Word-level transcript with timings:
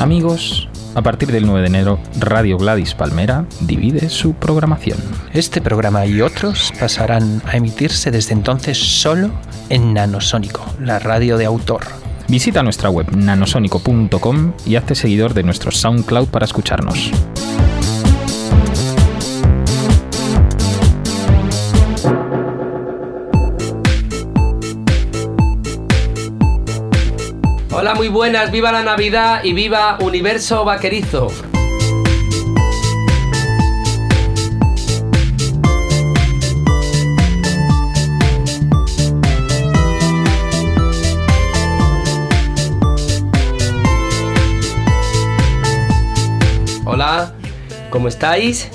Amigos, 0.00 0.68
a 0.94 1.02
partir 1.02 1.30
del 1.30 1.46
9 1.46 1.60
de 1.60 1.66
enero, 1.68 1.98
Radio 2.18 2.58
Gladys 2.58 2.94
Palmera 2.94 3.46
divide 3.60 4.08
su 4.08 4.34
programación. 4.34 4.98
Este 5.32 5.60
programa 5.60 6.04
y 6.06 6.20
otros 6.20 6.72
pasarán 6.80 7.42
a 7.46 7.56
emitirse 7.56 8.10
desde 8.10 8.32
entonces 8.32 8.76
solo 8.78 9.30
en 9.68 9.94
Nanosónico, 9.94 10.64
la 10.80 10.98
radio 10.98 11.36
de 11.36 11.44
autor. 11.44 11.82
Visita 12.28 12.62
nuestra 12.62 12.90
web 12.90 13.06
nanosónico.com 13.14 14.52
y 14.66 14.76
hazte 14.76 14.94
seguidor 14.96 15.34
de 15.34 15.44
nuestro 15.44 15.70
SoundCloud 15.70 16.28
para 16.28 16.44
escucharnos. 16.44 17.12
Hola, 27.82 27.96
muy 27.96 28.06
buenas, 28.06 28.52
viva 28.52 28.70
la 28.70 28.84
Navidad 28.84 29.42
y 29.42 29.54
viva 29.54 29.98
Universo 30.00 30.64
Vaquerizo. 30.64 31.32
Hola, 46.84 47.34
¿cómo 47.90 48.06
estáis? 48.06 48.70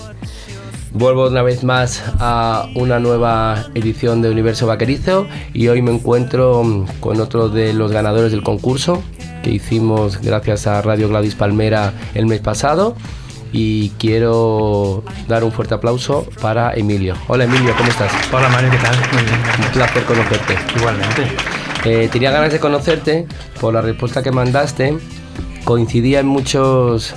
Vuelvo 0.98 1.28
una 1.28 1.44
vez 1.44 1.64
más 1.64 2.04
a 2.20 2.70
una 2.74 2.98
nueva 3.00 3.68
edición 3.76 4.24
de 4.24 4.32
Universo 4.32 4.66
Vaquerizo 4.66 5.28
y 5.54 5.68
hoy 5.68 5.84
me 5.84 5.92
encuentro 5.92 6.88
con 7.00 7.22
otro 7.22 7.50
de 7.50 7.72
los 7.72 7.92
ganadores 7.92 8.32
del 8.32 8.42
concurso 8.42 9.04
que 9.44 9.52
hicimos 9.52 10.20
gracias 10.20 10.66
a 10.66 10.82
Radio 10.82 11.08
Gladys 11.08 11.36
Palmera 11.36 11.94
el 12.16 12.26
mes 12.26 12.40
pasado 12.40 12.96
y 13.54 13.90
quiero 14.00 15.04
dar 15.28 15.44
un 15.44 15.52
fuerte 15.52 15.76
aplauso 15.76 16.26
para 16.42 16.74
Emilio. 16.74 17.14
Hola 17.28 17.44
Emilio, 17.44 17.76
¿cómo 17.78 17.90
estás? 17.90 18.12
Hola 18.34 18.50
Mario, 18.50 18.72
¿qué 18.72 18.78
tal? 18.78 18.96
Muy 19.14 19.22
bien, 19.22 19.40
Un 19.68 19.72
placer 19.74 20.04
conocerte. 20.04 20.56
Igualmente. 20.78 21.28
Eh, 21.86 22.10
tenía 22.12 22.32
ganas 22.32 22.52
de 22.52 22.60
conocerte 22.60 23.28
por 23.62 23.72
la 23.72 23.82
respuesta 23.82 24.24
que 24.24 24.32
mandaste. 24.32 24.98
Coincidía 25.64 26.22
en 26.22 26.28
muchos, 26.28 27.14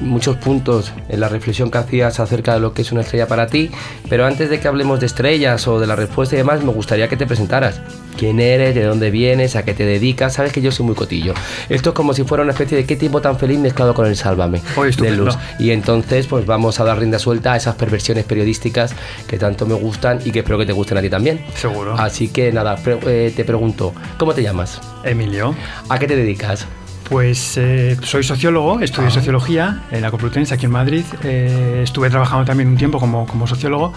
muchos 0.00 0.36
puntos 0.36 0.92
en 1.08 1.20
la 1.20 1.28
reflexión 1.28 1.70
que 1.70 1.78
hacías 1.78 2.20
acerca 2.20 2.54
de 2.54 2.60
lo 2.60 2.72
que 2.74 2.82
es 2.82 2.92
una 2.92 3.02
estrella 3.02 3.26
para 3.28 3.46
ti. 3.46 3.70
Pero 4.08 4.26
antes 4.26 4.50
de 4.50 4.60
que 4.60 4.68
hablemos 4.68 5.00
de 5.00 5.06
estrellas 5.06 5.66
o 5.68 5.78
de 5.80 5.86
la 5.86 5.96
respuesta 5.96 6.34
y 6.34 6.38
demás, 6.38 6.62
me 6.64 6.72
gustaría 6.72 7.08
que 7.08 7.16
te 7.16 7.26
presentaras. 7.26 7.80
¿Quién 8.18 8.40
eres? 8.40 8.74
¿De 8.74 8.82
dónde 8.84 9.10
vienes? 9.10 9.56
¿A 9.56 9.64
qué 9.64 9.72
te 9.72 9.84
dedicas? 9.86 10.34
Sabes 10.34 10.52
que 10.52 10.60
yo 10.60 10.72
soy 10.72 10.84
muy 10.84 10.94
cotillo. 10.94 11.32
Esto 11.68 11.90
es 11.90 11.94
como 11.94 12.12
si 12.12 12.24
fuera 12.24 12.42
una 12.42 12.52
especie 12.52 12.76
de 12.76 12.84
qué 12.84 12.96
tiempo 12.96 13.20
tan 13.20 13.38
feliz 13.38 13.58
mezclado 13.58 13.94
con 13.94 14.06
el 14.06 14.16
sálvame 14.16 14.60
Oye, 14.76 14.90
de 15.00 15.10
luz. 15.12 15.36
Y 15.58 15.70
entonces, 15.70 16.26
pues 16.26 16.44
vamos 16.44 16.80
a 16.80 16.84
dar 16.84 16.98
rienda 16.98 17.18
suelta 17.18 17.52
a 17.52 17.56
esas 17.56 17.76
perversiones 17.76 18.24
periodísticas 18.24 18.92
que 19.26 19.38
tanto 19.38 19.64
me 19.64 19.74
gustan 19.74 20.18
y 20.24 20.32
que 20.32 20.40
espero 20.40 20.58
que 20.58 20.66
te 20.66 20.72
gusten 20.72 20.98
a 20.98 21.00
ti 21.00 21.08
también. 21.08 21.44
Seguro. 21.54 21.94
Así 21.98 22.28
que 22.28 22.52
nada, 22.52 22.76
pre- 22.76 22.98
eh, 23.06 23.32
te 23.34 23.44
pregunto, 23.44 23.94
¿cómo 24.18 24.34
te 24.34 24.42
llamas? 24.42 24.80
Emilio. 25.04 25.54
¿A 25.88 25.98
qué 25.98 26.06
te 26.06 26.16
dedicas? 26.16 26.66
Pues 27.10 27.56
eh, 27.56 27.96
soy 28.02 28.22
sociólogo, 28.22 28.78
estudié 28.80 29.08
Ah. 29.08 29.10
sociología 29.10 29.82
en 29.90 30.00
la 30.02 30.12
Complutense 30.12 30.54
aquí 30.54 30.66
en 30.66 30.70
Madrid. 30.70 31.04
Eh, 31.24 31.80
estuve 31.82 32.08
trabajando 32.08 32.44
también 32.44 32.68
un 32.68 32.76
tiempo 32.76 33.00
como, 33.00 33.26
como 33.26 33.48
sociólogo, 33.48 33.92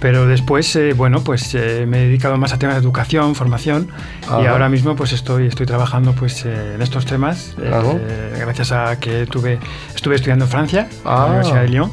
pero 0.00 0.26
después, 0.26 0.76
eh, 0.76 0.92
bueno, 0.92 1.22
pues 1.24 1.54
eh, 1.54 1.86
me 1.88 2.02
he 2.02 2.06
dedicado 2.08 2.36
más 2.36 2.52
a 2.52 2.58
temas 2.58 2.74
de 2.76 2.82
educación, 2.82 3.34
formación 3.34 3.88
y 4.22 4.26
Ajá. 4.26 4.50
ahora 4.50 4.68
mismo 4.68 4.94
pues 4.96 5.14
estoy, 5.14 5.46
estoy 5.46 5.64
trabajando 5.64 6.12
pues 6.12 6.44
eh, 6.44 6.74
en 6.74 6.82
estos 6.82 7.06
temas 7.06 7.56
eh, 7.58 7.70
Ajá. 7.72 7.94
gracias 8.38 8.70
a 8.72 9.00
que 9.00 9.24
tuve, 9.24 9.58
estuve 9.96 10.16
estudiando 10.16 10.44
en 10.44 10.50
Francia, 10.50 10.80
en 10.90 10.98
Ah. 11.06 11.20
la 11.20 11.26
Universidad 11.26 11.62
de 11.62 11.68
Lyon. 11.68 11.90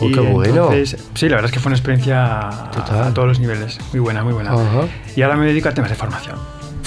Oh, 0.00 0.04
y 0.08 0.12
qué 0.12 0.20
bueno. 0.20 0.52
entonces, 0.72 0.96
sí, 1.14 1.28
la 1.28 1.36
verdad 1.36 1.46
es 1.50 1.52
que 1.52 1.60
fue 1.60 1.70
una 1.70 1.76
experiencia 1.76 2.50
Total. 2.72 2.98
a, 3.02 3.06
a 3.06 3.14
todos 3.14 3.28
los 3.28 3.38
niveles, 3.38 3.78
muy 3.92 4.00
buena, 4.00 4.24
muy 4.24 4.32
buena. 4.32 4.50
Ajá. 4.50 4.88
Y 5.14 5.22
ahora 5.22 5.36
me 5.36 5.46
dedico 5.46 5.68
a 5.68 5.72
temas 5.74 5.90
de 5.90 5.96
formación. 5.96 6.36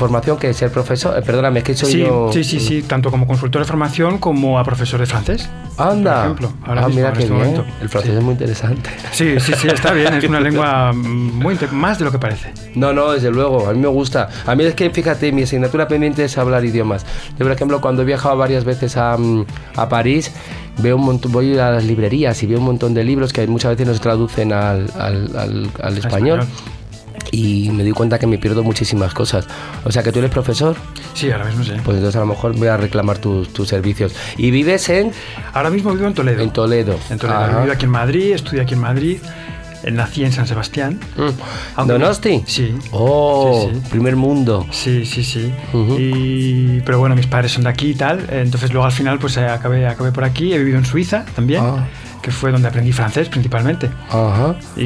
¿Formación 0.01 0.37
que 0.37 0.51
ser 0.55 0.71
profesor? 0.71 1.15
Eh, 1.15 1.21
perdóname, 1.21 1.59
es 1.59 1.63
que 1.63 1.75
soy 1.75 1.91
Sí, 1.91 1.99
yo... 1.99 2.31
sí, 2.33 2.43
sí, 2.43 2.59
sí, 2.59 2.81
tanto 2.81 3.11
como 3.11 3.27
consultor 3.27 3.61
de 3.61 3.67
formación 3.67 4.17
como 4.17 4.57
a 4.57 4.63
profesor 4.63 4.99
de 4.99 5.05
francés. 5.05 5.47
Anda. 5.77 6.15
Por 6.15 6.23
ejemplo, 6.23 6.53
ahora 6.65 6.81
ah, 6.81 6.87
mismo, 6.87 6.95
mira 7.01 7.09
en 7.09 7.13
qué 7.13 7.21
este 7.23 7.33
bien. 7.35 7.45
momento. 7.51 7.65
El 7.81 7.89
francés 7.89 8.11
Sí. 8.11 8.17
es 8.17 8.23
muy 8.23 8.31
interesante. 8.31 8.89
Sí, 9.11 9.39
sí, 9.39 9.53
sí, 9.55 9.67
está 9.67 9.93
bien, 9.93 10.11
es 10.15 10.23
una 10.23 10.39
lengua 10.47 10.91
muy 10.93 11.53
inte- 11.53 11.67
más 11.71 11.99
de 11.99 12.05
lo 12.05 12.11
que 12.11 12.17
parece. 12.17 12.51
No, 12.73 12.93
no, 12.93 13.11
desde 13.11 13.29
luego, 13.29 13.67
a 13.69 13.73
mí 13.73 13.79
me 13.79 13.87
gusta. 13.89 14.27
A 14.47 14.55
mí 14.55 14.63
es 14.63 14.73
que, 14.73 14.89
fíjate, 14.89 15.31
mi 15.31 15.43
asignatura 15.43 15.87
pendiente 15.87 16.23
es 16.25 16.35
hablar 16.39 16.65
idiomas. 16.65 17.05
Yo, 17.37 17.45
por 17.45 17.51
ejemplo, 17.51 17.79
cuando 17.79 18.01
he 18.01 18.05
viajado 18.05 18.35
varias 18.37 18.65
veces 18.65 18.97
a, 18.97 19.15
mm, 19.17 19.45
a 19.77 19.87
París, 19.87 20.31
veo 20.79 20.95
un 20.95 21.03
montón, 21.05 21.31
voy 21.31 21.55
a 21.59 21.69
las 21.69 21.83
librerías 21.83 22.41
y 22.41 22.47
veo 22.47 22.57
un 22.57 22.65
montón 22.65 22.95
de 22.95 23.03
libros 23.03 23.31
que 23.33 23.45
muchas 23.45 23.71
veces 23.73 23.85
no 23.87 23.93
se 23.93 23.99
traducen 23.99 24.51
al, 24.51 24.87
al- 24.97 25.29
al- 25.37 25.69
al 25.83 25.97
español. 25.97 26.39
español. 26.39 26.47
Y 27.31 27.69
me 27.71 27.83
doy 27.83 27.93
cuenta 27.93 28.19
que 28.19 28.27
me 28.27 28.37
pierdo 28.37 28.61
muchísimas 28.63 29.13
cosas. 29.13 29.47
O 29.85 29.91
sea, 29.91 30.03
que 30.03 30.11
tú 30.11 30.19
eres 30.19 30.31
profesor, 30.31 30.75
Sí, 31.13 31.31
ahora 31.31 31.45
mismo 31.45 31.63
sí. 31.63 31.71
pues 31.83 31.97
entonces 31.97 32.15
a 32.17 32.19
lo 32.19 32.25
mejor 32.25 32.55
voy 32.57 32.67
a 32.67 32.77
reclamar 32.77 33.17
tus, 33.19 33.51
tus 33.53 33.67
servicios. 33.69 34.13
¿Y 34.37 34.51
vives 34.51 34.89
en, 34.89 35.11
Ahora 35.53 35.69
mismo 35.69 35.93
vivo 35.93 36.07
en 36.07 36.13
Toledo. 36.13 36.41
en 36.41 36.51
Toledo? 36.51 36.99
En 37.09 37.17
Toledo. 37.17 37.39
Ajá. 37.39 37.51
He 37.51 37.55
vivido 37.55 37.73
aquí 37.73 37.85
en 37.85 37.91
Madrid, 37.91 38.33
estudié 38.33 38.61
aquí 38.61 38.73
en 38.73 38.81
Madrid, 38.81 39.17
nací 39.91 40.23
en 40.25 40.31
San 40.31 40.45
Sebastián. 40.45 40.99
Mm. 41.17 41.87
¿Donosti? 41.87 42.43
Sí. 42.45 42.75
Oh, 42.91 43.69
Sí, 43.71 43.79
sí. 43.81 43.89
primer 43.89 44.15
mundo. 44.15 44.67
Sí, 44.71 45.05
sí, 45.05 45.23
sí. 45.23 45.51
Ujú. 45.73 45.95
y, 45.99 46.81
pero 46.85 46.99
bueno, 46.99 47.15
mis 47.15 47.27
padres 47.27 47.51
son 47.53 47.63
de 47.63 47.69
aquí 47.69 47.91
y 47.91 47.95
tal. 47.95 48.27
Entonces 48.29 48.71
luego 48.73 48.85
al 48.85 48.91
final 48.91 49.19
pues 49.19 49.37
eh, 49.37 49.47
acabé, 49.47 49.87
acabé 49.87 50.11
por 50.11 50.23
aquí. 50.23 50.53
He 50.53 50.57
vivido 50.59 50.77
en 50.77 50.85
Suiza 50.85 51.25
también, 51.35 51.61
Ah. 51.63 51.87
Que 52.21 52.31
fue 52.31 52.51
donde 52.51 52.67
aprendí 52.67 52.91
francés 52.91 53.29
principalmente. 53.29 53.89
Ajá. 54.09 54.55
Y, 54.75 54.83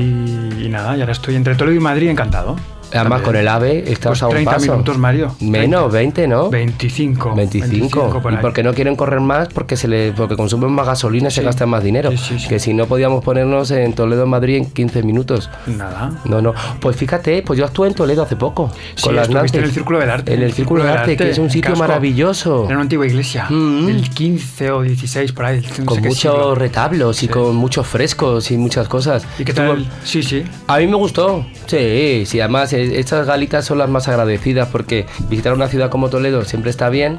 y 0.65 0.69
nada, 0.69 0.97
y 0.97 1.01
ahora 1.01 1.11
estoy 1.13 1.35
entre 1.35 1.55
Toledo 1.55 1.75
y 1.75 1.79
Madrid 1.79 2.09
encantado. 2.09 2.55
Además, 2.93 3.21
con 3.21 3.35
el 3.35 3.47
AVE 3.47 3.91
estás 3.91 4.11
Pues 4.11 4.23
a 4.23 4.27
un 4.27 4.31
30 4.33 4.51
paso. 4.51 4.71
minutos, 4.71 4.97
Mario. 4.97 5.35
Menos, 5.41 5.91
20, 5.91 6.27
¿no? 6.27 6.49
25. 6.49 7.35
25. 7.35 8.21
por 8.21 8.33
y 8.33 8.37
porque 8.37 8.63
no 8.63 8.73
quieren 8.73 8.95
correr 8.95 9.19
más, 9.19 9.47
porque 9.49 9.75
se 9.75 9.87
le, 9.87 10.11
porque 10.13 10.35
consumen 10.35 10.71
más 10.71 10.85
gasolina 10.87 11.27
y 11.27 11.31
se 11.31 11.41
gastan 11.43 11.69
más 11.69 11.83
dinero. 11.83 12.11
Sí, 12.11 12.17
sí, 12.17 12.39
sí. 12.39 12.47
Que 12.47 12.59
si 12.59 12.73
no 12.73 12.85
podíamos 12.85 13.23
ponernos 13.23 13.71
en 13.71 13.93
Toledo, 13.93 14.25
Madrid 14.27 14.55
en 14.57 14.65
15 14.71 15.03
minutos. 15.03 15.49
Nada. 15.67 16.11
No, 16.25 16.41
no. 16.41 16.53
Pues 16.79 16.95
fíjate, 16.95 17.41
pues 17.43 17.59
yo 17.59 17.65
actué 17.65 17.87
en 17.89 17.93
Toledo 17.95 18.23
hace 18.23 18.35
poco. 18.35 18.71
Sí, 18.95 19.03
con 19.03 19.15
las 19.15 19.27
estuviste 19.29 19.57
en 19.57 19.61
Nantes. 19.63 19.69
el 19.69 19.71
Círculo 19.73 19.99
del 19.99 20.09
Arte. 20.09 20.33
En 20.33 20.41
el 20.41 20.53
Círculo 20.53 20.83
del 20.83 20.91
Arte, 20.93 21.17
que 21.17 21.29
es 21.29 21.37
un 21.37 21.49
sitio 21.49 21.75
maravilloso. 21.75 22.65
Era 22.65 22.75
una 22.75 22.81
antigua 22.83 23.05
iglesia. 23.05 23.45
Mm. 23.49 23.85
Del 23.87 24.09
15 24.09 24.71
o 24.71 24.81
16, 24.81 25.31
por 25.31 25.45
ahí. 25.45 25.61
no 25.79 25.85
Con 25.85 26.01
muchos 26.01 26.57
retablos 26.57 27.23
y 27.23 27.27
con 27.27 27.55
muchos 27.55 27.85
frescos 27.87 28.51
y 28.51 28.57
muchas 28.57 28.87
cosas. 28.87 29.25
¿Y 29.39 29.43
qué 29.43 29.51
Estuvo- 29.51 29.73
tal? 29.73 29.87
Sí, 30.03 30.23
sí. 30.23 30.43
A 30.67 30.77
mí 30.77 30.87
me 30.87 30.95
gustó, 30.95 31.45
sí, 31.65 32.23
sí, 32.25 32.39
además 32.39 32.71
estas 32.83 33.25
galitas 33.27 33.65
son 33.65 33.77
las 33.77 33.89
más 33.89 34.07
agradecidas 34.07 34.67
porque 34.69 35.05
visitar 35.29 35.53
una 35.53 35.67
ciudad 35.67 35.89
como 35.89 36.09
Toledo 36.09 36.43
siempre 36.45 36.71
está 36.71 36.89
bien 36.89 37.17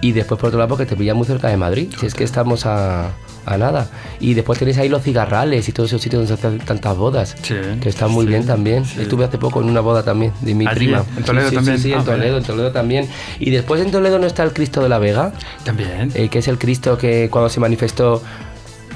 y 0.00 0.12
después 0.12 0.38
por 0.40 0.48
otro 0.48 0.58
lado 0.58 0.68
porque 0.68 0.86
te 0.86 0.96
pilla 0.96 1.14
muy 1.14 1.26
cerca 1.26 1.48
de 1.48 1.56
Madrid, 1.56 1.88
si 1.98 2.04
es 2.06 2.14
que 2.14 2.24
estamos 2.24 2.66
a, 2.66 3.10
a 3.46 3.56
nada. 3.56 3.88
Y 4.20 4.34
después 4.34 4.58
tenéis 4.58 4.76
ahí 4.78 4.88
los 4.90 5.02
cigarrales 5.02 5.66
y 5.68 5.72
todos 5.72 5.88
esos 5.90 6.02
sitios 6.02 6.28
donde 6.28 6.40
se 6.40 6.46
hacen 6.46 6.58
tantas 6.60 6.94
bodas, 6.96 7.34
Sí, 7.42 7.54
que 7.80 7.88
están 7.88 8.10
muy 8.10 8.24
sí, 8.24 8.30
bien 8.30 8.44
también. 8.46 8.84
sí. 8.84 9.00
Estuve 9.00 9.24
hace 9.24 9.38
poco 9.38 9.62
en 9.62 9.68
una 9.70 9.80
boda 9.80 10.02
también 10.02 10.32
de 10.42 10.54
mi 10.54 10.66
Allí, 10.66 10.76
prima. 10.86 11.04
en 11.16 11.24
Toledo 11.24 11.50
también. 11.52 11.78
Sí, 11.78 11.82
sí, 11.84 11.92
Ah, 11.94 11.98
en 12.00 12.04
Toledo, 12.04 12.24
vale. 12.32 12.36
en 12.38 12.42
Toledo 12.44 12.72
también. 12.72 13.08
Y 13.38 13.50
después 13.50 13.80
en 13.80 13.90
Toledo 13.90 14.18
no 14.18 14.26
está 14.26 14.42
el 14.42 14.52
Cristo 14.52 14.82
de 14.82 14.88
la 14.90 14.98
Vega, 14.98 15.32
También. 15.64 16.10
eh, 16.14 16.28
que 16.28 16.40
es 16.40 16.48
el 16.48 16.58
Cristo 16.58 16.98
que 16.98 17.28
cuando 17.30 17.48
se 17.48 17.60
manifestó 17.60 18.22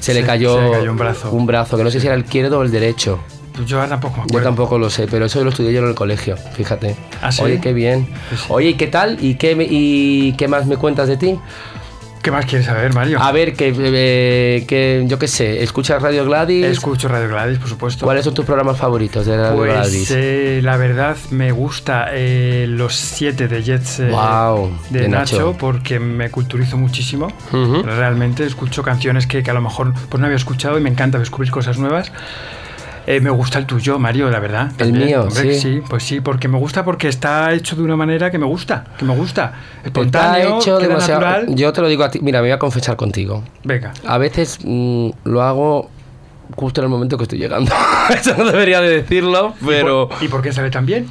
se, 0.01 0.13
le 0.13 0.21
Se- 0.21 0.27
cayó, 0.27 0.57
se 0.57 0.63
le 0.65 0.71
cayó 0.73 0.91
un 0.93 0.99
brazo. 0.99 1.31
un 1.31 1.47
brazo, 1.47 1.77
que 1.79 1.85
no 1.85 1.91
sé 1.91 2.01
si 2.01 2.07
era 2.07 2.17
el 2.17 2.23
izquierdo 2.25 2.59
o 2.59 2.63
el 2.63 2.71
derecho. 2.71 3.19
Pues 3.59 3.69
yo 3.69 3.79
tampoco 3.87 4.15
me 4.17 4.23
Yo 4.23 4.25
acuerdo. 4.25 4.49
tampoco 4.49 4.79
lo 4.79 4.89
sé, 4.89 5.07
pero 5.09 5.27
eso 5.27 5.43
lo 5.43 5.51
estudié 5.51 5.73
yo 5.73 5.81
en 5.81 5.89
el 5.89 5.95
colegio, 5.95 6.37
fíjate. 6.37 6.95
¿Ah, 7.21 7.33
sí? 7.33 7.43
Oye, 7.43 7.61
qué 7.61 7.73
bien. 7.73 8.07
Sí, 8.31 8.37
sí. 8.37 8.45
Oye, 8.49 8.69
¿y 8.71 8.75
qué 8.75 8.87
tal? 8.87 9.19
¿Y 9.21 9.35
qué, 9.35 9.57
¿Y 9.69 10.33
qué 10.35 10.47
más 10.49 10.67
me 10.67 10.77
cuentas 10.77 11.09
de 11.09 11.17
ti? 11.17 11.39
¿Qué 12.23 12.31
más 12.33 12.47
quieres 12.47 12.67
saber, 12.67 12.93
Mario? 12.95 13.21
A 13.23 13.31
ver, 13.33 13.55
que, 13.55 13.73
eh, 13.77 14.65
que 14.67 15.05
yo 15.07 15.19
qué 15.21 15.29
sé, 15.29 15.63
¿escuchas 15.63 16.03
Radio 16.03 16.25
Gladys? 16.25 16.65
Escucho 16.67 17.09
Radio 17.09 17.29
Gladys, 17.29 17.59
por 17.59 17.69
supuesto. 17.69 18.05
¿Cuáles 18.05 18.25
son 18.25 18.35
tus 18.35 18.45
programas 18.45 18.77
favoritos 18.77 19.25
de 19.25 19.37
Radio 19.37 19.57
Pues 19.57 19.73
Gladys? 19.73 20.11
eh, 20.15 20.61
la 20.63 20.77
verdad 20.77 21.17
me 21.31 21.53
gusta 21.53 22.09
eh, 22.13 22.67
los 22.69 22.95
siete 22.97 23.47
de 23.49 23.63
Jets 23.63 24.01
eh, 24.01 24.09
Guau, 24.11 24.71
de, 24.91 25.01
de 25.03 25.09
Nacho, 25.09 25.37
Nacho. 25.37 25.57
porque 25.59 26.01
me 26.01 26.29
culturizo 26.31 26.77
muchísimo. 26.77 27.29
Ujú. 27.53 27.83
Realmente 27.85 28.45
escucho 28.45 28.83
canciones 28.83 29.27
que, 29.27 29.43
que 29.45 29.51
a 29.51 29.55
lo 29.55 29.61
mejor 29.63 29.95
pues, 30.09 30.21
no 30.21 30.27
había 30.27 30.37
escuchado 30.37 30.77
y 30.77 30.81
me 30.81 30.91
encanta 30.91 31.19
descubrir 31.21 31.51
cosas 31.53 31.79
nuevas. 31.79 32.13
Eh, 33.11 33.21
me 33.23 33.31
gusta 33.31 33.59
el 33.59 33.65
tuyo, 33.65 33.99
Mario, 33.99 34.29
la 34.29 34.39
verdad. 34.39 34.71
El 34.77 34.93
mío, 34.93 35.23
Hombre, 35.23 35.59
sí. 35.59 35.81
pues 35.89 36.03
sí, 36.03 36.21
porque 36.21 36.47
me 36.47 36.59
gusta 36.59 36.85
porque 36.85 37.09
está 37.09 37.55
hecho 37.55 37.75
de 37.75 37.83
una 37.83 37.97
manera 37.97 38.31
que 38.31 38.37
me 38.37 38.45
gusta, 38.45 38.85
que 38.99 39.07
me 39.07 39.15
gusta. 39.17 39.55
Está 39.79 39.87
Espontáneo, 39.87 40.59
hecho 40.59 40.77
queda 40.77 40.89
demasiado- 40.89 41.21
natural. 41.23 41.55
Yo 41.55 41.73
te 41.73 41.81
lo 41.81 41.89
digo 41.89 42.05
a 42.05 42.11
ti, 42.11 42.19
mira, 42.21 42.41
me 42.41 42.49
voy 42.49 42.53
a 42.53 42.59
confesar 42.59 42.97
contigo. 42.97 43.43
Venga. 43.65 43.95
A 44.07 44.19
veces 44.19 44.59
mm, 44.63 45.09
lo 45.25 45.41
hago 45.43 45.89
justo 46.55 46.83
en 46.83 46.85
el 46.85 46.91
momento 46.91 47.17
que 47.17 47.23
estoy 47.23 47.39
llegando. 47.39 47.73
Eso 48.11 48.35
no 48.37 48.45
debería 48.45 48.83
de 48.83 48.91
decirlo, 48.91 49.55
pero... 49.67 50.11
¿Y 50.21 50.29
por 50.29 50.43
qué 50.43 50.53
sale 50.53 50.71
tan 50.71 50.85
bien? 50.85 51.07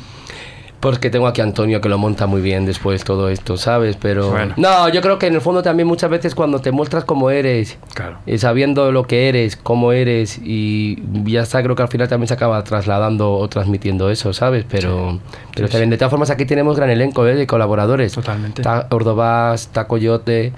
Porque 0.79 1.09
tengo 1.09 1.25
aquí 1.25 1.41
a 1.41 1.43
Antonio 1.43 1.81
que 1.81 1.89
lo 1.89 1.97
monta 1.97 2.27
muy 2.27 2.39
bien 2.41 2.65
después 2.67 3.03
todo 3.03 3.29
esto, 3.29 3.57
¿sabes? 3.57 3.95
Pero 3.99 4.29
Bueno. 4.29 4.53
no, 4.57 4.89
yo 4.89 5.01
creo 5.01 5.17
que 5.17 5.25
en 5.25 5.33
el 5.33 5.41
fondo 5.41 5.63
también 5.63 5.87
muchas 5.87 6.09
veces 6.11 6.35
cuando 6.35 6.59
te 6.59 6.71
muestras 6.71 7.03
como 7.03 7.31
eres, 7.31 7.79
Claro. 7.95 8.17
y 8.27 8.37
sabiendo 8.37 8.91
lo 8.91 9.07
que 9.07 9.27
eres, 9.27 9.55
cómo 9.55 9.91
eres 9.91 10.39
y 10.43 11.01
ya 11.25 11.41
está, 11.41 11.63
creo 11.63 11.75
que 11.75 11.81
al 11.81 11.87
final 11.87 12.07
también 12.07 12.27
se 12.27 12.35
acaba 12.35 12.63
trasladando 12.63 13.33
o 13.33 13.47
transmitiendo 13.47 14.11
eso, 14.11 14.33
¿sabes? 14.33 14.65
Pero, 14.69 15.19
pero 15.55 15.67
Sí, 15.67 15.71
también 15.71 15.89
de 15.89 15.97
todas 15.97 16.11
formas 16.11 16.29
aquí 16.29 16.45
tenemos 16.45 16.75
gran 16.77 16.91
elenco 16.91 17.25
¿eh? 17.25 17.33
de 17.33 17.47
colaboradores. 17.47 18.13
Totalmente. 18.13 18.61
Está 18.61 18.85
Ordovás, 18.91 19.61
está 19.61 19.87
Coyote, 19.87 20.53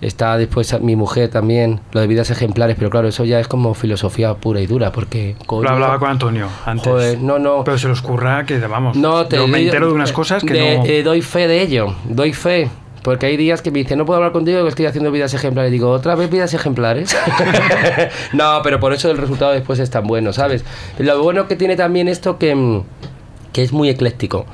está 0.00 0.36
después 0.36 0.80
mi 0.80 0.96
mujer 0.96 1.28
también, 1.28 1.80
lo 1.92 2.00
de 2.00 2.06
vidas 2.06 2.30
ejemplares, 2.30 2.76
pero 2.78 2.90
claro, 2.90 3.08
eso 3.08 3.24
ya 3.24 3.40
es 3.40 3.48
como 3.48 3.74
filosofía 3.74 4.34
pura 4.34 4.60
y 4.60 4.66
dura, 4.66 4.92
porque... 4.92 5.36
coño, 5.46 5.62
Lo 5.64 5.70
hablaba 5.70 5.98
con 5.98 6.10
Antonio 6.10 6.48
antes. 6.66 6.86
Joder, 6.86 7.20
no, 7.20 7.38
no. 7.38 7.64
Pero 7.64 7.78
se 7.78 7.88
los 7.88 8.00
curra 8.02 8.44
que, 8.44 8.58
vamos, 8.58 8.96
No, 8.96 9.26
te 9.26 9.36
yo 9.36 9.48
me 9.48 9.60
entero 9.62 9.88
de 9.88 9.92
unas 9.92 10.12
cosas 10.12 10.42
que 10.44 10.54
de- 10.54 10.78
no... 10.78 10.84
eh, 10.84 11.02
doy 11.02 11.22
fe 11.22 11.48
de 11.48 11.62
ello, 11.62 11.94
doy 12.08 12.32
fe. 12.32 12.70
Porque 13.02 13.26
hay 13.26 13.36
días 13.36 13.62
que 13.62 13.70
me 13.70 13.78
dicen, 13.78 13.96
no 13.96 14.04
puedo 14.04 14.16
hablar 14.18 14.32
contigo, 14.32 14.62
que 14.64 14.68
estoy 14.68 14.84
haciendo 14.86 15.10
vidas 15.10 15.32
ejemplares. 15.32 15.70
Digo, 15.72 15.88
¿otra 15.90 16.14
vez 16.14 16.28
vidas 16.30 16.52
ejemplares? 16.52 17.16
no, 18.32 18.60
pero 18.62 18.80
por 18.80 18.92
eso 18.92 19.10
el 19.10 19.16
resultado 19.16 19.52
después 19.52 19.78
es 19.78 19.88
tan 19.88 20.06
bueno, 20.06 20.32
¿sabes? 20.32 20.64
Lo 20.98 21.22
bueno 21.22 21.46
que 21.48 21.56
tiene 21.56 21.76
también 21.76 22.08
esto 22.08 22.38
que, 22.38 22.54
mm, 22.54 22.82
que 23.52 23.62
es 23.62 23.72
muy 23.72 23.88
ecléctico. 23.88 24.46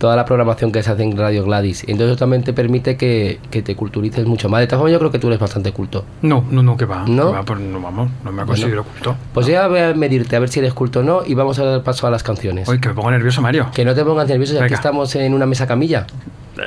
Toda 0.00 0.16
la 0.16 0.24
programación 0.24 0.72
que 0.72 0.82
se 0.82 0.90
hace 0.90 1.02
en 1.02 1.14
Radio 1.14 1.44
Gladys. 1.44 1.82
Entonces 1.82 2.06
eso 2.12 2.16
también 2.16 2.42
te 2.42 2.54
permite 2.54 2.96
que, 2.96 3.38
que 3.50 3.60
te 3.60 3.76
culturices 3.76 4.24
mucho 4.24 4.48
más. 4.48 4.60
De 4.60 4.66
todas 4.66 4.80
formas, 4.80 4.92
yo 4.92 4.98
creo 4.98 5.10
que 5.10 5.18
tú 5.18 5.26
eres 5.26 5.38
bastante 5.38 5.72
culto. 5.72 6.06
No, 6.22 6.42
no, 6.50 6.62
no, 6.62 6.74
que 6.78 6.86
va. 6.86 7.04
¿No? 7.06 7.26
que 7.26 7.32
va, 7.32 7.42
pues 7.42 7.60
no 7.60 7.82
vamos, 7.82 8.10
no 8.24 8.32
me 8.32 8.46
considero 8.46 8.84
culto. 8.84 9.14
Pues 9.34 9.46
ya 9.46 9.68
voy 9.68 9.80
a 9.80 9.92
medirte, 9.92 10.36
a 10.36 10.38
ver 10.38 10.48
si 10.48 10.60
eres 10.60 10.72
culto 10.72 11.00
o 11.00 11.02
no, 11.02 11.20
y 11.26 11.34
vamos 11.34 11.58
a 11.58 11.64
dar 11.64 11.82
paso 11.82 12.06
a 12.06 12.10
las 12.10 12.22
canciones. 12.22 12.66
Uy, 12.66 12.80
que 12.80 12.88
me 12.88 12.94
pongo 12.94 13.10
nervioso, 13.10 13.42
Mario. 13.42 13.68
Que 13.74 13.84
no 13.84 13.94
te 13.94 14.02
pongas 14.02 14.26
nervioso, 14.26 14.54
ya 14.54 14.66
que 14.66 14.72
estamos 14.72 15.14
en 15.16 15.34
una 15.34 15.44
mesa 15.44 15.66
camilla. 15.66 16.06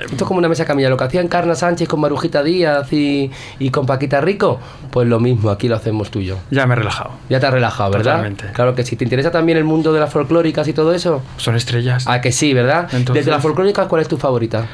Esto 0.03 0.15
es 0.15 0.23
como 0.23 0.39
una 0.39 0.49
mesa 0.49 0.65
camilla. 0.65 0.89
Lo 0.89 0.97
que 0.97 1.03
hacía 1.03 1.21
Encarna 1.21 1.55
Sánchez 1.55 1.87
con 1.87 1.99
Marujita 1.99 2.41
Díaz 2.41 2.91
y, 2.93 3.29
y 3.59 3.69
con 3.69 3.85
Paquita 3.85 4.21
Rico, 4.21 4.59
pues 4.91 5.07
lo 5.07 5.19
mismo, 5.19 5.49
aquí 5.51 5.67
lo 5.67 5.75
hacemos 5.75 6.09
tú 6.09 6.19
y 6.19 6.25
yo. 6.25 6.37
Ya 6.51 6.65
me 6.65 6.73
he 6.73 6.77
relajado. 6.77 7.11
Ya 7.29 7.39
te 7.39 7.45
has 7.47 7.53
relajado, 7.53 7.91
¿verdad? 7.91 8.13
Totalmente. 8.13 8.45
Claro 8.53 8.73
que 8.75 8.83
sí. 8.85 8.95
¿Te 8.95 9.03
interesa 9.03 9.29
también 9.29 9.57
el 9.57 9.65
mundo 9.65 9.93
de 9.93 9.99
las 9.99 10.11
folclóricas 10.11 10.67
y 10.67 10.73
todo 10.73 10.93
eso? 10.93 11.21
Son 11.37 11.55
estrellas. 11.55 12.05
Ah, 12.07 12.21
que 12.21 12.31
sí, 12.31 12.53
¿verdad? 12.53 12.83
Entonces- 12.93 13.13
Desde 13.25 13.31
las 13.31 13.41
folclóricas, 13.41 13.87
¿cuál 13.87 14.01
es 14.01 14.07
tu 14.07 14.17
favorita? 14.17 14.65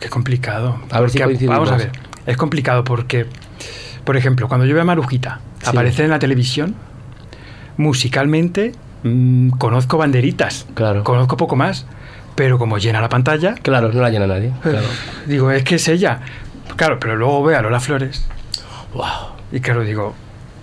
Qué 0.00 0.08
complicado. 0.10 0.78
A 0.90 1.00
ver 1.00 1.10
si 1.10 1.18
coincidimos. 1.18 1.56
Vamos 1.56 1.72
a 1.72 1.76
ver. 1.76 1.92
Es 2.26 2.36
complicado 2.36 2.84
porque, 2.84 3.26
por 4.04 4.16
ejemplo, 4.16 4.48
cuando 4.48 4.66
yo 4.66 4.74
veo 4.74 4.82
a 4.82 4.86
Marujita 4.86 5.40
Sí. 5.62 5.70
aparecer 5.70 6.04
en 6.04 6.10
la 6.10 6.18
televisión, 6.18 6.74
musicalmente 7.78 8.72
mm, 9.02 9.50
conozco 9.50 9.96
banderitas. 9.98 10.66
Claro. 10.74 11.04
Conozco 11.04 11.36
poco 11.36 11.56
más. 11.56 11.86
Pero 12.34 12.58
como 12.58 12.78
llena 12.78 13.00
la 13.00 13.08
pantalla, 13.08 13.54
Claro, 13.62 13.92
no 13.92 14.00
la 14.00 14.10
llena 14.10 14.26
nadie. 14.26 14.52
Claro. 14.62 14.86
digo, 15.26 15.50
es 15.50 15.62
que 15.64 15.76
es 15.76 15.86
ella. 15.88 16.20
Claro, 16.76 16.98
pero 16.98 17.14
luego 17.16 17.42
veo 17.44 17.58
a 17.58 17.62
Lola 17.62 17.78
Flores 17.80 18.26
Wow. 18.94 19.04
y 19.52 19.60
claro, 19.60 19.82
digo, 19.82 20.14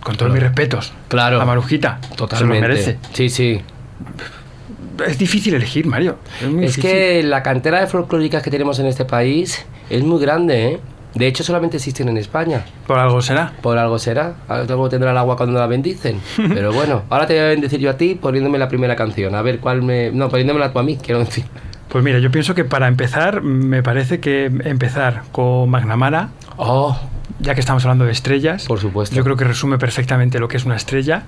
con 0.03 0.15
todos 0.15 0.31
Claro. 0.31 0.33
mis 0.33 0.43
respetos, 0.43 0.93
Claro. 1.07 1.39
a 1.41 1.45
Marujita, 1.45 1.99
Totalmente. 2.15 2.37
se 2.37 2.43
lo 2.43 2.67
merece. 2.67 2.97
Sí, 3.13 3.29
sí. 3.29 3.61
Es 5.07 5.17
difícil 5.17 5.53
elegir, 5.55 5.85
Mario. 5.87 6.17
Es, 6.61 6.77
Es 6.77 6.77
que 6.77 7.23
la 7.23 7.41
cantera 7.41 7.79
de 7.79 7.87
folclóricas 7.87 8.43
que 8.43 8.51
tenemos 8.51 8.77
en 8.79 8.85
este 8.87 9.05
país 9.05 9.65
es 9.89 10.03
muy 10.03 10.19
grande, 10.21 10.65
¿eh? 10.73 10.79
De 11.15 11.27
hecho, 11.27 11.43
solamente 11.43 11.77
existen 11.77 12.07
en 12.09 12.17
España. 12.17 12.63
Por 12.87 12.97
algo 12.97 13.21
será. 13.21 13.51
Por 13.61 13.77
algo 13.77 13.99
será. 13.99 14.35
Algo 14.47 14.87
tendrá 14.89 15.11
el 15.11 15.17
agua 15.17 15.35
cuando 15.35 15.59
la 15.59 15.67
bendicen. 15.67 16.19
Pero 16.37 16.71
bueno, 16.71 17.03
ahora 17.09 17.27
te 17.27 17.33
voy 17.33 17.43
a 17.43 17.47
bendecir 17.49 17.79
yo 17.79 17.89
a 17.89 17.97
ti 17.97 18.15
poniéndome 18.15 18.57
la 18.57 18.69
primera 18.69 18.95
canción. 18.95 19.35
A 19.35 19.41
ver 19.41 19.59
cuál 19.59 19.81
me. 19.81 20.11
No, 20.11 20.29
poniéndomela 20.29 20.71
tú 20.71 20.79
a 20.79 20.83
mí, 20.83 20.97
quiero 20.97 21.19
decir. 21.19 21.43
Pues 21.89 22.03
mira, 22.03 22.19
yo 22.19 22.31
pienso 22.31 22.55
que 22.55 22.63
para 22.63 22.87
empezar, 22.87 23.41
me 23.41 23.83
parece 23.83 24.21
que 24.21 24.45
empezar 24.45 25.23
con 25.33 25.69
Magnamara, 25.69 26.29
Oh, 26.55 26.97
ya 27.39 27.53
que 27.53 27.59
estamos 27.59 27.83
hablando 27.83 28.05
de 28.05 28.11
estrellas, 28.13 28.65
por 28.65 28.79
supuesto. 28.79 29.13
yo 29.13 29.23
creo 29.25 29.35
que 29.35 29.43
resume 29.43 29.77
perfectamente 29.77 30.39
lo 30.39 30.47
que 30.47 30.55
es 30.55 30.63
una 30.63 30.77
estrella. 30.77 31.23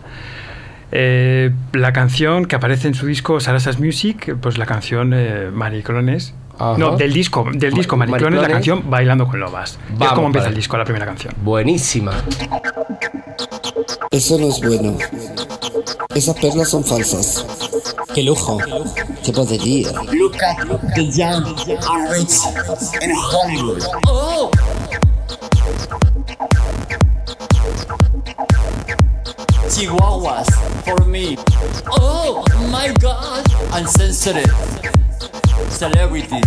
Eh, 0.94 1.52
la 1.74 1.92
canción 1.92 2.46
que 2.46 2.56
aparece 2.56 2.88
en 2.88 2.94
su 2.94 3.08
disco 3.08 3.40
Sarasas 3.40 3.80
Music, 3.80 4.36
pues 4.40 4.58
la 4.58 4.66
canción 4.66 5.12
eh, 5.14 5.50
Mariclones. 5.52 6.36
Ajá. 6.60 6.78
No, 6.78 6.96
del 6.96 7.12
disco, 7.14 7.46
del 7.52 7.74
disco 7.74 7.98
Ma- 7.98 8.06
Mariclones, 8.06 8.42
la 8.42 8.48
canción 8.48 8.90
Bailando 8.90 9.28
con 9.28 9.40
Lobas. 9.40 9.78
Y 9.90 9.94
es 9.94 10.00
Vamos, 10.00 10.14
como 10.16 10.28
empieza 10.28 10.46
vale. 10.46 10.54
el 10.54 10.56
disco, 10.58 10.78
la 10.78 10.86
primera 10.86 11.06
canción. 11.06 11.34
Buenísima. 11.42 12.14
Eso 14.12 14.38
no 14.38 14.48
es 14.50 14.60
bueno. 14.62 14.98
Esas 16.14 16.36
perlas 16.38 16.70
son 16.70 16.84
falsas. 16.84 17.46
¡Qué 18.14 18.22
lujo! 18.22 18.60
¡Qué 19.26 19.34
podería! 19.34 19.92
Look 20.12 20.36
at 20.44 20.58
the 20.96 21.08
young 21.12 21.44
and 21.46 22.12
rich 22.12 22.38
in 23.02 23.12
Hollywood. 23.16 23.82
Oh. 24.08 24.52
Chihuahuas 29.70 30.48
for 30.86 31.06
me. 31.06 31.38
Oh 31.92 32.44
my 32.72 32.90
god. 33.02 33.44
Uncensored. 33.74 34.46
Celebrities. 35.74 36.42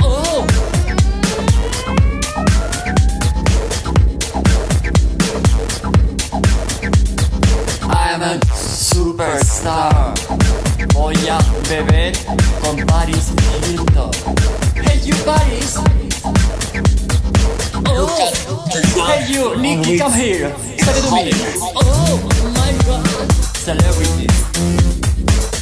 Oh. 0.00 0.46
I'm 7.90 8.22
a 8.22 8.38
superstar. 8.54 10.14
Voy 10.94 11.14
a 11.28 11.38
beber 11.68 12.12
con 12.62 12.76
Paris 12.86 13.32
Hilton. 13.66 14.10
Hey 14.76 15.00
you 15.04 15.14
Paris. 15.24 15.76
Oh. 17.86 18.32
Hey 19.06 19.32
you, 19.32 19.56
Nicky, 19.60 19.98
come 19.98 20.12
here. 20.12 20.54
Say 20.78 21.00
to 21.00 21.10
me. 21.10 21.32
Oh 21.76 22.18
my 22.54 22.72
God. 22.86 23.32
Celebrities. 23.56 25.11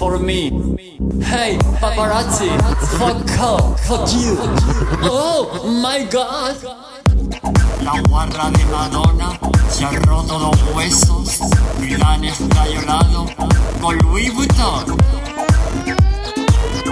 for 0.00 0.18
me. 0.18 0.48
Hey 1.22 1.58
paparazzi, 1.78 2.48
fuck 2.96 3.38
off, 3.38 3.86
fuck 3.86 4.08
you. 4.14 4.34
Oh 5.04 5.60
my 5.84 6.04
God. 6.10 6.56
La 7.84 8.00
guarra 8.08 8.50
de 8.50 8.64
Madonna 8.72 9.38
se 9.68 9.84
ha 9.84 9.90
roto 9.90 10.38
los 10.38 10.74
huesos 10.74 11.40
la 11.98 12.12
han 12.14 12.24
escayolado 12.24 13.26
con 13.82 13.98
Louis 13.98 14.32
Vuitton. 14.32 14.96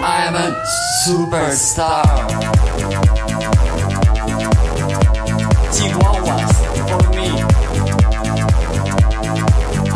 I'm 0.02 0.36
a 0.36 0.54
superstar. 1.06 2.26
Chihuahuas 5.72 6.52
for 6.88 7.08
me. 7.16 7.28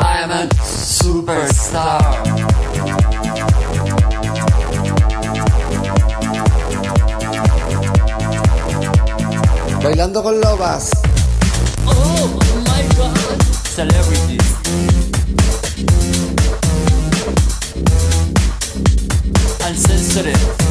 I'm 0.01 0.31
a 0.31 0.49
superstar. 0.65 2.52
Bailando 9.83 10.23
con 10.23 10.41
lobas. 10.41 10.91
Oh 11.87 12.29
my 12.67 12.83
god. 12.97 13.43
Celebrities. 13.75 14.55
Uncensored. 19.67 20.62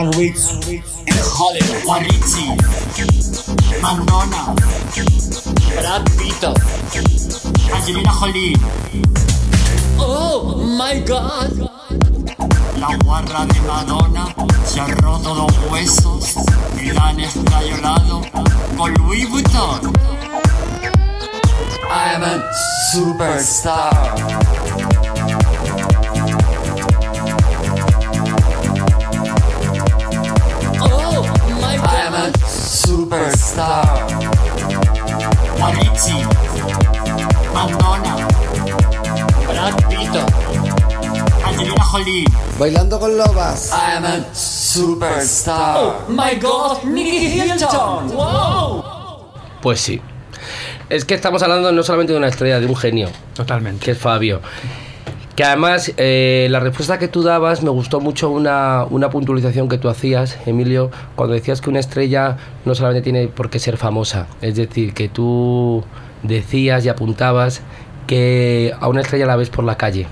And 0.00 0.16
rich 0.16 0.38
en 1.06 1.18
Hollywood. 1.36 1.82
Guarrizzi, 1.84 2.56
Madonna, 3.82 4.54
Brad 5.76 6.04
Pitt. 6.16 6.42
Angelina 7.70 8.10
Jolie, 8.10 8.56
Oh 9.98 10.56
my 10.56 11.00
god. 11.00 11.68
la 12.78 12.96
guarra 13.04 13.44
de 13.44 13.60
Madonna 13.60 14.34
se 14.64 14.80
ha 14.80 14.86
roto 14.86 15.34
los 15.34 15.70
huesos 15.70 16.34
y 16.82 16.92
la 16.92 17.08
han 17.08 17.20
escayolado 17.20 18.22
con 18.78 18.94
Louis 18.94 19.28
Vuitton. 19.28 19.92
I 21.92 22.14
am 22.14 22.22
a 22.22 22.42
superstar. 22.92 24.59
Superstar. 32.70 34.06
Guarrizzi, 35.58 36.24
Madonna, 37.52 38.16
Brad 39.48 39.74
Pitt. 39.88 40.14
Angelina 41.44 41.82
Jolie, 41.84 42.24
Bailando 42.58 43.00
con 43.00 43.16
lobas. 43.18 43.72
I 43.72 43.96
am 43.96 44.04
a 44.04 44.34
superstar. 44.34 45.76
Oh 45.78 45.94
my 46.08 46.36
god, 46.40 46.84
Nicky 46.84 47.40
Hilton. 47.40 48.08
Wow. 48.14 48.84
Pues 49.60 49.80
sí. 49.80 50.00
Es 50.88 51.04
que 51.04 51.14
estamos 51.14 51.42
hablando 51.42 51.72
no 51.72 51.82
solamente 51.82 52.12
de 52.12 52.18
una 52.18 52.28
estrella, 52.28 52.60
de 52.60 52.66
un 52.66 52.76
genio, 52.76 53.08
Totalmente. 53.34 53.84
que 53.84 53.90
es 53.92 53.98
Fabio. 53.98 54.40
Que 55.36 55.44
además, 55.44 55.92
eh, 55.96 56.48
la 56.50 56.60
respuesta 56.60 56.98
que 56.98 57.08
tú 57.08 57.22
dabas, 57.22 57.62
me 57.62 57.70
gustó 57.70 58.00
mucho 58.00 58.28
una, 58.30 58.84
una 58.90 59.08
puntualización 59.10 59.68
que 59.68 59.78
tú 59.78 59.88
hacías, 59.88 60.38
Emilio, 60.44 60.90
cuando 61.14 61.34
decías 61.34 61.60
que 61.60 61.70
una 61.70 61.78
estrella 61.78 62.36
no 62.64 62.74
solamente 62.74 63.02
tiene 63.02 63.28
por 63.28 63.48
qué 63.48 63.58
ser 63.58 63.76
famosa. 63.78 64.26
Es 64.42 64.56
decir, 64.56 64.92
que 64.92 65.08
tú 65.08 65.82
decías 66.22 66.84
y 66.84 66.88
apuntabas 66.90 67.62
que 68.06 68.74
a 68.78 68.88
una 68.88 69.00
estrella 69.00 69.24
la 69.26 69.36
ves 69.36 69.48
por 69.50 69.64
la 69.64 69.76
calle, 69.76 70.06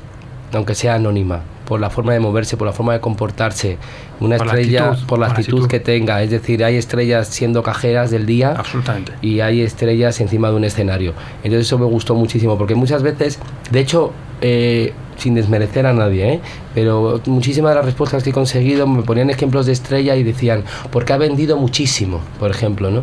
aunque 0.55 0.75
sea 0.75 0.95
anónima, 0.95 1.41
por 1.67 1.81
la 1.81 1.91
forma 1.91 2.15
de 2.15 2.21
moverse, 2.21 2.57
por 2.57 2.67
la 2.67 2.73
forma 2.73 2.95
de 2.95 3.01
comportarse. 3.01 3.77
Una 4.21 4.39
Por 4.39 4.47
la 4.47 4.53
estrella, 4.55 4.85
actitud, 4.87 5.07
por 5.07 5.19
la 5.19 5.27
por 5.27 5.35
la 5.35 5.41
actitud 5.41 5.59
actitud. 5.59 5.69
que 5.69 5.81
tenga. 5.81 6.23
Es 6.23 6.31
decir, 6.31 6.65
hay 6.65 6.77
estrellas 6.77 7.29
siendo 7.29 7.63
cajeras 7.63 8.11
del 8.11 8.25
día 8.25 8.55
Absolutamente. 8.57 9.13
y 9.21 9.41
hay 9.41 9.61
estrellas 9.61 10.21
encima 10.21 10.49
de 10.49 10.57
un 10.57 10.65
escenario. 10.65 11.13
Entonces 11.43 11.67
eso 11.67 11.77
me 11.79 11.85
gustó 11.85 12.15
muchísimo, 12.15 12.57
porque 12.57 12.75
muchas 12.75 13.03
veces, 13.03 13.39
de 13.71 13.81
hecho, 13.81 14.13
eh, 14.41 14.93
sin 15.19 15.35
desmerecer 15.35 15.87
a 15.87 15.93
nadie, 15.93 16.35
¿eh? 16.35 16.41
pero 16.75 17.21
muchísimas 17.27 17.73
de 17.73 17.77
las 17.77 17.85
respuestas 17.85 18.23
que 18.23 18.31
he 18.31 18.33
conseguido 18.33 18.87
me 18.87 19.03
ponían 19.03 19.31
ejemplos 19.31 19.67
de 19.67 19.73
estrella 19.73 20.17
y 20.17 20.23
decían, 20.23 20.65
porque 20.91 21.13
ha 21.13 21.19
vendido 21.19 21.57
muchísimo, 21.57 22.21
por 22.39 22.51
ejemplo, 22.51 22.91
¿no? 22.91 23.03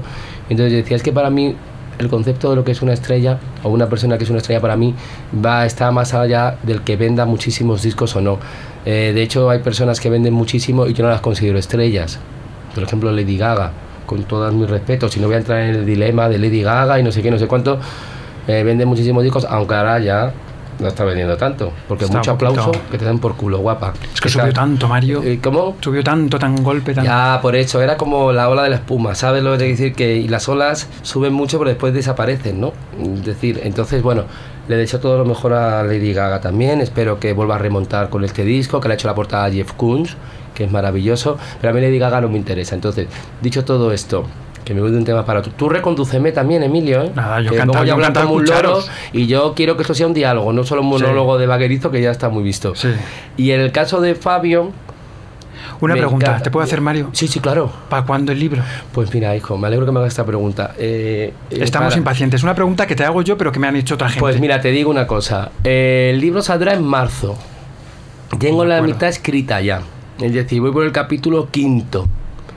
Entonces 0.50 0.72
yo 0.72 0.78
decía, 0.78 0.98
es 0.98 1.04
que 1.04 1.12
para 1.12 1.30
mí 1.30 1.56
el 1.98 2.10
concepto 2.10 2.50
de 2.50 2.56
lo 2.58 2.64
que 2.64 2.72
es 2.72 2.82
una 2.82 2.94
estrella 2.94 3.40
o 3.64 3.70
una 3.70 3.88
persona 3.88 4.18
que 4.18 4.24
es 4.26 4.30
una 4.30 4.40
estrella 4.40 4.60
para 4.60 4.76
mí 4.76 4.94
va 5.44 5.62
a 5.62 5.66
estar 5.66 5.92
más 5.92 6.14
allá 6.14 6.58
del 6.64 6.82
que 6.82 6.98
venda 6.98 7.26
muchísimos 7.26 7.82
discos 7.84 8.16
o 8.16 8.22
no. 8.22 8.40
Eh, 8.86 9.12
de 9.16 9.22
hecho, 9.22 9.50
hay 9.50 9.60
personas 9.60 10.00
que 10.00 10.10
venden 10.10 10.34
muchísimo 10.34 10.86
y 10.88 10.94
yo 10.94 11.04
no 11.04 11.10
las 11.10 11.22
considero 11.22 11.58
estrellas. 11.58 12.20
Por 12.74 12.84
ejemplo, 12.84 13.12
Lady 13.12 13.38
Gaga, 13.38 13.72
con 14.06 14.24
todos 14.24 14.54
mis 14.54 14.70
respetos, 14.70 15.16
y 15.18 15.20
no 15.20 15.28
voy 15.28 15.36
a 15.36 15.40
entrar 15.40 15.62
en 15.62 15.76
el 15.76 15.86
dilema 15.86 16.30
de 16.30 16.38
Lady 16.38 16.62
Gaga 16.62 17.00
y 17.00 17.04
no 17.04 17.12
sé 17.12 17.22
qué, 17.22 17.32
no 17.32 17.40
sé 17.40 17.48
cuánto, 17.48 17.80
eh, 18.48 18.64
vende 18.64 18.86
muchísimos 18.86 19.24
discos, 19.24 19.46
aunque 19.50 19.74
ahora 19.74 20.00
ya 20.00 20.34
no 20.80 20.88
está 20.88 21.04
vendiendo 21.06 21.38
tanto, 21.38 21.72
porque 21.88 22.06
Está 22.06 22.18
mucho 22.18 22.32
aplauso 22.32 22.72
que 22.92 22.98
te 22.98 23.06
dan 23.06 23.20
por 23.20 23.36
culo, 23.36 23.60
guapa. 23.60 23.94
Es 24.14 24.22
que 24.22 24.30
subió 24.30 24.54
tanto, 24.54 24.88
Mario. 24.88 25.22
Eh, 25.24 25.40
¿Cómo? 25.42 25.76
Subió 25.80 26.04
tanto, 26.04 26.38
tan 26.38 26.64
golpe, 26.64 26.94
tan. 26.94 27.06
Ya, 27.06 27.40
por 27.42 27.56
eso, 27.56 27.82
era 27.82 27.98
como 27.98 28.32
la 28.32 28.50
ola 28.50 28.64
de 28.64 28.70
la 28.70 28.76
espuma, 28.78 29.16
¿sabes 29.16 29.44
lo 29.44 29.54
que 29.54 29.58
te 29.58 29.66
decir? 29.66 29.94
Que 29.94 30.18
y 30.18 30.28
las 30.28 30.50
olas 30.50 30.88
suben 31.02 31.34
mucho, 31.34 31.58
pero 31.58 31.70
después 31.70 31.94
desaparecen, 31.94 32.60
¿no? 32.60 32.74
Es 33.02 33.26
decir, 33.26 33.62
entonces, 33.64 34.02
bueno, 34.02 34.26
le 34.68 34.78
deseo 34.78 35.00
todo 35.00 35.18
lo 35.18 35.26
mejor 35.26 35.54
a 35.54 35.84
Lady 35.84 36.14
Gaga 36.14 36.42
también, 36.42 36.82
espero 36.82 37.20
que 37.20 37.34
vuelva 37.34 37.56
a 37.56 37.60
remontar 37.60 38.10
con 38.10 38.24
este 38.24 38.44
disco, 38.44 38.82
que 38.82 38.88
le 38.88 38.94
ha 38.94 38.96
hecho 38.96 39.08
la 39.08 39.16
portada 39.16 39.46
a 39.46 39.52
Jeff 39.52 39.74
Koons, 39.74 40.18
que 40.54 40.64
es 40.64 40.72
maravilloso, 40.72 41.38
pero 41.62 41.72
a 41.72 41.74
mí 41.74 41.82
Lady 41.82 42.00
Gaga 42.00 42.22
no 42.22 42.30
me 42.30 42.38
interesa. 42.38 42.76
Entonces, 42.76 43.08
dicho 43.42 43.64
todo 43.66 43.92
esto, 43.92 44.26
que 44.66 44.74
me 44.74 44.82
voy 44.82 44.92
de 44.92 44.98
un 44.98 45.06
tema 45.06 45.26
para 45.26 45.42
tú. 45.42 45.52
Tú 45.52 45.70
recondúceme 45.70 46.32
también, 46.34 46.64
Emilio, 46.64 47.04
¿eh? 47.04 47.12
Nada, 47.16 47.40
yo 47.40 47.52
que 47.52 47.62
hablar 47.62 48.12
como 48.14 48.34
un 48.34 48.46
loro, 48.46 48.80
escucharos. 48.80 48.92
y 49.14 49.28
yo 49.28 49.54
quiero 49.56 49.76
que 49.78 49.84
esto 49.84 49.94
sea 49.94 50.08
un 50.08 50.14
diálogo, 50.14 50.52
no 50.52 50.64
solo 50.64 50.82
un 50.82 50.88
monólogo 50.88 51.38
de 51.38 51.46
vaquerizo, 51.48 51.92
que 51.92 52.02
ya 52.02 52.12
está 52.12 52.28
muy 52.30 52.44
visto. 52.44 52.76
Sí. 52.76 52.90
Y 53.38 53.52
en 53.52 53.62
el 53.62 53.72
caso 53.72 54.02
de 54.02 54.16
Fabio... 54.16 54.72
Una 55.82 55.94
pregunta, 55.94 56.28
encanta- 56.28 56.44
¿te 56.44 56.52
puedo 56.52 56.64
hacer, 56.64 56.80
Mario? 56.80 57.10
Sí, 57.12 57.28
sí, 57.28 57.40
claro. 57.40 57.70
¿Para 57.90 58.06
cuándo 58.06 58.32
el 58.32 58.40
libro? 58.40 58.62
Pues 58.94 59.14
mira, 59.14 59.36
hijo, 59.36 59.58
me 59.58 59.68
alegro 59.68 59.86
que 59.86 59.92
me 59.92 60.00
hagas 60.00 60.14
esta 60.14 60.26
pregunta. 60.26 60.74
Eh, 60.78 61.34
eh, 61.50 61.58
Estamos 61.62 61.90
para- 61.90 61.98
impacientes. 61.98 62.44
Una 62.44 62.56
pregunta 62.56 62.88
que 62.88 62.96
te 62.96 63.04
hago 63.04 63.22
yo, 63.22 63.38
pero 63.38 63.52
que 63.52 63.60
me 63.60 63.68
han 63.68 63.76
hecho 63.76 63.96
otra 63.96 64.08
gente. 64.08 64.20
Pues 64.22 64.40
mira, 64.40 64.62
te 64.62 64.70
digo 64.72 64.90
una 64.90 65.06
cosa. 65.06 65.52
Eh, 65.64 66.12
el 66.14 66.22
libro 66.22 66.42
saldrá 66.42 66.74
en 66.74 66.84
marzo. 66.84 67.36
Tengo 68.40 68.64
la 68.66 68.82
mitad 68.82 69.10
escrita 69.10 69.60
ya. 69.62 69.82
Es 70.20 70.34
decir, 70.34 70.62
voy 70.62 70.72
por 70.72 70.86
el 70.86 70.92
capítulo 70.94 71.50
quinto. 71.52 72.08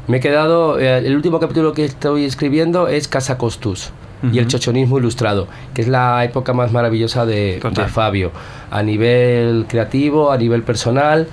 Me 0.09 0.17
he 0.17 0.21
quedado. 0.21 0.81
eh, 0.81 0.99
el 0.99 1.15
último 1.15 1.39
capítulo 1.39 1.75
que 1.75 1.85
estoy 1.85 2.25
escribiendo 2.25 2.89
es 2.89 3.07
Casa 3.09 3.39
Costus. 3.39 3.93
Y 4.33 4.41
el 4.41 4.49
chochonismo 4.49 4.99
ilustrado, 4.99 5.47
que 5.75 5.81
es 5.81 5.87
la 5.87 6.25
época 6.25 6.53
más 6.53 6.73
maravillosa 6.73 7.25
de, 7.25 7.61
Fabio, 7.87 8.33
a 8.69 8.83
nivel 8.83 9.67
creativo, 9.69 10.33
a 10.33 10.37
nivel 10.37 10.65
personal, 10.65 11.29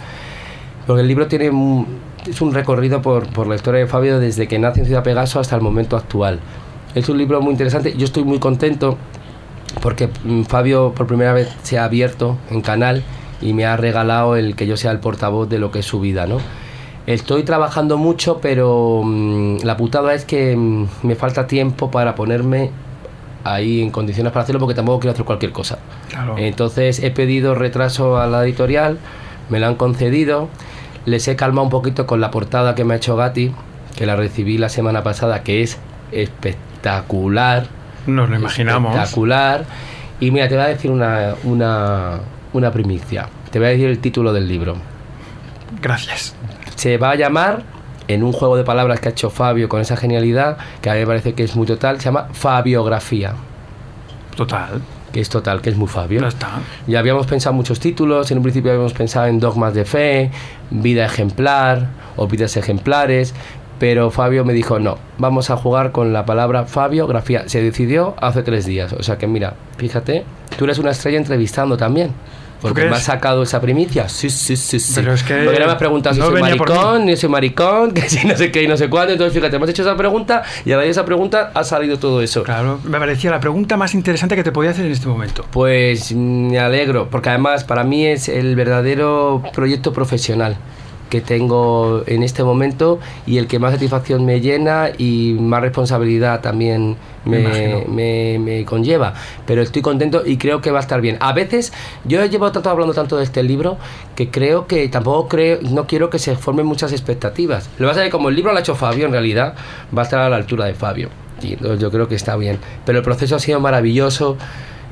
porque 0.85 1.01
el 1.01 1.07
libro 1.07 1.25
tiene 1.25 1.49
un, 1.49 1.87
es 2.29 2.41
un 2.41 2.53
recorrido 2.53 3.01
por, 3.01 3.25
por 3.29 3.47
la 3.47 3.55
historia 3.55 3.79
de 3.79 3.87
Fabio 3.87 4.19
desde 4.19 4.47
que 4.47 4.59
nace 4.59 4.81
en 4.81 4.85
Ciudad 4.85 5.01
Pegaso 5.01 5.39
hasta 5.39 5.55
el 5.55 5.63
momento 5.63 5.97
actual. 5.97 6.39
Es 6.93 7.09
un 7.09 7.17
libro 7.17 7.41
muy 7.41 7.53
interesante, 7.53 7.95
yo 7.97 8.05
estoy 8.05 8.23
muy 8.23 8.37
contento 8.37 8.99
porque 9.81 10.09
mm, 10.23 10.43
Fabio 10.43 10.93
por 10.95 11.07
primera 11.07 11.33
vez 11.33 11.49
se 11.63 11.79
ha 11.79 11.85
abierto 11.85 12.37
en 12.51 12.61
canal 12.61 13.01
y 13.41 13.53
me 13.53 13.65
ha 13.65 13.77
regalado 13.77 14.35
el 14.35 14.55
que 14.55 14.67
yo 14.67 14.77
sea 14.77 14.91
el 14.91 14.99
portavoz 14.99 15.49
de 15.49 15.57
lo 15.57 15.71
que 15.71 15.79
es 15.79 15.85
su 15.87 15.99
vida, 15.99 16.27
¿no? 16.27 16.37
Estoy 17.07 17.43
trabajando 17.43 17.97
mucho, 17.97 18.39
pero 18.41 19.01
mm, 19.03 19.57
la 19.63 19.77
putada 19.77 20.13
es 20.13 20.25
que 20.25 20.55
mm, 20.55 20.87
me 21.03 21.15
falta 21.15 21.45
tiempo 21.45 21.91
para 21.91 22.15
ponerme 22.15 22.71
ahí 23.43 23.81
en 23.81 23.91
condiciones 23.91 24.33
para 24.33 24.43
hacerlo 24.43 24.59
porque 24.59 24.73
tampoco 24.73 24.99
quiero 25.01 25.13
hacer 25.13 25.25
cualquier 25.25 25.51
cosa. 25.51 25.77
Claro. 26.09 26.35
Entonces 26.37 27.01
he 27.03 27.11
pedido 27.11 27.53
retraso 27.53 28.17
a 28.17 28.25
la 28.25 28.43
editorial, 28.43 28.97
me 29.49 29.59
lo 29.59 29.67
han 29.67 29.75
concedido, 29.75 30.49
les 31.05 31.27
he 31.27 31.35
calmado 31.35 31.65
un 31.65 31.69
poquito 31.69 32.07
con 32.07 32.19
la 32.19 32.31
portada 32.31 32.73
que 32.73 32.83
me 32.83 32.95
ha 32.95 32.97
hecho 32.97 33.15
Gatti, 33.15 33.53
que 33.95 34.05
la 34.07 34.15
recibí 34.15 34.57
la 34.57 34.69
semana 34.69 35.03
pasada, 35.03 35.43
que 35.43 35.61
es 35.61 35.77
espectacular. 36.11 37.67
Nos 38.07 38.29
lo 38.29 38.35
imaginamos. 38.35 38.95
Espectacular. 38.95 39.65
Y 40.19 40.31
mira, 40.31 40.47
te 40.47 40.55
voy 40.55 40.63
a 40.63 40.67
decir 40.67 40.89
una, 40.89 41.35
una, 41.43 42.19
una 42.53 42.71
primicia. 42.71 43.29
Te 43.51 43.59
voy 43.59 43.67
a 43.67 43.71
decir 43.71 43.89
el 43.89 43.99
título 43.99 44.33
del 44.33 44.47
libro. 44.47 44.75
Gracias. 45.81 46.35
Se 46.75 46.97
va 46.97 47.11
a 47.11 47.15
llamar, 47.15 47.63
en 48.07 48.23
un 48.23 48.31
juego 48.31 48.57
de 48.57 48.63
palabras 48.63 48.99
que 48.99 49.09
ha 49.09 49.11
hecho 49.11 49.29
Fabio 49.29 49.69
con 49.69 49.81
esa 49.81 49.97
genialidad, 49.97 50.57
que 50.81 50.89
a 50.89 50.93
mí 50.93 50.99
me 50.99 51.07
parece 51.07 51.33
que 51.33 51.43
es 51.43 51.55
muy 51.55 51.65
total, 51.65 51.99
se 51.99 52.05
llama 52.05 52.29
Fabiografía. 52.33 53.33
Total. 54.35 54.81
Que 55.11 55.21
es 55.21 55.29
total, 55.29 55.61
que 55.61 55.69
es 55.69 55.77
muy 55.77 55.87
Fabio. 55.87 56.21
Ya 56.21 56.27
está. 56.27 56.59
Ya 56.87 56.99
habíamos 56.99 57.25
pensado 57.25 57.53
muchos 57.53 57.79
títulos, 57.79 58.29
en 58.31 58.37
un 58.37 58.43
principio 58.43 58.71
habíamos 58.71 58.93
pensado 58.93 59.27
en 59.27 59.39
Dogmas 59.39 59.73
de 59.73 59.85
Fe, 59.85 60.31
Vida 60.71 61.05
Ejemplar 61.05 61.87
o 62.17 62.27
Vidas 62.27 62.57
Ejemplares, 62.57 63.33
pero 63.79 64.11
Fabio 64.11 64.45
me 64.45 64.53
dijo, 64.53 64.79
no, 64.79 64.97
vamos 65.17 65.49
a 65.49 65.57
jugar 65.57 65.91
con 65.91 66.13
la 66.13 66.25
palabra 66.25 66.65
Fabiografía. 66.65 67.47
Se 67.47 67.61
decidió 67.61 68.15
hace 68.19 68.43
tres 68.43 68.65
días, 68.65 68.93
o 68.93 69.03
sea 69.03 69.17
que 69.17 69.27
mira, 69.27 69.53
fíjate, 69.77 70.25
tú 70.57 70.65
eres 70.65 70.79
una 70.79 70.91
estrella 70.91 71.17
entrevistando 71.17 71.77
también. 71.77 72.11
Porque 72.69 72.89
me 72.89 72.95
has 72.95 73.03
sacado 73.03 73.43
esa 73.43 73.61
primicia. 73.61 74.09
Sí, 74.09 74.29
sí, 74.29 74.55
sí, 74.55 74.79
sí. 74.79 74.93
Pero 74.95 75.13
es 75.13 75.23
que 75.23 75.43
Porque 75.43 75.59
no 75.59 75.65
me 75.65 75.71
has 75.71 75.77
preguntado 75.77 76.15
si 76.15 76.21
no 76.21 76.27
soy 76.27 76.41
maricón, 76.41 77.05
ni 77.05 77.15
soy 77.15 77.29
maricón, 77.29 77.91
que 77.93 78.09
si 78.09 78.25
no 78.27 78.35
sé 78.35 78.51
qué 78.51 78.63
y 78.63 78.67
no 78.67 78.77
sé 78.77 78.89
cuándo. 78.89 79.13
Entonces, 79.13 79.33
fíjate, 79.33 79.57
me 79.57 79.65
has 79.65 79.69
hecho 79.69 79.83
esa 79.83 79.95
pregunta 79.95 80.43
y 80.65 80.71
a 80.71 80.77
raíz 80.77 80.87
de 80.87 80.91
esa 80.91 81.05
pregunta 81.05 81.51
ha 81.53 81.63
salido 81.63 81.97
todo 81.97 82.21
eso. 82.21 82.43
Claro. 82.43 82.79
Me 82.83 82.99
parecía 82.99 83.31
la 83.31 83.39
pregunta 83.39 83.77
más 83.77 83.93
interesante 83.93 84.35
que 84.35 84.43
te 84.43 84.51
podía 84.51 84.71
hacer 84.71 84.85
en 84.85 84.91
este 84.91 85.07
momento. 85.07 85.45
Pues 85.51 86.13
me 86.13 86.59
alegro, 86.59 87.09
porque 87.09 87.29
además 87.29 87.63
para 87.63 87.83
mí 87.83 88.05
es 88.05 88.29
el 88.29 88.55
verdadero 88.55 89.43
proyecto 89.53 89.93
profesional 89.93 90.57
que 91.15 91.21
tengo 91.21 92.03
en 92.07 92.23
este 92.23 92.43
momento 92.43 92.99
y 93.25 93.37
el 93.37 93.47
que 93.47 93.57
más 93.59 93.71
satisfacción 93.71 94.25
me 94.25 94.41
llena 94.41 94.89
y 94.97 95.35
más 95.39 95.61
responsabilidad 95.61 96.41
también 96.41 96.97
Me 97.25 97.39
me, 97.39 97.85
me- 97.87 98.37
me 98.39 98.65
conlleva. 98.65 99.13
Pero 99.47 99.61
estoy 99.63 99.81
contento 99.81 100.21
y 100.25 100.37
creo 100.37 100.61
que 100.61 100.69
va 100.71 100.77
a 100.79 100.81
estar 100.81 101.01
bien. 101.01 101.17
A 101.21 101.33
veces 101.33 101.73
yo 102.03 102.21
he 102.21 102.29
llevado 102.29 102.51
tanto 102.51 102.69
hablando 102.69 102.93
tanto 102.93 103.17
de 103.17 103.23
este 103.23 103.41
libro 103.41 103.77
que 104.15 104.29
creo 104.29 104.67
que 104.67 104.87
tampoco 104.89 105.27
creo, 105.29 105.57
no 105.71 105.87
quiero 105.87 106.09
que 106.11 106.19
se 106.19 106.35
formen 106.35 106.65
muchas 106.67 106.91
expectativas. 106.91 107.69
Lo 107.79 107.87
que 107.87 107.89
pasa 107.91 108.01
es 108.01 108.07
que 108.07 108.11
como 108.11 108.29
el 108.29 108.35
libro 108.35 108.51
lo 108.51 108.57
ha 108.57 108.61
hecho 108.61 108.75
Fabio, 108.75 109.05
en 109.07 109.11
realidad 109.11 109.55
va 109.97 110.01
a 110.01 110.05
estar 110.05 110.19
a 110.19 110.29
la 110.29 110.35
altura 110.35 110.65
de 110.65 110.73
Fabio. 110.75 111.09
Y 111.41 111.55
yo 111.79 111.89
creo 111.91 112.07
que 112.07 112.15
está 112.15 112.35
bien. 112.35 112.59
Pero 112.85 112.99
el 112.99 113.03
proceso 113.03 113.35
ha 113.35 113.39
sido 113.39 113.59
maravilloso. 113.59 114.37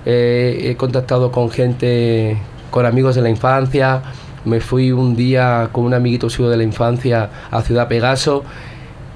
Eh, 0.05 0.69
he 0.71 0.75
contactado 0.75 1.31
con 1.31 1.49
gente, 1.51 2.35
con 2.71 2.85
amigos 2.87 3.13
de 3.15 3.21
la 3.21 3.29
infancia. 3.29 4.01
Me 4.45 4.59
fui 4.59 4.91
un 4.91 5.15
día 5.15 5.69
con 5.71 5.85
un 5.85 5.93
amiguito 5.93 6.29
suyo 6.29 6.49
de 6.49 6.57
la 6.57 6.63
infancia 6.63 7.29
a 7.49 7.61
Ciudad 7.61 7.87
Pegaso 7.87 8.43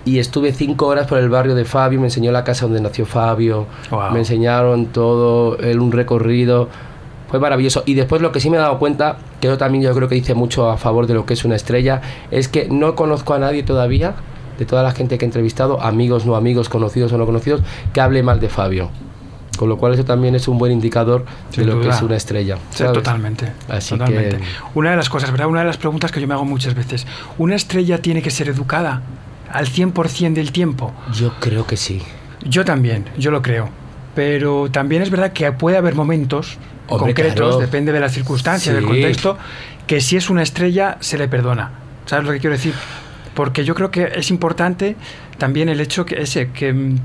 y 0.06 0.20
estuve 0.20 0.54
cinco 0.54 0.88
horas 0.88 1.06
por 1.08 1.18
el 1.18 1.28
barrio 1.28 1.54
de 1.54 1.66
Fabio, 1.66 2.00
me 2.00 2.08
enseñó 2.08 2.32
la 2.32 2.44
casa 2.46 2.66
donde 2.66 2.80
nació 2.80 3.06
Fabio, 3.06 3.66
Wow. 3.92 4.12
me 4.12 4.20
enseñaron 4.20 4.86
todo, 4.88 5.58
él 5.60 5.80
un 5.82 5.92
recorrido, 5.92 6.70
fue 7.30 7.40
maravilloso. 7.42 7.84
Y 7.86 7.94
después 7.94 8.22
lo 8.22 8.32
que 8.32 8.40
sí 8.40 8.50
me 8.50 8.56
he 8.56 8.60
dado 8.62 8.80
cuenta, 8.80 9.18
que 9.42 9.48
eso 9.48 9.58
también 9.58 9.84
yo 9.84 9.94
creo 9.94 10.08
que 10.08 10.16
dice 10.16 10.34
mucho 10.34 10.70
a 10.70 10.78
favor 10.78 11.08
de 11.08 11.14
lo 11.14 11.26
que 11.26 11.34
es 11.34 11.44
una 11.44 11.58
estrella, 11.58 12.02
es 12.32 12.48
que 12.48 12.70
no 12.70 12.96
conozco 12.96 13.34
a 13.34 13.40
nadie 13.40 13.64
todavía, 13.64 14.14
de 14.58 14.66
toda 14.66 14.82
la 14.82 14.92
gente 14.92 15.18
que 15.18 15.26
he 15.26 15.28
entrevistado, 15.28 15.82
amigos, 15.82 16.26
no 16.26 16.38
amigos, 16.38 16.70
conocidos 16.70 17.12
o 17.12 17.18
no 17.18 17.26
conocidos, 17.26 17.62
que 17.94 18.00
hable 18.00 18.24
mal 18.24 18.40
de 18.40 18.48
Fabio. 18.48 18.90
Con 19.58 19.68
lo 19.70 19.78
cual 19.78 19.94
eso 19.96 20.06
también 20.06 20.36
es 20.36 20.48
un 20.48 20.58
buen 20.58 20.72
indicador 20.72 21.26
Sin 21.50 21.64
de 21.66 21.68
lo 21.72 21.80
que 21.80 21.88
duda. 21.88 21.96
es 21.98 22.02
una 22.02 22.16
estrella. 22.16 22.58
¿sabes? 22.72 22.94
totalmente. 22.94 23.52
Así 23.68 23.90
totalmente. 23.98 24.38
que- 24.38 24.44
Una 24.76 24.92
de 24.92 24.96
las 24.98 25.10
cosas, 25.10 25.32
¿verdad? 25.32 25.48
Una 25.48 25.60
de 25.62 25.66
las 25.66 25.78
preguntas 25.78 26.12
que 26.12 26.22
yo 26.22 26.28
me 26.28 26.34
hago 26.36 26.46
muchas 26.46 26.76
veces. 26.76 27.06
¿Una 27.38 27.56
estrella 27.56 28.02
tiene 28.02 28.22
que 28.22 28.30
ser 28.32 28.48
educada 28.48 29.02
al 29.52 29.68
100% 29.68 30.34
del 30.36 30.52
tiempo? 30.52 30.94
Yo 31.14 31.34
creo 31.40 31.66
que 31.68 31.76
sí. 31.76 32.02
Yo 32.46 32.64
también, 32.64 33.06
yo 33.18 33.32
lo 33.32 33.42
creo. 33.42 33.70
Pero 34.16 34.70
también 34.72 35.02
es 35.02 35.10
verdad 35.10 35.34
que 35.34 35.52
puede 35.52 35.78
haber 35.78 35.96
momentos 35.96 36.58
Hombre, 36.88 37.14
concretos, 37.14 37.36
claro. 37.36 37.58
depende 37.60 37.92
de 37.92 38.00
las 38.00 38.14
circunstancias, 38.14 38.74
del 38.74 38.84
Sí. 38.84 38.90
contexto, 38.90 39.38
que 39.86 40.02
si 40.02 40.18
es 40.18 40.30
una 40.30 40.44
estrella 40.44 40.98
se 41.02 41.18
le 41.18 41.28
perdona. 41.28 41.72
¿Sabes 42.06 42.26
lo 42.26 42.32
que 42.32 42.40
quiero 42.40 42.56
decir? 42.56 42.74
Porque 43.34 43.64
yo 43.66 43.76
creo 43.76 43.92
que 43.92 44.12
es 44.16 44.30
importante 44.32 44.96
también 45.38 45.70
el 45.70 45.80
hecho 45.82 46.06
que 46.06 46.22
ese 46.22 46.50
que 46.52 46.74
mm, 46.74 46.96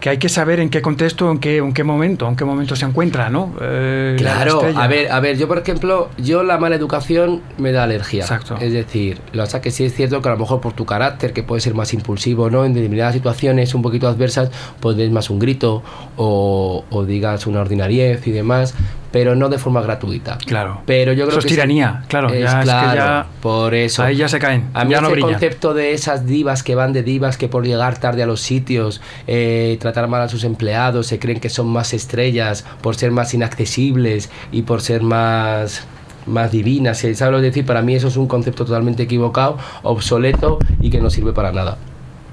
que 0.00 0.10
hay 0.10 0.18
que 0.18 0.28
saber 0.28 0.60
en 0.60 0.70
qué 0.70 0.80
contexto, 0.80 1.30
en 1.30 1.38
qué, 1.38 1.58
en 1.58 1.72
qué 1.72 1.84
momento, 1.84 2.28
en 2.28 2.36
qué 2.36 2.44
momento 2.44 2.76
se 2.76 2.84
encuentra, 2.84 3.30
¿no? 3.30 3.54
Eh, 3.60 4.16
la 4.20 4.34
Claro, 4.34 4.62
a 4.76 4.86
ver, 4.86 5.10
a 5.10 5.20
ver, 5.20 5.36
yo 5.36 5.48
por 5.48 5.58
ejemplo, 5.58 6.08
yo 6.18 6.42
la 6.42 6.58
mala 6.58 6.76
educación 6.76 7.42
me 7.58 7.72
da 7.72 7.84
alergia. 7.84 8.22
Exacto. 8.22 8.56
Es 8.60 8.72
decir, 8.72 9.18
lo 9.32 9.46
que 9.46 9.60
que 9.60 9.70
sí 9.72 9.84
es 9.84 9.94
cierto 9.94 10.22
que 10.22 10.28
a 10.28 10.32
lo 10.32 10.38
mejor 10.38 10.60
por 10.60 10.72
tu 10.72 10.84
carácter, 10.86 11.32
que 11.32 11.42
puede 11.42 11.60
ser 11.60 11.74
más 11.74 11.92
impulsivo, 11.92 12.48
¿no? 12.48 12.64
En 12.64 12.74
determinadas 12.74 13.14
situaciones 13.14 13.74
un 13.74 13.82
poquito 13.82 14.06
adversas, 14.06 14.50
pues 14.80 14.96
des 14.96 15.10
más 15.10 15.30
un 15.30 15.38
grito 15.40 15.82
o, 16.16 16.84
o 16.90 17.04
digas 17.04 17.46
una 17.46 17.60
ordinariez 17.60 18.26
y 18.26 18.30
demás, 18.30 18.74
pero 19.18 19.34
no 19.34 19.48
de 19.48 19.58
forma 19.58 19.80
gratuita. 19.82 20.38
Claro. 20.46 20.82
Pero 20.86 21.12
yo 21.12 21.24
creo 21.24 21.30
Eso 21.30 21.38
es 21.38 21.42
sí- 21.42 21.48
tiranía, 21.50 22.04
claro, 22.06 22.28
Es, 22.28 22.38
ya 22.40 22.46
es 22.46 22.54
que 22.54 22.62
claro, 22.62 22.96
ya- 22.96 23.26
por 23.42 23.74
eso. 23.74 24.04
Ahí 24.04 24.14
ya 24.14 24.28
se 24.28 24.38
caen, 24.38 24.68
A 24.74 24.84
mí 24.84 24.92
ya 24.92 25.00
no 25.00 25.08
ese 25.08 25.14
brillan. 25.14 25.30
concepto 25.32 25.74
de 25.74 25.92
esas 25.92 26.24
divas 26.24 26.62
que 26.62 26.76
van 26.76 26.92
de 26.92 27.02
divas 27.02 27.36
que 27.36 27.48
por 27.48 27.66
llegar 27.66 27.98
tarde 27.98 28.22
a 28.22 28.26
los 28.26 28.40
sitios, 28.40 29.00
eh, 29.26 29.76
tratar 29.80 30.06
mal 30.06 30.22
a 30.22 30.28
sus 30.28 30.44
empleados, 30.44 31.08
se 31.08 31.18
creen 31.18 31.40
que 31.40 31.48
son 31.48 31.66
más 31.66 31.94
estrellas 31.94 32.64
por 32.80 32.94
ser 32.94 33.10
más 33.10 33.34
inaccesibles 33.34 34.30
y 34.52 34.62
por 34.62 34.82
ser 34.82 35.02
más 35.02 35.82
más 36.26 36.52
divinas, 36.52 36.98
¿sabes 36.98 37.20
lo 37.32 37.38
que 37.38 37.44
decir? 37.44 37.64
Para 37.66 37.80
mí 37.82 37.94
eso 37.94 38.06
es 38.08 38.16
un 38.18 38.28
concepto 38.28 38.66
totalmente 38.66 39.02
equivocado, 39.02 39.56
obsoleto 39.82 40.58
y 40.80 40.90
que 40.90 41.00
no 41.00 41.08
sirve 41.10 41.32
para 41.32 41.52
nada. 41.52 41.78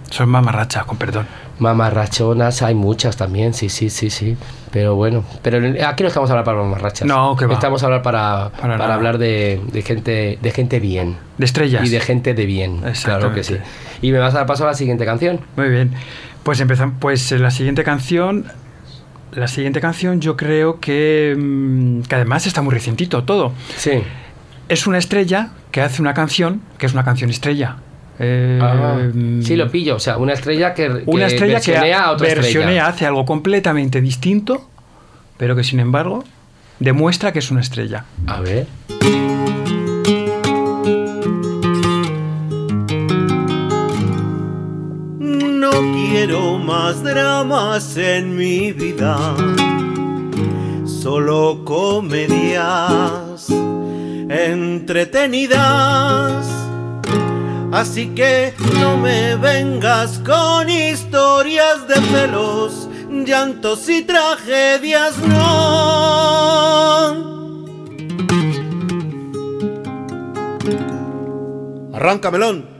Son 0.09 0.29
mamarrachas, 0.29 0.85
con 0.85 0.97
perdón. 0.97 1.27
Mamarrachonas 1.59 2.61
hay 2.61 2.75
muchas 2.75 3.15
también, 3.15 3.53
sí, 3.53 3.69
sí, 3.69 3.89
sí, 3.89 4.09
sí. 4.09 4.37
Pero 4.71 4.95
bueno, 4.95 5.23
pero 5.41 5.57
aquí 5.87 6.03
no 6.03 6.09
estamos 6.09 6.29
a 6.29 6.33
hablar 6.33 6.43
para 6.43 6.57
mamarrachas. 6.57 7.07
No, 7.07 7.35
que 7.35 7.45
va. 7.45 7.53
Estamos 7.53 7.81
a 7.81 7.85
hablar 7.85 8.01
para, 8.01 8.49
Para 8.49 8.93
hablar 8.93 9.17
de, 9.17 9.61
de 9.71 9.81
gente 9.81 10.37
de 10.41 10.51
gente 10.51 10.79
bien. 10.79 11.17
De 11.37 11.45
estrellas. 11.45 11.85
Y 11.85 11.89
de 11.89 11.99
gente 12.01 12.33
de 12.33 12.45
bien, 12.45 12.81
claro 13.03 13.33
que 13.33 13.43
sí. 13.43 13.57
Y 14.01 14.11
me 14.11 14.19
vas 14.19 14.33
a 14.35 14.39
dar 14.39 14.47
paso 14.47 14.63
a 14.63 14.67
la 14.67 14.73
siguiente 14.73 15.05
canción. 15.05 15.39
Muy 15.55 15.69
bien. 15.69 15.93
Pues 16.43 16.59
empezamos. 16.59 16.95
Pues 16.99 17.31
eh, 17.31 17.39
la 17.39 17.51
siguiente 17.51 17.83
canción. 17.83 18.45
La 19.31 19.47
siguiente 19.47 19.81
canción 19.81 20.21
yo 20.21 20.37
creo 20.37 20.79
que, 20.79 21.35
mm, 21.37 22.01
que 22.03 22.15
además 22.15 22.45
está 22.45 22.61
muy 22.61 22.73
recientito 22.73 23.23
todo. 23.23 23.51
Sí. 23.77 24.03
Es 24.69 24.87
una 24.87 24.97
estrella 24.97 25.49
que 25.71 25.81
hace 25.81 26.01
una 26.01 26.13
canción, 26.13 26.61
que 26.77 26.85
es 26.85 26.93
una 26.93 27.03
canción 27.03 27.29
estrella. 27.29 27.77
Eh, 28.19 28.59
Ah, 28.61 28.97
sí, 29.43 29.55
lo 29.55 29.69
pillo. 29.69 29.95
O 29.95 29.99
sea, 29.99 30.17
una 30.17 30.33
estrella 30.33 30.73
que, 30.73 30.87
que 30.87 31.03
Una 31.05 31.27
estrella 31.27 31.59
que 31.59 31.71
versionea 31.71 32.03
a 32.05 32.11
otra 32.11 32.27
versionea, 32.27 32.67
estrella. 32.69 32.87
hace 32.87 33.05
algo 33.05 33.25
completamente 33.25 34.01
distinto, 34.01 34.69
pero 35.37 35.55
que 35.55 35.63
sin 35.63 35.79
embargo 35.79 36.23
demuestra 36.79 37.31
que 37.33 37.39
es 37.39 37.51
una 37.51 37.61
estrella. 37.61 38.05
A 38.27 38.39
ver. 38.41 38.67
No 45.19 45.71
quiero 45.71 46.57
más 46.59 47.03
dramas 47.03 47.97
en 47.97 48.35
mi 48.35 48.71
vida, 48.71 49.35
solo 50.85 51.63
comedias 51.65 53.47
entretenidas. 54.29 56.45
Así 57.71 58.09
que 58.09 58.53
no 58.79 58.97
me 58.97 59.35
vengas 59.35 60.19
con 60.19 60.69
historias 60.69 61.87
de 61.87 61.95
celos, 61.95 62.89
llantos 63.09 63.89
y 63.89 64.03
tragedias, 64.03 65.17
no. 65.19 66.45
Arranca, 71.93 72.31
melón. 72.31 72.74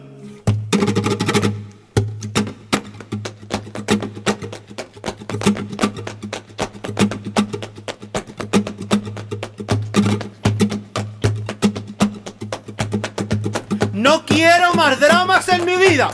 Quiero 14.36 14.74
más 14.74 15.00
dramas 15.00 15.48
en 15.48 15.64
mi 15.66 15.78
vida. 15.78 16.10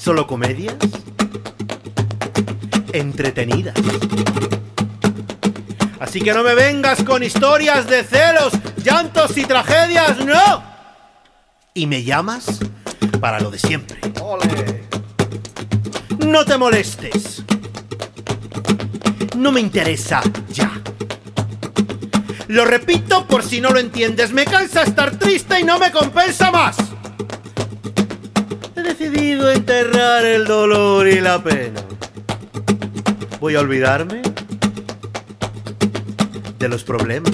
Solo 0.00 0.26
comedias 0.26 0.76
entretenidas. 2.92 3.74
Así 6.00 6.22
que 6.22 6.32
no 6.32 6.42
me 6.42 6.54
vengas 6.54 7.02
con 7.04 7.22
historias 7.22 7.86
de 7.86 8.02
celos, 8.02 8.54
llantos 8.82 9.36
y 9.36 9.44
tragedias, 9.44 10.24
no. 10.24 10.62
Y 11.74 11.86
me 11.86 12.02
llamas 12.02 12.60
para 13.20 13.38
lo 13.40 13.50
de 13.50 13.58
siempre. 13.58 13.98
No 16.26 16.44
te 16.46 16.56
molestes. 16.56 17.42
No 19.36 19.52
me 19.52 19.60
interesa 19.60 20.22
ya. 20.48 20.70
Lo 22.48 22.64
repito 22.64 23.26
por 23.26 23.42
si 23.42 23.60
no 23.60 23.70
lo 23.70 23.78
entiendes. 23.78 24.32
Me 24.32 24.44
cansa 24.44 24.82
estar 24.82 25.18
triste 25.18 25.60
y 25.60 25.64
no 25.64 25.78
me 25.78 25.90
compensa 25.90 26.50
más. 26.50 26.76
He 28.76 28.82
decidido 28.82 29.50
enterrar 29.50 30.24
el 30.24 30.44
dolor 30.44 31.08
y 31.08 31.20
la 31.20 31.42
pena. 31.42 31.80
Voy 33.40 33.56
a 33.56 33.60
olvidarme 33.60 34.22
de 36.58 36.68
los 36.68 36.84
problemas. 36.84 37.32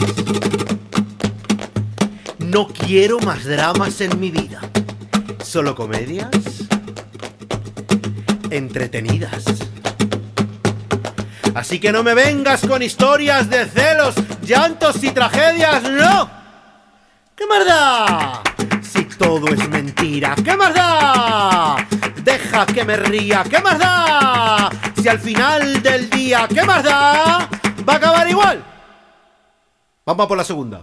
No 2.38 2.68
quiero 2.68 3.18
más 3.20 3.44
dramas 3.44 4.00
en 4.00 4.18
mi 4.18 4.30
vida. 4.30 4.60
Solo 5.42 5.74
comedias 5.74 6.30
entretenidas. 8.50 9.44
Así 11.54 11.80
que 11.80 11.92
no 11.92 12.02
me 12.02 12.14
vengas 12.14 12.66
con 12.66 12.82
historias 12.82 13.50
de 13.50 13.66
celos, 13.66 14.14
llantos 14.42 15.02
y 15.02 15.10
tragedias, 15.10 15.82
no. 15.82 16.30
¿Qué 17.36 17.46
más 17.46 17.66
da? 17.66 18.42
Si 18.82 19.04
todo 19.04 19.48
es 19.48 19.68
mentira, 19.68 20.34
¿qué 20.44 20.56
más 20.56 20.74
da? 20.74 21.76
Deja 22.22 22.66
que 22.66 22.84
me 22.84 22.96
ría, 22.96 23.44
¿qué 23.48 23.60
más 23.60 23.78
da? 23.78 24.70
Si 25.00 25.08
al 25.08 25.18
final 25.18 25.82
del 25.82 26.08
día, 26.10 26.46
¿qué 26.48 26.62
más 26.62 26.84
da? 26.84 27.48
Va 27.88 27.94
a 27.94 27.96
acabar 27.96 28.28
igual. 28.28 28.64
Vamos 30.04 30.24
a 30.24 30.28
por 30.28 30.38
la 30.38 30.44
segunda. 30.44 30.82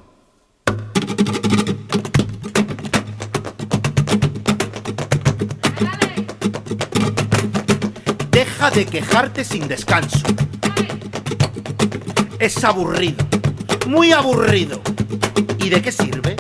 Deja 8.32 8.72
de 8.72 8.86
quejarte 8.86 9.44
sin 9.44 9.68
descanso. 9.68 10.20
Es 12.40 12.64
aburrido, 12.64 13.26
muy 13.88 14.12
aburrido. 14.12 14.82
¿Y 15.60 15.70
de 15.70 15.82
qué 15.82 15.92
sirve? 15.92 16.36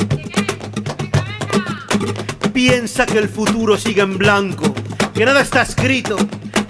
Piensa 2.54 3.06
que 3.06 3.18
el 3.18 3.30
futuro 3.30 3.78
sigue 3.78 4.02
en 4.02 4.18
blanco, 4.18 4.74
que 5.14 5.26
nada 5.26 5.42
está 5.42 5.62
escrito, 5.64 6.16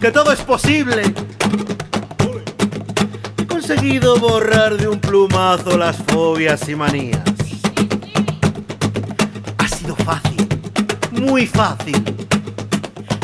que 0.01 0.11
todo 0.11 0.31
es 0.31 0.41
posible. 0.41 1.03
He 3.37 3.45
conseguido 3.45 4.17
borrar 4.17 4.77
de 4.77 4.87
un 4.87 4.99
plumazo 4.99 5.77
las 5.77 5.97
fobias 5.97 6.67
y 6.69 6.75
manías. 6.75 7.21
Ha 9.57 9.67
sido 9.67 9.95
fácil, 9.97 10.47
muy 11.11 11.47
fácil. 11.47 12.03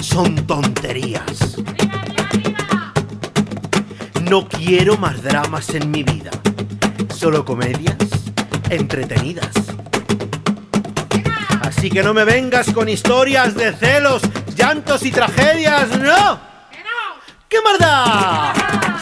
Son 0.02 0.36
tonterías. 0.46 1.58
No 4.30 4.48
quiero 4.48 4.98
más 4.98 5.22
dramas 5.22 5.70
en 5.72 5.92
mi 5.92 6.04
vida. 6.04 6.32
Solo 7.14 7.44
comedias 7.44 7.98
entretenidas. 8.70 9.52
Así 11.62 11.90
que 11.90 12.02
no 12.02 12.14
me 12.14 12.24
vengas 12.24 12.72
con 12.72 12.88
historias 12.88 13.54
de 13.54 13.74
celos, 13.74 14.22
llantos 14.56 15.04
y 15.04 15.12
tragedias, 15.12 15.90
¡no! 16.00 16.40
¿Qué 17.50 17.58
más 17.62 17.78
da? 17.78 18.54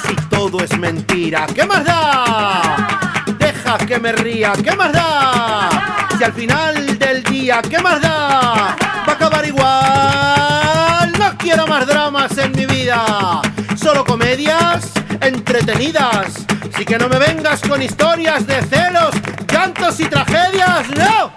Si 0.06 0.16
todo 0.28 0.64
es 0.64 0.76
mentira, 0.78 1.46
¿qué 1.54 1.66
más 1.66 1.86
da? 1.86 3.26
Deja 3.38 3.78
que 3.78 4.00
me 4.00 4.12
ría, 4.14 4.54
¿qué 4.64 4.76
más 4.76 4.92
da? 4.92 6.08
Si 6.18 6.24
al 6.24 6.34
final 6.34 6.98
del 6.98 7.24
día, 7.24 7.62
¿qué 7.62 7.80
más 7.80 8.02
da? 8.02 8.76
Va 9.08 9.08
a 9.08 9.12
acabar 9.12 9.46
igual. 9.46 11.14
No 11.20 11.38
quiero 11.38 11.68
más 11.68 11.86
dramas 11.86 12.36
en 12.40 12.52
mi 12.54 12.66
vida, 12.66 13.42
solo 13.76 14.04
comedias 14.04 14.92
entretenidas. 15.22 16.46
Así 16.74 16.86
que 16.86 16.98
no 16.98 17.08
me 17.10 17.20
vengas 17.20 17.62
con 17.62 17.82
historias 17.82 18.46
de 18.48 18.62
celos, 18.64 19.12
llantos 19.52 20.00
y 20.00 20.06
tragedias, 20.06 20.90
¡no! 20.98 21.32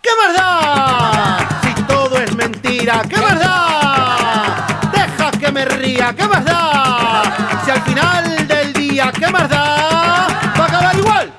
¿Qué 0.00 0.10
más 0.22 0.36
da? 0.36 1.60
Si 1.62 1.82
todo 1.82 2.18
es 2.18 2.34
mentira, 2.34 3.02
¿qué 3.08 3.16
más 3.16 3.38
da? 3.38 4.66
Deja 4.92 5.30
que 5.32 5.52
me 5.52 5.64
ría, 5.64 6.14
¿qué 6.16 6.26
más 6.26 6.44
da? 6.44 7.62
Si 7.64 7.70
al 7.70 7.82
final 7.82 8.46
del 8.46 8.72
día, 8.72 9.12
¿qué 9.12 9.28
más 9.28 9.48
da? 9.48 10.26
Va 10.58 10.64
a 10.64 10.66
acabar 10.66 10.96
igual. 10.96 11.32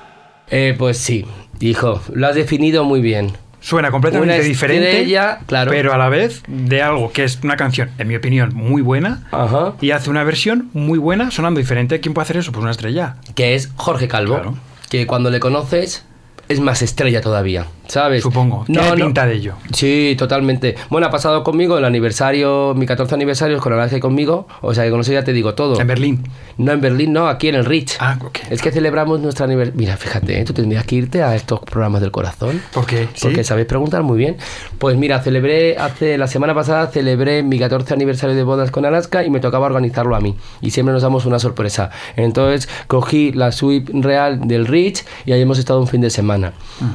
Eh, 0.48 0.74
pues 0.78 0.98
sí, 0.98 1.26
hijo, 1.60 2.00
lo 2.12 2.28
has 2.28 2.34
definido 2.34 2.84
muy 2.84 3.00
bien. 3.00 3.32
Suena 3.60 3.90
completamente 3.90 4.34
Una 4.36 4.42
diferente, 4.42 4.90
estrella, 4.90 5.40
claro. 5.46 5.70
pero 5.70 5.92
a 5.92 5.98
la 5.98 6.08
vez 6.08 6.42
de 6.48 6.80
algo 6.82 7.12
que 7.12 7.24
es 7.24 7.38
una 7.42 7.56
canción, 7.56 7.90
en 7.98 8.08
mi 8.08 8.16
opinión, 8.16 8.54
muy 8.54 8.80
buena, 8.82 9.24
Ajá. 9.32 9.74
y 9.80 9.90
hace 9.90 10.08
una 10.10 10.24
versión 10.24 10.70
muy 10.72 10.98
buena 10.98 11.30
sonando 11.30 11.58
diferente. 11.60 12.00
¿Quién 12.00 12.14
puede 12.14 12.24
hacer 12.24 12.38
eso? 12.38 12.52
Pues 12.52 12.62
una 12.62 12.70
estrella. 12.70 13.16
Que 13.34 13.54
es 13.54 13.70
Jorge 13.76 14.08
Calvo. 14.08 14.34
Claro. 14.36 14.58
Que 14.88 15.06
cuando 15.06 15.30
le 15.30 15.40
conoces 15.40 16.04
es 16.48 16.58
más 16.60 16.82
estrella 16.82 17.20
todavía, 17.20 17.66
¿sabes? 17.90 18.22
Supongo. 18.22 18.64
Tiene 18.66 18.92
pinta 18.94 19.26
de 19.26 19.34
ello. 19.34 19.54
Sí, 19.72 20.14
totalmente. 20.16 20.76
Bueno, 20.88 21.08
ha 21.08 21.10
pasado 21.10 21.42
conmigo 21.42 21.76
el 21.76 21.84
aniversario, 21.84 22.74
mi 22.74 22.86
14 22.86 23.14
aniversario 23.14 23.56
es 23.56 23.62
con 23.62 23.72
Alaska 23.72 23.96
y 23.96 24.00
conmigo. 24.00 24.46
O 24.60 24.72
sea 24.74 24.84
que 24.84 24.90
con 24.90 25.00
eso 25.00 25.12
ya 25.12 25.24
te 25.24 25.32
digo 25.32 25.54
todo. 25.54 25.80
En 25.80 25.86
Berlín. 25.86 26.22
No 26.56 26.72
en 26.72 26.80
Berlín, 26.80 27.12
no, 27.12 27.28
aquí 27.28 27.48
en 27.48 27.56
el 27.56 27.64
Rich. 27.64 27.96
Ah, 28.00 28.18
ok. 28.20 28.38
Es 28.50 28.62
que 28.62 28.70
celebramos 28.70 29.20
nuestro 29.20 29.44
aniversario. 29.44 29.78
Mira, 29.78 29.96
fíjate, 29.96 30.40
¿eh? 30.40 30.44
tú 30.44 30.52
tendrías 30.52 30.84
que 30.84 30.96
irte 30.96 31.22
a 31.22 31.34
estos 31.34 31.60
programas 31.60 32.00
del 32.00 32.10
corazón. 32.10 32.62
¿Por 32.72 32.86
qué? 32.86 33.08
¿Sí? 33.14 33.22
Porque 33.22 33.44
sabéis 33.44 33.66
preguntar 33.66 34.02
muy 34.02 34.18
bien. 34.18 34.36
Pues 34.78 34.96
mira, 34.96 35.20
celebré 35.20 35.76
hace 35.76 36.16
la 36.16 36.26
semana 36.26 36.54
pasada 36.54 36.86
celebré 36.88 37.42
mi 37.42 37.58
14 37.58 37.92
aniversario 37.94 38.36
de 38.36 38.42
bodas 38.42 38.70
con 38.70 38.84
Alaska 38.84 39.24
y 39.24 39.30
me 39.30 39.40
tocaba 39.40 39.66
organizarlo 39.66 40.14
a 40.14 40.20
mí. 40.20 40.36
Y 40.60 40.70
siempre 40.70 40.92
nos 40.92 41.02
damos 41.02 41.26
una 41.26 41.38
sorpresa. 41.38 41.90
Entonces 42.16 42.68
cogí 42.86 43.32
la 43.32 43.52
suite 43.52 43.90
real 43.94 44.46
del 44.46 44.66
Rich 44.66 45.04
y 45.26 45.32
ahí 45.32 45.40
hemos 45.40 45.58
estado 45.58 45.80
un 45.80 45.88
fin 45.88 46.00
de 46.00 46.10
semana. 46.10 46.52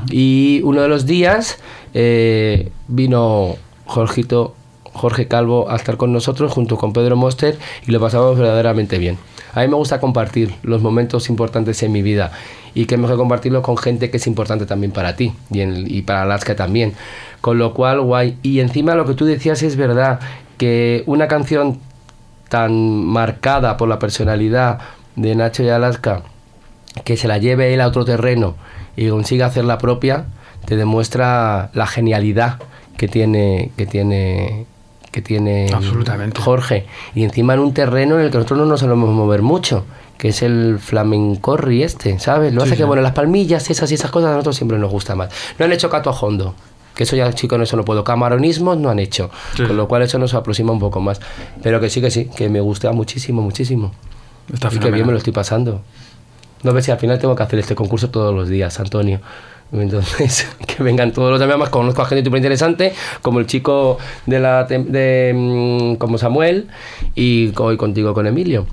Y 0.10 0.62
uno 0.64 0.85
de 0.86 0.90
los 0.90 1.06
días 1.06 1.58
eh, 1.94 2.72
vino 2.88 3.56
Jorgito, 3.86 4.56
Jorge 4.94 5.28
Calvo 5.28 5.70
a 5.70 5.76
estar 5.76 5.98
con 5.98 6.14
nosotros 6.14 6.52
junto 6.52 6.78
con 6.78 6.94
Pedro 6.94 7.16
Moster 7.16 7.58
y 7.88 7.92
lo 7.92 8.00
pasamos 8.00 8.38
verdaderamente 8.38 8.98
bien. 8.98 9.18
A 9.54 9.62
mí 9.62 9.68
me 9.68 9.76
gusta 9.76 10.00
compartir 10.00 10.54
los 10.64 10.82
momentos 10.82 11.30
importantes 11.30 11.82
en 11.84 11.92
mi 11.92 12.02
vida 12.02 12.32
y 12.74 12.86
que 12.86 12.98
mejor 12.98 13.18
compartirlo 13.18 13.62
con 13.62 13.78
gente 13.78 14.12
que 14.12 14.18
es 14.18 14.28
importante 14.28 14.66
también 14.66 14.92
para 14.92 15.16
ti 15.16 15.34
y, 15.50 15.62
y 15.62 16.02
para 16.04 16.24
Alaska 16.24 16.56
también. 16.56 16.94
Con 17.42 17.58
lo 17.58 17.74
cual, 17.74 18.02
guay. 18.02 18.38
Y 18.44 18.60
encima 18.60 18.96
lo 18.96 19.06
que 19.06 19.14
tú 19.14 19.26
decías 19.26 19.64
es 19.64 19.76
verdad, 19.76 20.20
que 20.58 21.04
una 21.06 21.28
canción 21.28 21.80
tan 22.50 23.06
marcada 23.06 23.78
por 23.78 23.88
la 23.88 23.98
personalidad 23.98 24.80
de 25.16 25.36
Nacho 25.36 25.64
y 25.64 25.70
Alaska, 25.70 26.24
que 27.04 27.18
se 27.18 27.28
la 27.28 27.38
lleve 27.38 27.74
él 27.74 27.82
a 27.82 27.88
otro 27.88 28.06
terreno 28.06 28.56
y 28.96 29.10
consiga 29.10 29.48
hacer 29.48 29.66
la 29.66 29.78
propia, 29.78 30.26
te 30.66 30.76
demuestra 30.76 31.70
la 31.74 31.88
genialidad 31.88 32.60
que 32.98 33.08
tiene, 33.08 33.72
que 33.78 33.86
tiene, 33.86 34.66
que 35.12 35.22
tiene 35.22 35.70
Absolutamente. 35.74 36.42
Jorge. 36.42 36.86
Y 37.14 37.24
encima 37.24 37.54
en 37.54 37.60
un 37.60 37.74
terreno 37.74 38.16
en 38.16 38.26
el 38.26 38.32
que 38.32 38.38
nosotros 38.38 38.60
no 38.60 38.66
nos 38.66 38.80
solemos 38.80 39.10
mover 39.10 39.42
mucho, 39.42 39.86
que 40.18 40.30
es 40.30 40.42
el 40.42 40.80
flamencorri 40.80 41.84
este, 41.84 42.20
¿sabes? 42.20 42.54
Lo 42.54 42.62
Sí, 42.62 42.68
hace 42.68 42.78
que, 42.78 42.84
sí. 42.84 42.88
bueno, 42.88 43.02
las 43.02 43.14
palmillas, 43.14 43.70
esas 43.70 43.92
y 43.92 43.96
esas 43.96 44.12
cosas 44.12 44.30
a 44.30 44.32
nosotros 44.34 44.56
siempre 44.56 44.78
nos 44.78 44.92
gusta 44.92 45.16
más. 45.16 45.30
No 45.60 45.66
han 45.66 45.72
hecho 45.74 45.90
cato 45.90 46.10
a 46.10 46.14
Hondo. 46.14 46.56
Que 46.96 47.04
eso 47.04 47.18
ya, 47.18 47.32
chicos, 47.34 47.60
eso 47.60 47.76
no 47.76 47.84
puedo. 47.84 48.06
Camaronismos 48.06 48.78
no 48.78 48.90
han 48.90 49.00
hecho. 49.00 49.30
Sí. 49.58 49.64
Con 49.64 49.76
lo 49.76 49.88
cual 49.90 50.04
eso 50.04 50.18
nos 50.18 50.34
aproxima 50.34 50.72
un 50.72 50.80
poco 50.80 51.02
más. 51.02 51.20
Pero 51.62 51.82
que 51.82 51.90
sí, 51.90 52.00
que 52.00 52.10
sí, 52.10 52.30
que 52.34 52.48
me 52.48 52.62
gusta 52.62 52.94
muchísimo, 52.94 53.42
muchísimo. 53.42 53.92
Está 54.54 54.70
y 54.72 54.80
que 54.80 54.92
bien 54.92 55.06
me 55.06 55.12
lo 55.12 55.18
estoy 55.18 55.34
pasando. 55.34 55.82
No 56.64 56.72
ves 56.72 56.86
si 56.86 56.92
al 56.92 56.98
final 56.98 57.20
tengo 57.20 57.36
que 57.36 57.44
hacer 57.44 57.60
este 57.60 57.76
concurso 57.76 58.10
todos 58.10 58.34
los 58.34 58.48
días, 58.48 58.80
Antonio. 58.80 59.20
Entonces, 59.82 60.48
que 60.68 60.84
vengan 60.84 61.12
todos 61.12 61.32
los 61.32 61.40
demás. 61.40 61.70
Conozco 61.70 62.02
a 62.02 62.06
gente 62.06 62.24
súper 62.26 62.40
interesante, 62.40 62.94
como 63.22 63.40
el 63.40 63.48
chico 63.48 63.98
de 64.26 64.40
la 64.40 64.64
de 64.66 65.34
mm, 65.36 65.96
como 65.96 66.18
Samuel, 66.18 66.68
y 67.16 67.52
hoy 67.58 67.78
contigo 67.78 68.14
con 68.14 68.28
Emilio. 68.28 68.66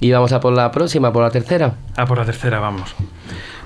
Y 0.00 0.12
vamos 0.12 0.32
a 0.32 0.40
por 0.40 0.52
la 0.52 0.70
próxima, 0.70 1.12
por 1.12 1.22
la 1.22 1.30
tercera. 1.30 1.74
Ah, 1.96 2.06
por 2.06 2.18
la 2.18 2.24
tercera, 2.24 2.60
vamos. 2.60 2.94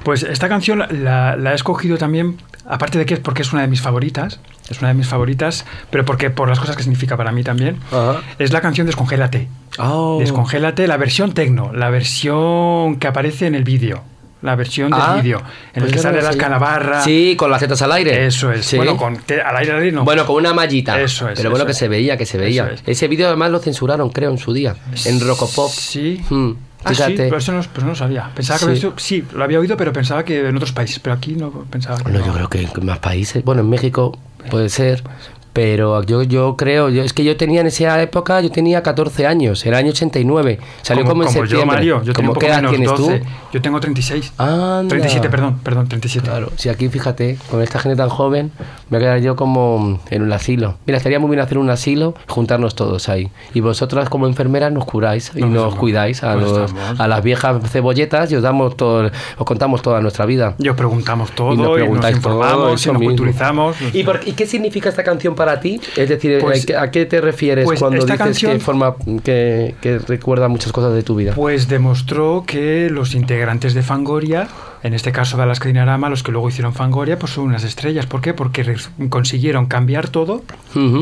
Pues 0.03 0.23
esta 0.23 0.49
canción 0.49 0.79
la, 0.79 1.37
la 1.37 1.53
he 1.53 1.55
escogido 1.55 1.97
también, 1.99 2.39
aparte 2.67 2.99
de 2.99 3.07
que 3.07 3.15
es 3.15 3.21
porque 3.21 3.43
es 3.43 3.53
una 3.53 3.63
de 3.63 3.69
mis 3.69 3.83
favoritas, 3.83 4.41
es 4.69 4.81
una 4.81 4.89
de 4.89 4.95
mis 4.95 5.07
favoritas, 5.07 5.65
pero 5.91 6.05
porque 6.05 6.31
por 6.31 6.49
las 6.49 6.59
cosas 6.59 6.77
que 6.77 6.83
significa 6.83 7.17
para 7.17 7.31
mí 7.31 7.45
también, 7.45 7.77
Ajá. 7.93 8.21
es 8.39 8.53
la 8.53 8.61
canción 8.61 8.87
Descongélate. 8.87 9.49
Oh. 9.79 10.19
Descongélate, 10.21 10.87
la 10.89 10.97
versión 10.97 11.33
tecno, 11.33 11.73
la 11.73 11.91
versión 11.91 12.97
que 12.97 13.07
aparece 13.07 13.47
en 13.47 13.55
el 13.55 13.65
vídeo, 13.65 14.03
la 14.43 14.55
versión 14.57 14.91
del 14.91 15.01
Ah, 15.01 15.15
vídeo, 15.17 15.39
en 15.39 15.45
pues 15.75 15.85
el 15.85 15.91
que 15.91 15.91
yo 15.91 15.97
no 15.97 16.03
sale 16.03 16.23
las 16.23 16.35
sé. 16.35 16.41
calabarra. 16.41 17.03
Sí, 17.03 17.35
con 17.39 17.51
las 17.51 17.61
tetas 17.61 17.81
al 17.83 17.93
aire. 17.93 18.27
Eso 18.27 18.53
es. 18.53 18.67
Sí. 18.67 18.77
Bueno, 18.77 18.97
con 18.97 19.17
te- 19.19 19.41
al 19.41 19.57
aire, 19.57 19.73
al 19.73 19.79
aire 19.79 19.93
no. 19.93 20.05
Bueno, 20.05 20.27
con 20.27 20.37
una 20.37 20.53
mallita. 20.53 21.01
Eso 21.01 21.29
es, 21.29 21.37
Pero 21.39 21.51
bueno, 21.51 21.65
que 21.65 21.73
es. 21.73 21.79
se 21.79 21.89
veía, 21.89 22.17
que 22.17 22.27
se 22.27 22.39
veía. 22.39 22.69
Es. 22.73 22.83
Ese 22.87 23.09
vídeo 23.09 23.29
además 23.29 23.51
lo 23.51 23.59
censuraron, 23.61 24.11
creo, 24.11 24.31
en 24.31 24.39
su 24.39 24.53
día. 24.53 24.75
En 25.05 25.21
Rocopop. 25.21 25.71
Sí. 25.71 26.21
Hmm, 26.29 26.51
Ah, 26.85 26.89
sí, 26.89 26.95
fíjate. 26.97 27.15
pero 27.17 27.37
eso 27.39 27.53
no, 27.53 27.61
pues 27.63 27.85
no 27.85 27.91
lo 27.91 27.95
sabía. 27.95 28.31
Pensaba 28.35 28.59
que 28.59 28.65
Sí. 28.65 28.71
había 28.71 28.81
sido- 28.81 28.95
sí, 28.97 29.25
lo 29.35 29.45
había 29.45 29.61
oído, 29.61 29.77
pero 29.77 29.93
pensaba 29.93 30.25
que 30.25 30.49
en 30.49 30.57
otros 30.57 30.73
países, 30.73 30.99
pero 30.99 31.15
aquí 31.15 31.35
no 31.37 31.51
pensaba 31.71 31.99
que 31.99 32.11
No, 32.11 32.27
yo 32.27 32.33
creo 32.33 32.49
que 32.49 32.63
en 32.63 32.85
más 32.87 32.99
países. 32.99 33.45
Bueno, 33.45 33.61
en 33.61 33.71
México 33.71 34.19
puede 34.51 34.69
ser. 34.69 35.05
Pero 35.53 36.03
yo, 36.03 36.23
yo 36.23 36.57
creo, 36.57 36.89
yo, 36.89 37.03
es 37.03 37.13
que 37.13 37.25
yo 37.25 37.37
tenía 37.37 37.61
en 37.61 37.67
esa 37.67 38.01
época, 38.01 38.41
yo 38.41 38.51
tenía 38.51 38.83
14 38.83 39.27
años, 39.27 39.67
era 39.67 39.79
el 39.79 39.85
año 39.85 39.93
89. 39.93 40.59
Salió 40.81 41.05
como, 41.05 41.25
en 41.25 41.29
yo, 41.29 41.33
septiembre. 41.35 41.67
Mario, 41.67 42.03
yo 42.03 42.15
¿Cómo 42.15 42.33
qué 42.33 42.47
edad 42.47 42.63
tienes 42.71 42.89
12. 42.89 43.19
tú? 43.21 43.27
Yo 43.53 43.61
tengo 43.61 43.79
36. 43.79 44.33
Anda. 44.39 44.89
37, 44.89 45.29
perdón, 45.29 45.59
perdón, 45.63 45.89
37. 45.89 46.27
Claro, 46.27 46.51
si 46.57 46.71
aquí 46.71 46.89
fíjate, 46.89 47.37
con 47.51 47.61
esta 47.63 47.79
gente 47.81 47.97
tan 47.97 48.09
joven, 48.09 48.51
me 48.89 48.97
voy 48.97 49.07
a 49.07 49.11
quedar 49.11 49.21
yo 49.21 49.37
como 49.37 50.01
en 50.11 50.23
un 50.23 50.33
asilo. 50.33 50.77
Mira, 50.87 50.97
estaría 50.97 51.19
muy 51.19 51.29
bien 51.29 51.41
hacer 51.41 51.59
un 51.59 51.69
asilo, 51.69 52.15
juntarnos 52.29 52.75
todos 52.75 53.11
ahí. 53.11 53.31
Y 53.53 53.61
vosotras 53.61 54.09
como 54.09 54.27
enfermeras 54.27 54.73
nos 54.73 54.87
curáis 54.87 55.33
y 55.35 55.41
No, 55.41 55.49
nos 55.49 55.57
estamos- 55.57 55.75
cuidáis 55.79 56.23
a, 56.25 56.35
los- 56.35 56.73
a 56.99 57.09
las 57.09 57.23
viejas 57.23 57.61
cebolletas 57.71 58.33
y 58.33 58.37
os 58.37 58.43
damos 58.43 58.75
todo, 58.77 59.11
os 59.37 59.47
contamos 59.47 59.83
toda 59.83 60.01
nuestra 60.01 60.25
vida. 60.25 60.55
Yo 60.59 60.75
preguntamos 60.75 61.31
todo, 61.33 61.51
y 61.51 61.55
y 61.55 61.57
nos 61.59 61.67
nos, 61.67 61.75
preguntáis 61.77 62.21
todo, 62.23 62.35
informamos, 62.37 62.81
eso 62.81 62.89
y 62.91 62.93
nos 62.95 63.03
culturizamos. 63.03 63.77
¿Y, 63.93 64.03
por- 64.05 64.21
y 64.25 64.33
qué 64.33 64.47
significa 64.47 64.89
esta 64.89 65.05
canción 65.05 65.35
para 65.35 65.42
ti? 65.61 65.81
Es 65.97 66.09
decir, 66.09 66.39
Pues- 66.41 66.63
¿a 66.63 66.67
qué- 66.67 66.77
¿a 66.77 66.91
qué 66.91 67.07
te 67.07 67.21
refieres 67.21 67.65
pues 67.65 67.79
cuando 67.81 68.03
dices 68.03 68.19
canción- 68.19 68.53
que 68.53 68.59
forma 68.61 68.95
que, 69.25 69.75
que 69.81 69.99
recuerda 69.99 70.49
muchas 70.49 70.73
cosas 70.73 70.95
de 70.95 71.03
tu 71.03 71.15
vida? 71.17 71.33
Pues 71.35 71.69
demostró 71.69 72.45
que 72.47 72.89
los 72.91 73.15
integrantes 73.15 73.75
de 73.75 73.83
Fangoria, 73.83 74.49
en 74.83 74.95
este 74.95 75.13
caso 75.13 75.37
de 75.37 75.45
Alaska 75.45 75.69
Dinarama, 75.69 76.09
los 76.09 76.23
que 76.23 76.33
luego 76.33 76.49
hicieron 76.49 76.73
Fangoria, 76.75 77.19
pues 77.19 77.33
son 77.33 77.45
unas 77.45 77.65
estrellas. 77.65 78.07
¿Por 78.07 78.21
qué? 78.21 78.35
Porque 78.35 78.75
consiguieron 79.09 79.67
cambiar 79.67 80.09
todo, 80.09 80.43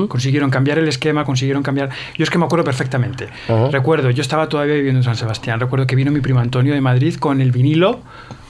consiguieron 0.08 0.50
cambiar 0.50 0.78
el 0.78 0.88
esquema, 0.88 1.24
consiguieron 1.24 1.62
cambiar... 1.62 1.90
Yo 2.16 2.24
es 2.24 2.30
que 2.30 2.38
me 2.38 2.44
acuerdo 2.44 2.64
perfectamente. 2.64 3.28
Recuerdo, 3.70 4.10
yo 4.10 4.22
estaba 4.22 4.48
todavía 4.48 4.74
viviendo 4.74 5.00
en 5.00 5.04
San 5.04 5.16
Sebastián, 5.16 5.60
recuerdo 5.60 5.86
que 5.86 5.96
vino 5.96 6.10
mi 6.10 6.20
primo 6.20 6.40
Antonio 6.40 6.74
de 6.74 6.80
Madrid 6.80 7.14
con 7.16 7.40
el 7.40 7.52
vinilo 7.52 8.00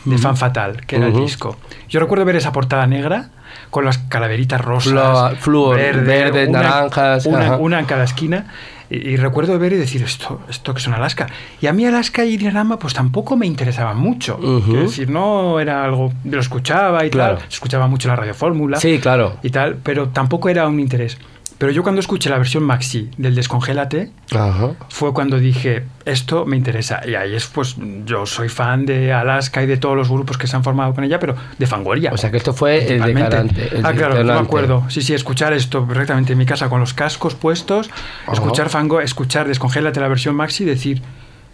de 0.05 0.19
Fan 0.19 0.37
Fatal, 0.37 0.85
que 0.87 0.97
era 0.97 1.07
el 1.09 1.15
disco. 1.15 1.57
Yo 1.89 2.01
recuerdo 2.01 2.25
ver 2.25 2.37
esa 2.37 2.53
portada 2.53 2.87
negra 2.87 3.31
con 3.71 3.85
las 3.85 3.99
calaveritas 3.99 4.61
rosas, 4.61 5.39
flúor, 5.39 5.77
verdes, 5.77 6.49
una- 6.49 6.63
naranjas, 6.63 7.27
una, 7.27 7.57
una 7.57 7.79
en 7.81 7.87
cada 7.87 8.05
esquina. 8.05 8.47
Y, 8.89 9.11
y 9.11 9.17
recuerdo 9.17 9.57
ver 9.59 9.73
y 9.73 9.77
decir, 9.77 10.03
esto, 10.03 10.41
esto 10.49 10.75
que 10.75 10.81
son 10.81 10.95
Alaska. 10.95 11.29
Y 11.61 11.69
a 11.69 11.73
mí 11.73 11.87
Alaska 11.87 12.25
y 12.25 12.37
Dinarama 12.37 12.77
pues 12.79 12.93
tampoco 12.93 13.37
me 13.37 13.47
interesaban 13.47 13.97
mucho. 13.99 14.37
Quiero 14.65 14.83
decir, 14.83 15.09
no 15.11 15.61
era 15.61 15.85
algo, 15.85 16.13
lo 16.25 16.41
escuchaba 16.41 17.05
y 17.05 17.11
Claro. 17.11 17.37
tal, 17.39 17.47
escuchaba 17.49 17.87
mucho 17.87 18.09
la 18.09 18.17
radio 18.17 18.35
fórmula 18.35 18.81
Sí, 18.81 18.99
claro. 18.99 19.37
y 19.43 19.51
tal, 19.51 19.77
pero 19.77 20.09
tampoco 20.09 20.49
era 20.49 20.67
un 20.67 20.81
interés. 20.81 21.19
Pero 21.61 21.73
yo 21.73 21.83
cuando 21.83 22.01
escuché 22.01 22.31
la 22.31 22.39
versión 22.39 22.63
maxi 22.65 23.11
del 23.19 23.35
Descongélate, 23.35 24.11
Ajá. 24.35 24.71
fue 24.89 25.13
cuando 25.13 25.39
dije, 25.39 25.85
esto 26.07 26.47
me 26.47 26.57
interesa. 26.57 27.03
Y 27.07 27.17
ahí 27.17 27.35
es, 27.35 27.49
pues, 27.49 27.77
yo 28.07 28.25
soy 28.25 28.49
fan 28.49 28.87
de 28.87 29.13
Alaska 29.13 29.63
y 29.63 29.67
de 29.67 29.77
todos 29.77 29.95
los 29.95 30.09
grupos 30.09 30.39
que 30.39 30.47
se 30.47 30.57
han 30.57 30.65
formado 30.65 30.95
con 30.95 31.05
ella, 31.05 31.19
pero 31.19 31.37
de 31.59 31.67
Fangoria. 31.67 32.13
O 32.15 32.17
sea 32.17 32.31
que 32.31 32.39
esto 32.39 32.55
fue 32.55 32.95
el 32.95 33.03
ah, 33.03 33.93
claro, 33.93 34.25
no 34.25 34.33
me 34.33 34.41
acuerdo. 34.41 34.87
Sí, 34.89 35.03
sí, 35.03 35.13
escuchar 35.13 35.53
esto 35.53 35.87
perfectamente 35.87 36.33
en 36.33 36.39
mi 36.39 36.47
casa 36.47 36.71
con 36.71 36.81
los 36.81 36.95
cascos 36.95 37.35
puestos, 37.35 37.91
Ajá. 38.23 38.33
escuchar 38.33 38.71
Fango, 38.71 39.03
escuchar 39.03 39.47
Descongélate 39.47 40.01
la 40.01 40.09
versión 40.09 40.35
maxi 40.37 40.63
y 40.63 40.67
decir, 40.67 41.03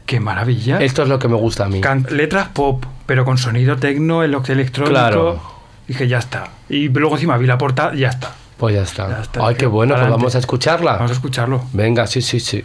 qué 0.06 0.20
maravilla. 0.20 0.78
Esto 0.78 1.02
es 1.02 1.08
lo 1.08 1.18
que 1.18 1.26
me 1.26 1.34
gusta 1.34 1.64
a 1.64 1.68
mí. 1.68 1.80
Can- 1.80 2.06
letras 2.10 2.46
pop, 2.52 2.84
pero 3.06 3.24
con 3.24 3.38
sonido 3.38 3.74
tecno, 3.76 4.22
el- 4.22 4.36
electrónico. 4.46 4.88
Claro. 4.92 5.42
Dije, 5.88 6.06
ya 6.06 6.18
está. 6.18 6.50
Y 6.68 6.90
luego 6.90 7.16
encima 7.16 7.36
vi 7.38 7.48
la 7.48 7.58
portada 7.58 7.92
y 7.92 7.98
ya 8.02 8.10
está. 8.10 8.34
Pues 8.56 8.74
ya 8.74 8.82
está. 8.82 9.08
Ya 9.08 9.20
está, 9.22 9.46
Ay, 9.46 9.54
qué 9.54 9.66
bueno, 9.66 9.94
pues 9.94 10.08
vamos 10.08 10.34
a 10.34 10.38
escucharla. 10.38 10.94
Vamos 10.94 11.10
a 11.10 11.14
escucharlo. 11.14 11.62
Venga, 11.72 12.06
sí, 12.06 12.22
sí, 12.22 12.40
sí. 12.40 12.64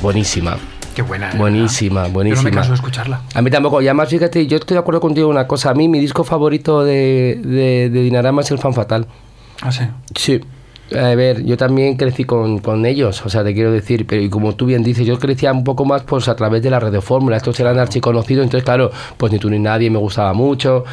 Pues 0.00 0.14
buenísima. 0.14 0.56
Qué 0.94 1.02
buena. 1.02 1.30
¿eh? 1.30 1.36
Buenísima, 1.36 2.02
Yo 2.02 2.08
no 2.08 2.14
buenísima. 2.14 2.44
me 2.44 2.50
canso 2.50 2.70
de 2.70 2.74
escucharla. 2.76 3.20
A 3.34 3.42
mí 3.42 3.50
tampoco. 3.50 3.80
Y 3.82 3.86
además, 3.86 4.08
fíjate, 4.08 4.46
yo 4.46 4.56
estoy 4.56 4.74
de 4.74 4.80
acuerdo 4.80 5.00
contigo 5.00 5.26
en 5.28 5.32
una 5.36 5.46
cosa. 5.46 5.70
A 5.70 5.74
mí, 5.74 5.88
mi 5.88 6.00
disco 6.00 6.24
favorito 6.24 6.84
de, 6.84 7.40
de, 7.44 7.90
de 7.90 8.02
Dinarama 8.02 8.40
es 8.42 8.50
el 8.50 8.58
Fan 8.58 8.74
Fatal. 8.74 9.06
Ah, 9.62 9.70
sí. 9.70 9.84
Sí. 10.14 10.40
A 10.92 11.14
ver, 11.14 11.44
yo 11.44 11.56
también 11.56 11.96
crecí 11.96 12.24
con, 12.24 12.58
con 12.58 12.84
ellos, 12.84 13.24
o 13.24 13.28
sea, 13.28 13.44
te 13.44 13.54
quiero 13.54 13.70
decir, 13.70 14.08
pero 14.08 14.22
y 14.22 14.28
como 14.28 14.56
tú 14.56 14.66
bien 14.66 14.82
dices, 14.82 15.06
yo 15.06 15.20
crecía 15.20 15.52
un 15.52 15.62
poco 15.62 15.84
más 15.84 16.02
pues 16.02 16.26
a 16.26 16.34
través 16.34 16.62
de 16.64 16.70
la 16.70 16.80
red 16.80 16.90
de 16.90 17.00
fórmula, 17.00 17.36
estos 17.36 17.60
eran 17.60 17.78
archiconocidos, 17.78 18.42
entonces 18.42 18.64
claro, 18.64 18.90
pues 19.16 19.30
ni 19.32 19.38
tú 19.38 19.48
ni 19.48 19.60
nadie 19.60 19.88
me 19.88 19.98
gustaba 19.98 20.32
mucho. 20.32 20.84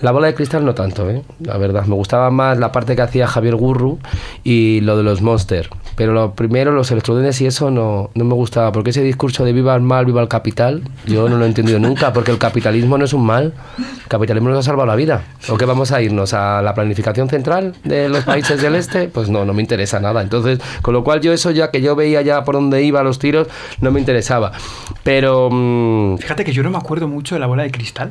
La 0.00 0.10
bola 0.10 0.26
de 0.26 0.34
cristal 0.34 0.64
no 0.64 0.74
tanto, 0.74 1.08
¿eh? 1.08 1.22
la 1.38 1.58
verdad, 1.58 1.84
me 1.86 1.94
gustaba 1.94 2.28
más 2.32 2.58
la 2.58 2.72
parte 2.72 2.96
que 2.96 3.02
hacía 3.02 3.28
Javier 3.28 3.54
Gurru 3.54 4.00
y 4.42 4.80
lo 4.80 4.96
de 4.96 5.04
los 5.04 5.22
Monsters. 5.22 5.68
Pero 5.96 6.12
lo 6.12 6.32
primero, 6.34 6.72
los 6.72 6.90
electrodones 6.90 7.40
y 7.40 7.46
eso 7.46 7.70
no, 7.70 8.10
no 8.14 8.24
me 8.24 8.34
gustaba, 8.34 8.70
porque 8.70 8.90
ese 8.90 9.02
discurso 9.02 9.44
de 9.44 9.52
viva 9.52 9.74
el 9.74 9.80
mal, 9.82 10.04
viva 10.04 10.20
el 10.20 10.28
capital, 10.28 10.82
yo 11.06 11.28
no 11.28 11.36
lo 11.36 11.44
he 11.44 11.48
entendido 11.48 11.78
nunca, 11.78 12.12
porque 12.12 12.30
el 12.30 12.38
capitalismo 12.38 12.98
no 12.98 13.06
es 13.06 13.14
un 13.14 13.24
mal, 13.24 13.54
el 13.78 14.08
capitalismo 14.08 14.50
nos 14.50 14.58
ha 14.58 14.62
salvado 14.62 14.86
la 14.86 14.94
vida. 14.94 15.24
¿O 15.48 15.56
qué 15.56 15.64
vamos 15.64 15.92
a 15.92 16.02
irnos? 16.02 16.34
¿A 16.34 16.60
la 16.60 16.74
planificación 16.74 17.28
central 17.30 17.74
de 17.82 18.10
los 18.10 18.24
países 18.24 18.60
del 18.60 18.74
este? 18.74 19.08
Pues 19.08 19.30
no, 19.30 19.44
no 19.46 19.54
me 19.54 19.62
interesa 19.62 19.98
nada. 19.98 20.20
Entonces, 20.20 20.60
con 20.82 20.92
lo 20.92 21.02
cual 21.02 21.20
yo 21.22 21.32
eso 21.32 21.50
ya 21.50 21.70
que 21.70 21.80
yo 21.80 21.96
veía 21.96 22.20
ya 22.20 22.44
por 22.44 22.56
dónde 22.56 22.82
iba 22.82 23.02
los 23.02 23.18
tiros, 23.18 23.48
no 23.80 23.90
me 23.90 23.98
interesaba. 23.98 24.52
Pero... 25.02 25.48
mm, 25.50 26.18
Fíjate 26.18 26.44
que 26.44 26.52
yo 26.52 26.62
no 26.62 26.70
me 26.70 26.78
acuerdo 26.78 27.08
mucho 27.08 27.34
de 27.34 27.40
la 27.40 27.46
bola 27.46 27.62
de 27.62 27.70
cristal 27.70 28.10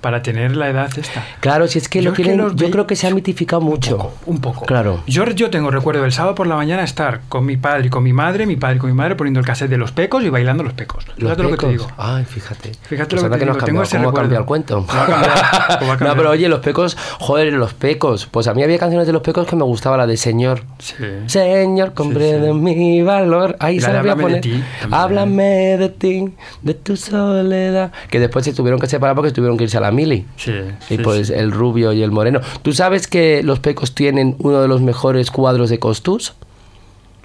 para 0.00 0.22
tener 0.22 0.56
la 0.56 0.68
edad 0.68 0.90
esta. 0.96 1.24
Claro, 1.40 1.66
si 1.68 1.78
es 1.78 1.88
que 1.88 2.00
Yo 2.00 2.10
lo 2.10 2.16
es 2.16 2.16
que 2.16 2.36
yo 2.36 2.70
creo 2.70 2.86
que 2.86 2.96
se 2.96 3.06
ha 3.06 3.10
mitificado 3.14 3.60
mucho. 3.60 3.96
poco, 3.96 4.14
un 4.26 4.40
poco. 4.40 4.66
Claro. 4.66 5.02
Yo, 5.06 5.24
yo 5.26 5.50
tengo 5.50 5.70
recuerdo 5.70 6.02
del 6.02 6.12
sábado 6.12 6.34
por 6.34 6.46
la 6.46 6.56
mañana 6.56 6.82
estar 6.84 7.20
con 7.28 7.44
mi 7.46 7.56
padre 7.56 7.86
y 7.86 7.90
con 7.90 8.02
mi 8.02 8.12
madre, 8.12 8.46
mi 8.46 8.56
padre 8.56 8.76
y 8.76 8.78
con 8.78 8.90
mi 8.90 8.96
madre 8.96 9.16
poniendo 9.16 9.40
el 9.40 9.46
cassette 9.46 9.70
de 9.70 9.78
los 9.78 9.92
pecos 9.92 10.22
y 10.24 10.28
bailando 10.30 10.62
los 10.62 10.72
pecos. 10.74 11.04
Los 11.08 11.16
Fíjate 11.16 11.42
lo 11.42 11.50
que 11.50 11.56
te 11.56 11.68
digo. 11.68 11.86
Ay, 11.96 12.24
fíjate. 12.24 12.72
Fíjate 12.82 13.16
Pues 13.16 13.22
lo 13.22 13.30
que 13.30 13.36
te 13.38 13.44
has 13.44 13.54
digo, 13.54 13.64
tengo 13.66 13.82
ese 13.82 13.96
¿Cómo 13.96 14.08
ha 14.08 14.12
recuerdo. 14.12 14.22
cambiado 14.22 14.42
el 14.42 14.46
cuento? 14.46 14.86
¿Cómo 14.86 15.00
ha 15.02 15.06
cambiado? 15.06 15.78
¿Cómo 15.78 15.92
ha 15.92 15.96
no, 15.96 16.16
pero 16.16 16.30
oye, 16.30 16.48
los 16.48 16.60
pecos, 16.60 16.96
joder, 17.18 17.52
los 17.52 17.74
pecos. 17.74 18.26
Pues 18.30 18.46
a 18.48 18.54
mí 18.54 18.62
había 18.62 18.78
canciones 18.78 19.06
de 19.06 19.12
los 19.12 19.22
pecos 19.22 19.46
que 19.46 19.56
me 19.56 19.64
gustaba 19.64 19.96
la 19.96 20.06
de 20.06 20.16
Señor. 20.16 20.62
Sí. 20.78 20.94
Señor, 21.26 21.94
comprende 21.94 22.52
mi 22.54 23.02
valor. 23.02 23.56
Ahí 23.60 23.80
se 23.80 23.92
la 23.92 24.00
voy 24.02 24.10
a 24.10 24.12
Háblame 24.12 24.34
de 24.34 24.40
poner. 24.40 24.40
ti. 24.42 24.64
Háblame 24.90 25.76
de 25.78 25.88
ti, 25.88 26.28
de 26.62 26.74
tu 26.74 26.96
soledad. 26.96 27.92
Que 28.10 28.20
después 28.20 28.44
se 28.44 28.52
tuvieron 28.52 28.80
que 28.80 28.86
separar 28.86 29.14
porque 29.16 29.30
tuvieron 29.32 29.56
que 29.56 29.64
irse 29.64 29.76
a 29.76 29.80
la 29.80 29.85
mili. 29.90 30.26
Sí, 30.36 30.52
Y 30.90 30.96
sí, 30.96 30.98
pues 30.98 31.28
sí. 31.28 31.34
el 31.34 31.52
rubio 31.52 31.92
y 31.92 32.02
el 32.02 32.10
moreno. 32.10 32.40
¿Tú 32.62 32.72
sabes 32.72 33.06
que 33.06 33.42
los 33.42 33.60
pecos 33.60 33.94
tienen 33.94 34.36
uno 34.38 34.60
de 34.62 34.68
los 34.68 34.80
mejores 34.80 35.30
cuadros 35.30 35.70
de 35.70 35.78
Costus? 35.78 36.34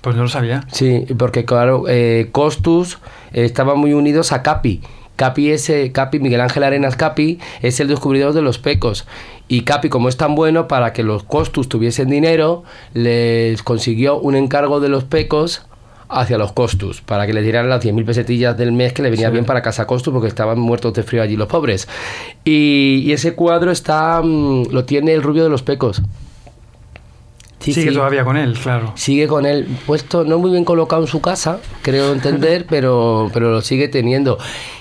Pues 0.02 0.16
no 0.16 0.24
lo 0.24 0.30
sabía. 0.30 0.66
Sí, 0.72 1.06
porque 1.18 1.46
claro, 1.46 1.86
eh, 1.88 2.30
Costus 2.32 2.98
eh, 3.34 3.46
estaban 3.46 3.78
muy 3.78 3.94
unidos 3.94 4.32
a 4.32 4.42
Capi. 4.42 4.82
Capi, 5.16 5.52
es, 5.52 5.70
eh, 5.70 5.92
Capi, 5.92 6.20
Miguel 6.20 6.42
Ángel 6.42 6.64
Arenas 6.64 6.96
Capi, 6.96 7.38
es 7.62 7.80
el 7.80 7.88
descubridor 7.88 8.34
de 8.34 8.42
los 8.42 8.58
pecos. 8.58 9.06
Y 9.48 9.62
Capi, 9.62 9.90
como 9.90 10.10
es 10.10 10.18
tan 10.18 10.34
bueno, 10.34 10.68
para 10.68 10.94
que 10.94 11.04
los 11.04 11.24
Costus 11.24 11.70
tuviesen 11.70 12.10
dinero, 12.10 12.64
les 12.94 13.62
consiguió 13.62 14.18
un 14.18 14.36
encargo 14.36 14.80
de 14.80 14.90
los 14.90 15.04
pecos 15.04 15.64
hacia 16.12 16.38
los 16.38 16.52
Costus, 16.52 17.02
para 17.02 17.26
que 17.26 17.34
les 17.34 17.44
dieran 17.44 17.70
las 17.70 17.84
10.000 17.84 18.06
pesetillas 18.06 18.58
del 18.58 18.72
mes 18.72 18.94
que 18.94 19.02
le 19.02 19.10
venía 19.10 19.28
Sí. 19.28 19.34
bien 19.34 19.46
para 19.46 19.62
casa 19.62 19.88
Costus, 19.88 20.12
porque 20.14 20.28
estaban 20.28 20.60
muertos 20.60 20.94
de 20.94 21.04
frío 21.04 21.22
allí 21.24 21.36
los 21.38 21.48
pobres. 21.48 21.88
Y, 22.44 23.04
y 23.06 23.12
ese 23.14 23.34
cuadro 23.34 23.72
está 23.72 24.22
mm, 24.24 24.66
lo 24.72 24.86
tiene 24.86 25.14
el 25.14 25.24
rubio 25.24 25.44
de 25.44 25.50
los 25.50 25.64
pecos. 25.64 26.02
Sí, 27.60 27.74
Sigue 27.74 27.90
sí. 27.92 27.96
todavía 27.96 28.24
con 28.26 28.38
él, 28.38 28.54
claro. 28.58 28.92
Sigue 28.96 29.28
con 29.28 29.46
él 29.46 29.68
puesto, 29.86 30.24
no 30.24 30.40
muy 30.40 30.50
bien 30.52 30.66
colocado 30.66 31.04
en 31.04 31.08
su 31.08 31.22
casa, 31.22 31.60
creo 31.84 32.12
entender, 32.14 32.66
pero, 32.68 33.30
pero 33.34 33.52
lo 33.52 33.62
sigue 33.62 33.88
teniendo. 33.88 34.40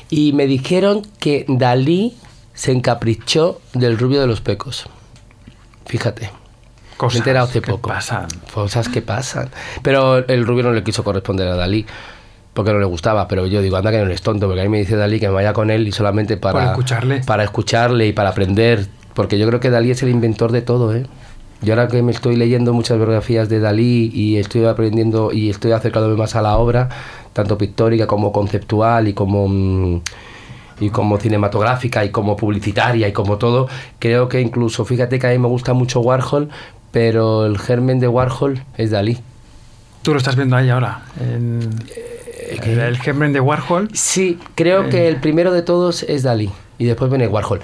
Y 0.08 0.32
me 0.32 0.46
dijeron 0.46 1.02
que 1.18 1.44
Dalí 1.46 2.16
se 2.54 2.72
encaprichó 2.72 3.60
del 3.74 3.98
rubio 3.98 4.20
de 4.20 4.26
los 4.26 4.40
pecos. 4.40 4.86
Fíjate. 5.86 6.30
Cosas 7.00 7.14
me 7.14 7.18
he 7.18 7.20
enterado 7.20 7.46
hace 7.48 7.60
que 7.60 7.70
poco. 7.70 7.88
pasan. 7.88 8.26
Cosas 8.52 8.88
que 8.88 9.00
pasan. 9.00 9.48
Pero 9.82 10.18
el 10.28 10.46
rubio 10.46 10.64
no 10.64 10.72
le 10.72 10.82
quiso 10.82 11.02
corresponder 11.02 11.48
a 11.48 11.56
Dalí. 11.56 11.86
Porque 12.52 12.72
no 12.72 12.78
le 12.80 12.84
gustaba, 12.84 13.26
pero 13.28 13.46
yo 13.46 13.62
digo, 13.62 13.76
anda 13.76 13.90
que 13.92 13.98
no 13.98 14.04
eres 14.04 14.22
tonto, 14.22 14.46
porque 14.46 14.60
a 14.60 14.64
mí 14.64 14.68
me 14.68 14.78
dice 14.78 14.96
Dalí 14.96 15.20
que 15.20 15.28
me 15.28 15.34
vaya 15.34 15.52
con 15.52 15.70
él 15.70 15.86
y 15.86 15.92
solamente 15.92 16.36
para, 16.36 16.58
Para 16.58 16.70
escucharle. 16.72 17.20
para 17.24 17.44
escucharle 17.44 18.08
y 18.08 18.12
para 18.12 18.30
aprender, 18.30 18.88
porque 19.14 19.38
yo 19.38 19.46
creo 19.46 19.60
que 19.60 19.70
Dalí 19.70 19.92
es 19.92 20.02
el 20.02 20.08
inventor 20.08 20.50
de 20.50 20.60
todo, 20.60 20.94
¿eh? 20.94 21.06
Yo 21.62 21.74
ahora 21.74 21.86
que 21.88 22.02
me 22.02 22.10
estoy 22.10 22.34
leyendo 22.36 22.72
muchas 22.72 22.96
biografías 22.96 23.48
de 23.48 23.60
Dalí 23.60 24.10
y 24.12 24.38
estoy 24.38 24.64
aprendiendo 24.64 25.30
y 25.32 25.48
estoy 25.48 25.70
acercándome 25.72 26.16
más 26.16 26.34
a 26.34 26.42
la 26.42 26.56
obra, 26.56 26.88
tanto 27.34 27.56
pictórica 27.56 28.06
como 28.08 28.32
conceptual 28.32 29.06
y 29.08 29.12
como 29.14 29.46
mm, 29.46 30.00
y 30.80 30.90
como 30.90 31.18
cinematográfica 31.18 32.04
y 32.04 32.10
como 32.10 32.36
publicitaria 32.36 33.06
y 33.06 33.12
como 33.12 33.36
todo, 33.38 33.68
creo 33.98 34.28
que 34.28 34.40
incluso, 34.40 34.84
fíjate 34.84 35.18
que 35.18 35.26
a 35.26 35.30
mí 35.30 35.38
me 35.38 35.48
gusta 35.48 35.74
mucho 35.74 36.00
Warhol, 36.00 36.48
pero 36.90 37.46
el 37.46 37.59
germen 37.59 38.00
de 38.00 38.09
Warhol 38.09 38.62
es 38.76 38.90
Dalí. 38.90 39.18
Tú 40.03 40.12
lo 40.12 40.18
estás 40.18 40.37
viendo 40.37 40.57
ahí 40.57 40.70
ahora. 40.70 41.03
En 41.20 41.70
el, 42.50 42.79
el 42.79 42.98
germen 42.98 43.33
de 43.33 43.40
Warhol. 43.40 43.90
Sí, 43.92 44.38
creo 44.55 44.88
que 44.88 45.09
el 45.09 45.16
primero 45.16 45.53
de 45.53 45.62
todos 45.62 46.03
es 46.05 46.22
Dalí 46.22 46.50
y 46.79 46.87
después 46.87 47.11
viene 47.11 47.29
Warhol. 47.29 47.61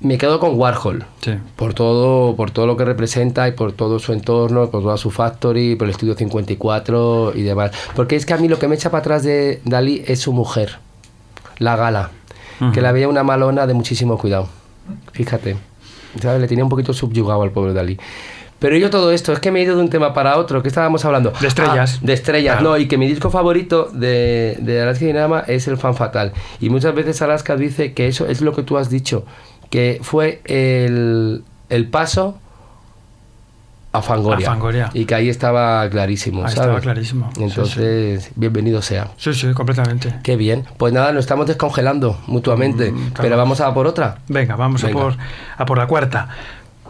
Me 0.00 0.16
quedo 0.16 0.38
con 0.38 0.56
Warhol. 0.56 1.04
Sí. 1.20 1.32
Por 1.56 1.74
todo, 1.74 2.36
por 2.36 2.52
todo 2.52 2.66
lo 2.66 2.76
que 2.76 2.84
representa 2.84 3.48
y 3.48 3.52
por 3.52 3.72
todo 3.72 3.98
su 3.98 4.12
entorno, 4.12 4.70
por 4.70 4.82
toda 4.82 4.96
su 4.96 5.10
factory, 5.10 5.74
por 5.74 5.86
el 5.86 5.90
estudio 5.90 6.14
54 6.14 7.32
y 7.34 7.42
demás. 7.42 7.72
Porque 7.96 8.14
es 8.14 8.24
que 8.24 8.34
a 8.34 8.36
mí 8.36 8.46
lo 8.46 8.58
que 8.58 8.68
me 8.68 8.76
echa 8.76 8.90
para 8.90 9.00
atrás 9.00 9.24
de 9.24 9.60
Dalí 9.64 10.04
es 10.06 10.20
su 10.20 10.32
mujer, 10.32 10.78
la 11.58 11.74
gala, 11.74 12.10
que 12.72 12.80
la 12.80 12.92
veía 12.92 13.08
una 13.08 13.24
malona 13.24 13.66
de 13.66 13.74
muchísimo 13.74 14.18
cuidado. 14.18 14.48
Fíjate, 15.12 15.56
¿sabes? 16.20 16.40
Le 16.40 16.48
tenía 16.48 16.64
un 16.64 16.70
poquito 16.70 16.92
subyugado 16.92 17.42
al 17.42 17.50
pobre 17.50 17.72
Dalí. 17.72 17.98
Pero 18.58 18.76
yo 18.76 18.90
todo 18.90 19.12
esto, 19.12 19.32
es 19.32 19.38
que 19.38 19.52
me 19.52 19.60
he 19.60 19.62
ido 19.62 19.76
de 19.76 19.82
un 19.82 19.88
tema 19.88 20.12
para 20.12 20.36
otro, 20.36 20.62
¿qué 20.62 20.68
estábamos 20.68 21.04
hablando? 21.04 21.32
De 21.40 21.46
estrellas. 21.46 21.94
Ah, 21.96 22.00
de 22.02 22.12
estrellas, 22.12 22.56
Claro. 22.56 22.70
no, 22.70 22.76
y 22.78 22.88
que 22.88 22.98
mi 22.98 23.06
disco 23.06 23.30
favorito 23.30 23.88
de, 23.92 24.56
de 24.58 24.82
Alaska 24.82 25.04
Dinama 25.04 25.44
es 25.46 25.68
el 25.68 25.76
Fan 25.76 25.94
Fatal. 25.94 26.32
Y 26.60 26.68
muchas 26.68 26.92
veces 26.92 27.22
Alaska 27.22 27.54
dice 27.54 27.92
que 27.92 28.08
eso 28.08 28.26
es 28.26 28.40
lo 28.40 28.52
que 28.52 28.64
tú 28.64 28.76
has 28.76 28.90
dicho, 28.90 29.24
que 29.70 30.00
fue 30.02 30.40
el, 30.46 31.44
el 31.68 31.86
paso 31.88 32.38
a 33.92 34.02
Fangoria. 34.02 34.48
A 34.48 34.50
Fangoria. 34.52 34.90
Y 34.92 35.04
que 35.04 35.14
ahí 35.14 35.28
estaba 35.28 35.88
clarísimo. 35.88 36.42
Ahí 36.44 36.52
¿sabes? 36.54 36.60
estaba 36.60 36.80
clarísimo. 36.80 37.30
Sí, 37.34 37.42
Entonces, 37.42 38.30
bienvenido 38.36 38.82
sea. 38.82 39.08
Sí, 39.16 39.32
sí, 39.34 39.52
completamente. 39.54 40.14
Qué 40.22 40.36
bien. 40.36 40.64
Pues 40.76 40.92
nada, 40.92 41.12
nos 41.12 41.20
estamos 41.20 41.46
descongelando 41.46 42.18
mutuamente. 42.26 42.92
Mm, 42.92 43.12
Pero 43.20 43.36
vamos 43.36 43.60
a 43.60 43.72
por 43.72 43.86
otra. 43.86 44.18
Venga, 44.28 44.56
vamos 44.56 44.82
Venga. 44.82 44.98
A, 44.98 45.02
por, 45.02 45.16
a 45.56 45.66
por 45.66 45.78
la 45.78 45.86
cuarta. 45.86 46.28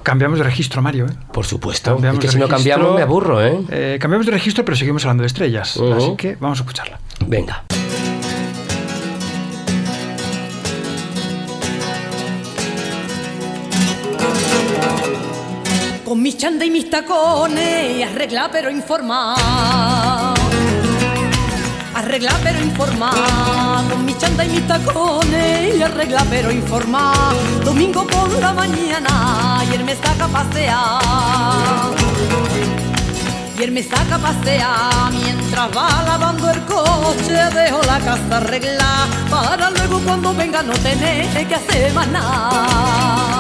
Cambiamos 0.03 0.39
de 0.39 0.45
registro, 0.45 0.81
Mario. 0.83 1.07
¿eh? 1.07 1.13
Por 1.33 1.45
supuesto. 1.45 1.93
Cambiamos 1.93 2.25
es 2.25 2.31
que 2.31 2.33
si 2.33 2.39
no 2.39 2.49
cambiamos 2.49 2.95
me 2.95 3.03
aburro, 3.03 3.45
¿eh? 3.45 3.61
Eh, 3.71 3.99
cambiamos 4.01 4.27
de 4.27 4.33
registro, 4.33 4.65
pero 4.65 4.77
seguimos 4.77 5.05
hablando 5.05 5.23
de 5.23 5.27
estrellas. 5.27 5.77
Así 5.97 6.17
que 6.17 6.37
vamos 6.41 6.59
a 6.59 6.63
escucharla. 6.63 6.99
Venga. 7.27 7.65
Con 16.09 16.23
mis 16.23 16.39
chanda 16.39 16.65
y 16.65 16.71
mis 16.71 16.89
tacones, 16.89 18.03
arregla 18.03 18.49
pero 18.51 18.71
informa. 18.71 19.35
Arregla 21.95 22.33
pero 22.43 22.59
informa. 22.61 23.11
Con 23.91 24.07
mis 24.07 24.17
chanda 24.17 24.43
y 24.47 24.49
mis 24.49 24.67
tacones, 24.67 25.77
y 25.77 25.83
arregla 25.83 26.25
pero 26.31 26.51
informa. 26.51 27.13
Domingo 27.63 28.07
por 28.07 28.33
la 28.41 28.55
mañana, 28.55 29.63
y 29.71 29.75
él 29.75 29.85
me 29.85 29.95
saca 29.97 30.25
a 30.25 30.29
pasear. 30.29 31.93
Y 33.59 33.63
él 33.63 33.73
me 33.73 33.83
saca 33.83 34.15
a 34.15 34.19
pasear 34.19 35.13
mientras 35.13 35.77
va 35.77 36.05
lavando 36.07 36.51
el 36.51 36.65
coche. 36.65 37.35
Dejo 37.53 37.83
la 37.83 38.01
casa 38.01 38.39
arreglada 38.39 39.07
para 39.29 39.69
luego 39.73 40.01
cuando 40.01 40.33
venga 40.33 40.63
no 40.63 40.73
tener 40.73 41.47
que 41.47 41.55
hacer 41.55 41.93
más 41.93 42.09
nada 42.09 43.38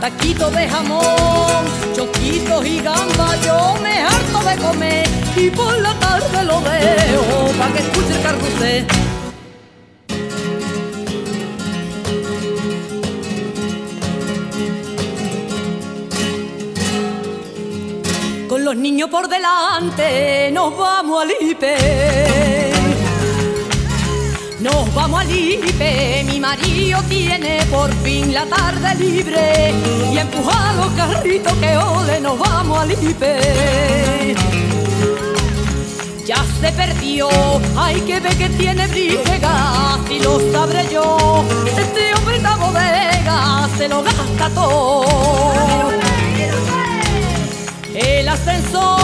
taquito 0.00 0.50
de 0.50 0.68
jamón, 0.68 1.64
choquitos 1.94 2.66
y 2.66 2.80
gamba, 2.80 3.36
yo 3.44 3.76
me 3.82 4.00
harto 4.00 4.38
de 4.48 4.56
comer 4.56 5.08
y 5.36 5.50
por 5.50 5.76
la 5.80 5.94
tarde 5.98 6.44
lo 6.44 6.60
dejo 6.60 7.52
para 7.58 7.72
que 7.72 7.78
escuche 7.80 8.14
el 8.14 8.22
carrusel. 8.22 8.86
Con 18.48 18.64
los 18.64 18.76
niños 18.76 19.10
por 19.10 19.28
delante 19.28 20.50
nos 20.52 20.76
vamos 20.76 21.22
al 21.22 21.32
IPE. 21.40 22.77
Nos 24.60 24.92
vamos 24.92 25.20
al 25.20 25.30
IPE, 25.30 26.24
mi 26.24 26.40
marido 26.40 27.00
tiene 27.08 27.64
por 27.70 27.92
fin 28.02 28.34
la 28.34 28.44
tarde 28.44 28.92
libre 28.96 29.72
y 30.12 30.18
empuja 30.18 30.72
los 30.72 30.92
carritos 30.94 31.52
que 31.54 31.76
ole, 31.76 32.20
nos 32.20 32.36
vamos 32.40 32.78
al 32.80 32.90
IPE. 32.90 34.34
Ya 36.26 36.44
se 36.60 36.72
perdió, 36.72 37.28
hay 37.76 38.00
que 38.00 38.18
ver 38.18 38.36
que 38.36 38.48
tiene 38.48 38.88
briga, 38.88 39.98
si 40.08 40.18
lo 40.18 40.40
sabré 40.50 40.88
yo, 40.92 41.44
este 41.78 42.12
hombre 42.14 42.40
la 42.40 42.56
bodega 42.56 43.68
se 43.78 43.88
lo 43.88 44.02
gasta 44.02 44.50
todo. 44.50 45.97
El 48.00 48.28
ascenso, 48.28 48.96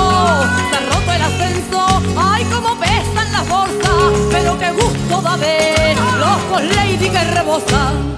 se 0.71 0.77
ha 0.77 0.81
roto 0.89 1.13
el 1.13 1.23
ascenso, 1.23 2.03
ay 2.17 2.45
como 2.45 2.79
pesan 2.79 3.33
las 3.33 3.49
bolsas, 3.49 4.13
pero 4.31 4.57
qué 4.57 4.71
gusto 4.71 5.21
da 5.21 5.35
ver 5.35 5.97
los 5.97 6.37
con 6.49 6.69
lady 6.69 7.09
que 7.09 7.25
rebosan. 7.25 8.15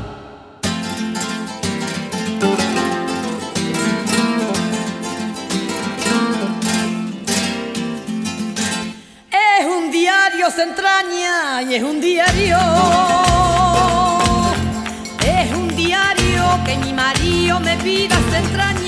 Es 9.31 9.67
un 9.67 9.91
diario 9.91 10.51
se 10.51 10.63
entraña 10.63 11.63
y 11.63 11.75
es 11.77 11.83
un 11.83 12.03
diario. 12.03 12.59
Es 15.25 15.55
un 15.55 15.75
diario 15.75 16.45
que 16.67 16.77
mi 16.77 16.93
marido 16.93 17.61
me 17.61 17.79
pida 17.79 18.17
se 18.31 18.37
entraña 18.37 18.86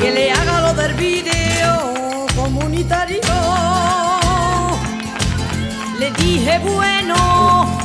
que 0.00 0.10
le 0.10 0.32
haga 0.32 0.60
lo 0.60 0.74
del 0.74 0.94
video 0.94 2.26
comunitario. 2.34 3.20
Le 6.00 6.10
dije 6.12 6.58
bueno, 6.58 7.14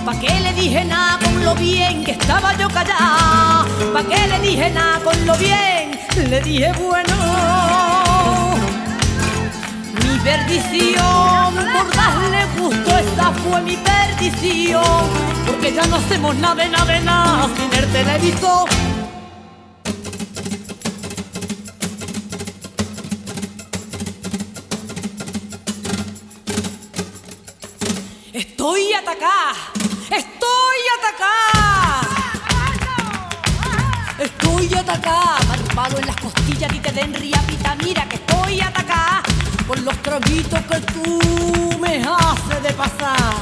¿pa' 0.05 0.19
qué 0.19 0.39
le 0.39 0.53
dije 0.53 0.83
nada 0.85 1.19
con 1.19 1.45
lo 1.45 1.53
bien 1.53 2.03
que 2.03 2.13
estaba 2.13 2.57
yo 2.57 2.67
callada? 2.67 3.63
¿Pa' 3.93 4.03
qué 4.03 4.27
le 4.27 4.39
dije 4.39 4.71
nada 4.71 5.01
con 5.03 5.25
lo 5.27 5.35
bien? 5.37 5.91
Le 6.29 6.41
dije 6.41 6.71
bueno. 6.73 7.15
Mi 10.01 10.17
perdición, 10.19 11.53
por 11.73 11.95
darle 11.95 12.45
gusto, 12.57 12.89
esa 12.97 13.31
fue 13.33 13.61
mi 13.61 13.77
perdición. 13.77 15.03
Porque 15.45 15.73
ya 15.75 15.85
no 15.85 15.97
hacemos 15.97 16.35
nada 16.37 16.55
de 16.55 16.69
nada 16.69 16.99
nada 17.01 17.49
sin 17.55 17.71
el 17.79 17.87
televisor. 17.91 18.92
Estoy 28.63 28.93
atacada, 28.93 29.55
estoy 30.05 30.81
atacada. 30.97 32.01
Estoy 34.17 34.73
atacada, 34.73 35.37
marcado 35.49 35.97
en 35.97 36.05
las 36.05 36.15
costillas 36.15 36.73
y 36.73 36.79
te 36.79 36.93
den 36.93 37.13
riapita. 37.13 37.75
Mira 37.83 38.07
que 38.07 38.15
estoy 38.15 38.61
atacada 38.61 39.21
por 39.67 39.77
los 39.81 40.01
traguitos 40.01 40.61
que 40.61 40.79
tú 40.79 41.77
me 41.81 42.05
haces 42.05 42.63
de 42.63 42.71
pasar. 42.71 43.35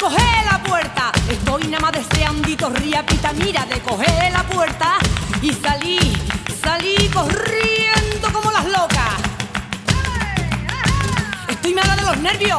Coge 0.00 0.44
la 0.50 0.62
puerta, 0.62 1.12
estoy 1.28 1.64
nada 1.64 1.80
más 1.82 1.92
deseandito 1.92 2.70
riapita. 2.70 3.34
Mira 3.34 3.66
de 3.66 3.80
coger 3.80 4.32
la 4.32 4.44
puerta 4.44 4.96
y 5.42 5.52
salí, 5.52 5.98
salí 6.64 6.96
corriendo 7.12 8.32
como 8.32 8.50
las 8.50 8.64
locas. 8.64 8.91
Estoy 11.62 11.74
mala 11.74 11.94
de 11.94 12.02
los 12.02 12.18
nervios. 12.18 12.58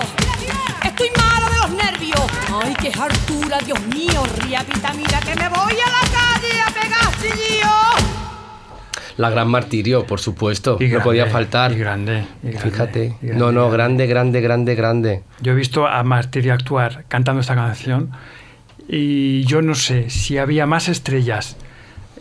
Estoy 0.82 1.08
mala 1.18 1.50
de 1.50 1.60
los 1.60 1.72
nervios. 1.72 2.22
Ay, 2.64 2.74
qué 2.82 2.88
hartura, 2.98 3.60
Dios 3.66 3.86
mío, 3.88 4.24
riapita, 4.38 4.94
mira 4.94 5.20
que 5.20 5.36
me 5.36 5.50
voy 5.50 5.74
a 5.74 5.90
la 5.90 6.08
calle 6.10 6.62
a 6.62 6.72
pegar 6.74 7.14
chillillo. 7.22 7.68
La 9.18 9.30
gran 9.30 9.50
martirio, 9.50 10.08
por 10.08 10.22
supuesto. 10.22 10.78
Y 10.80 10.86
no 10.86 10.90
grande, 10.92 11.04
podía 11.04 11.26
faltar. 11.26 11.74
y 11.74 11.80
grande, 11.80 12.24
y 12.44 12.52
grande, 12.52 12.60
Fíjate. 12.72 13.06
y 13.22 13.26
grande, 13.28 13.34
no, 13.46 13.52
no, 13.52 13.70
grande, 13.70 14.08
grande, 14.08 14.40
grande, 14.40 14.76
grande. 14.76 15.24
Yo 15.42 15.52
he 15.52 15.56
visto 15.56 15.86
a 15.86 16.02
Martirio 16.04 16.54
actuar 16.54 17.04
cantando 17.10 17.42
esta 17.42 17.56
canción 17.56 18.12
y 18.88 19.44
yo 19.44 19.62
no 19.62 19.76
sé 19.76 20.10
si 20.12 20.38
había 20.38 20.66
más 20.66 20.88
estrellas 20.88 21.58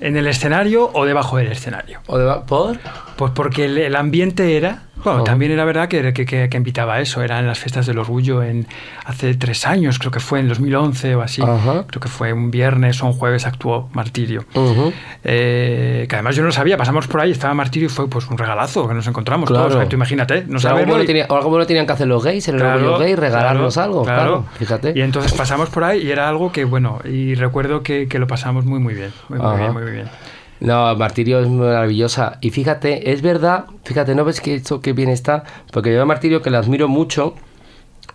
en 0.02 0.16
el 0.16 0.26
escenario 0.26 0.90
o 0.92 1.04
debajo 1.06 1.36
del 1.38 1.50
escenario. 1.52 2.00
¿O 2.06 2.18
de- 2.18 2.40
¿Por? 2.46 2.78
Pues 3.16 3.32
porque 3.34 3.64
el, 3.66 3.78
el 3.78 3.96
ambiente 3.96 4.56
era... 4.56 4.82
Bueno, 5.04 5.22
Oh. 5.22 5.24
también 5.24 5.50
era 5.50 5.64
verdad 5.64 5.88
que, 5.88 6.12
que, 6.12 6.24
que- 6.24 6.56
invitaba 6.56 6.94
a 6.94 7.00
eso. 7.00 7.22
Era 7.22 7.40
en 7.40 7.48
las 7.48 7.58
fiestas 7.58 7.86
del 7.86 7.98
orgullo 7.98 8.40
en 8.44 8.68
hace 9.04 9.34
tres 9.34 9.66
años, 9.66 9.98
creo 9.98 10.12
que 10.12 10.20
fue 10.20 10.38
en 10.38 10.46
2011 10.48 11.16
o 11.16 11.22
así. 11.22 11.42
Creo 11.42 12.00
que 12.00 12.06
fue 12.08 12.32
un 12.32 12.52
viernes 12.52 13.02
o 13.02 13.06
un 13.06 13.12
jueves 13.12 13.44
actuó 13.44 13.88
Martirio. 13.94 14.44
Ujú. 14.54 14.92
Eh, 15.24 16.06
que 16.08 16.14
además 16.14 16.36
yo 16.36 16.42
no 16.42 16.46
lo 16.46 16.52
sabía, 16.52 16.76
pasamos 16.76 17.08
por 17.08 17.20
ahí, 17.20 17.32
estaba 17.32 17.52
Martirio 17.54 17.86
y 17.86 17.88
fue 17.88 18.08
pues 18.08 18.28
un 18.28 18.38
regalazo 18.38 18.86
que 18.86 18.94
nos 18.94 19.04
encontramos 19.08 19.48
Claro. 19.48 19.70
todos. 19.70 19.88
Tú 19.88 19.96
imagínate, 19.96 20.44
no 20.46 20.58
O 20.58 20.60
sea, 20.60 20.70
algo, 20.70 20.86
bueno 20.86 21.02
y- 21.02 21.06
tenía- 21.06 21.24
algo 21.28 21.48
bueno 21.50 21.66
tenían 21.66 21.84
que 21.86 21.92
hacer 21.94 22.06
los 22.06 22.22
gays 22.22 22.46
en 22.46 22.54
el 22.56 22.60
Claro, 22.60 22.76
orgullo 22.80 22.98
gay, 22.98 23.16
regalarnos 23.16 23.74
claro, 23.74 23.90
algo, 23.90 24.04
claro. 24.04 24.44
Fíjate. 24.58 24.92
Y 24.94 25.00
entonces 25.00 25.32
pasamos 25.32 25.68
por 25.70 25.82
ahí 25.82 26.02
y 26.02 26.10
era 26.12 26.28
algo 26.28 26.52
que, 26.52 26.64
bueno, 26.64 27.00
y 27.04 27.34
recuerdo 27.34 27.82
que, 27.82 28.06
que 28.06 28.20
lo 28.20 28.28
pasamos 28.28 28.64
muy, 28.66 28.78
muy 28.78 28.94
bien. 28.94 29.12
Muy, 29.28 29.38
bien, 29.58 29.72
muy, 29.72 29.82
bien. 29.92 30.08
No, 30.60 30.94
Martirio 30.96 31.40
es 31.40 31.48
maravillosa. 31.48 32.38
Y 32.40 32.50
fíjate, 32.50 33.10
es 33.12 33.20
verdad, 33.22 33.64
fíjate, 33.84 34.14
¿no 34.14 34.24
ves 34.24 34.40
que 34.40 34.54
esto 34.54 34.80
que 34.80 34.92
bien 34.92 35.08
está? 35.08 35.44
Porque 35.72 35.92
yo 35.92 36.00
a 36.02 36.04
Martirio 36.04 36.40
que 36.42 36.50
la 36.50 36.58
admiro 36.58 36.86
mucho, 36.88 37.34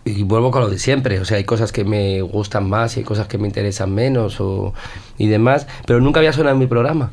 y 0.06 0.24
vuelvo 0.24 0.52
con 0.52 0.62
lo 0.62 0.70
de 0.70 0.80
siempre, 0.80 1.20
o 1.20 1.26
sea, 1.26 1.38
hay 1.38 1.44
cosas 1.44 1.74
que 1.74 1.84
me 1.84 2.22
gustan 2.22 2.70
más 2.70 2.96
y 2.96 3.02
hay 3.02 3.04
cosas 3.06 3.28
que 3.28 3.38
me 3.38 3.48
interesan 3.48 3.94
menos 3.94 4.40
o, 4.40 4.74
y 5.18 5.28
demás, 5.28 5.68
pero 5.86 6.00
nunca 6.00 6.20
había 6.22 6.32
sonado 6.32 6.54
en 6.56 6.60
mi 6.60 6.68
programa. 6.68 7.12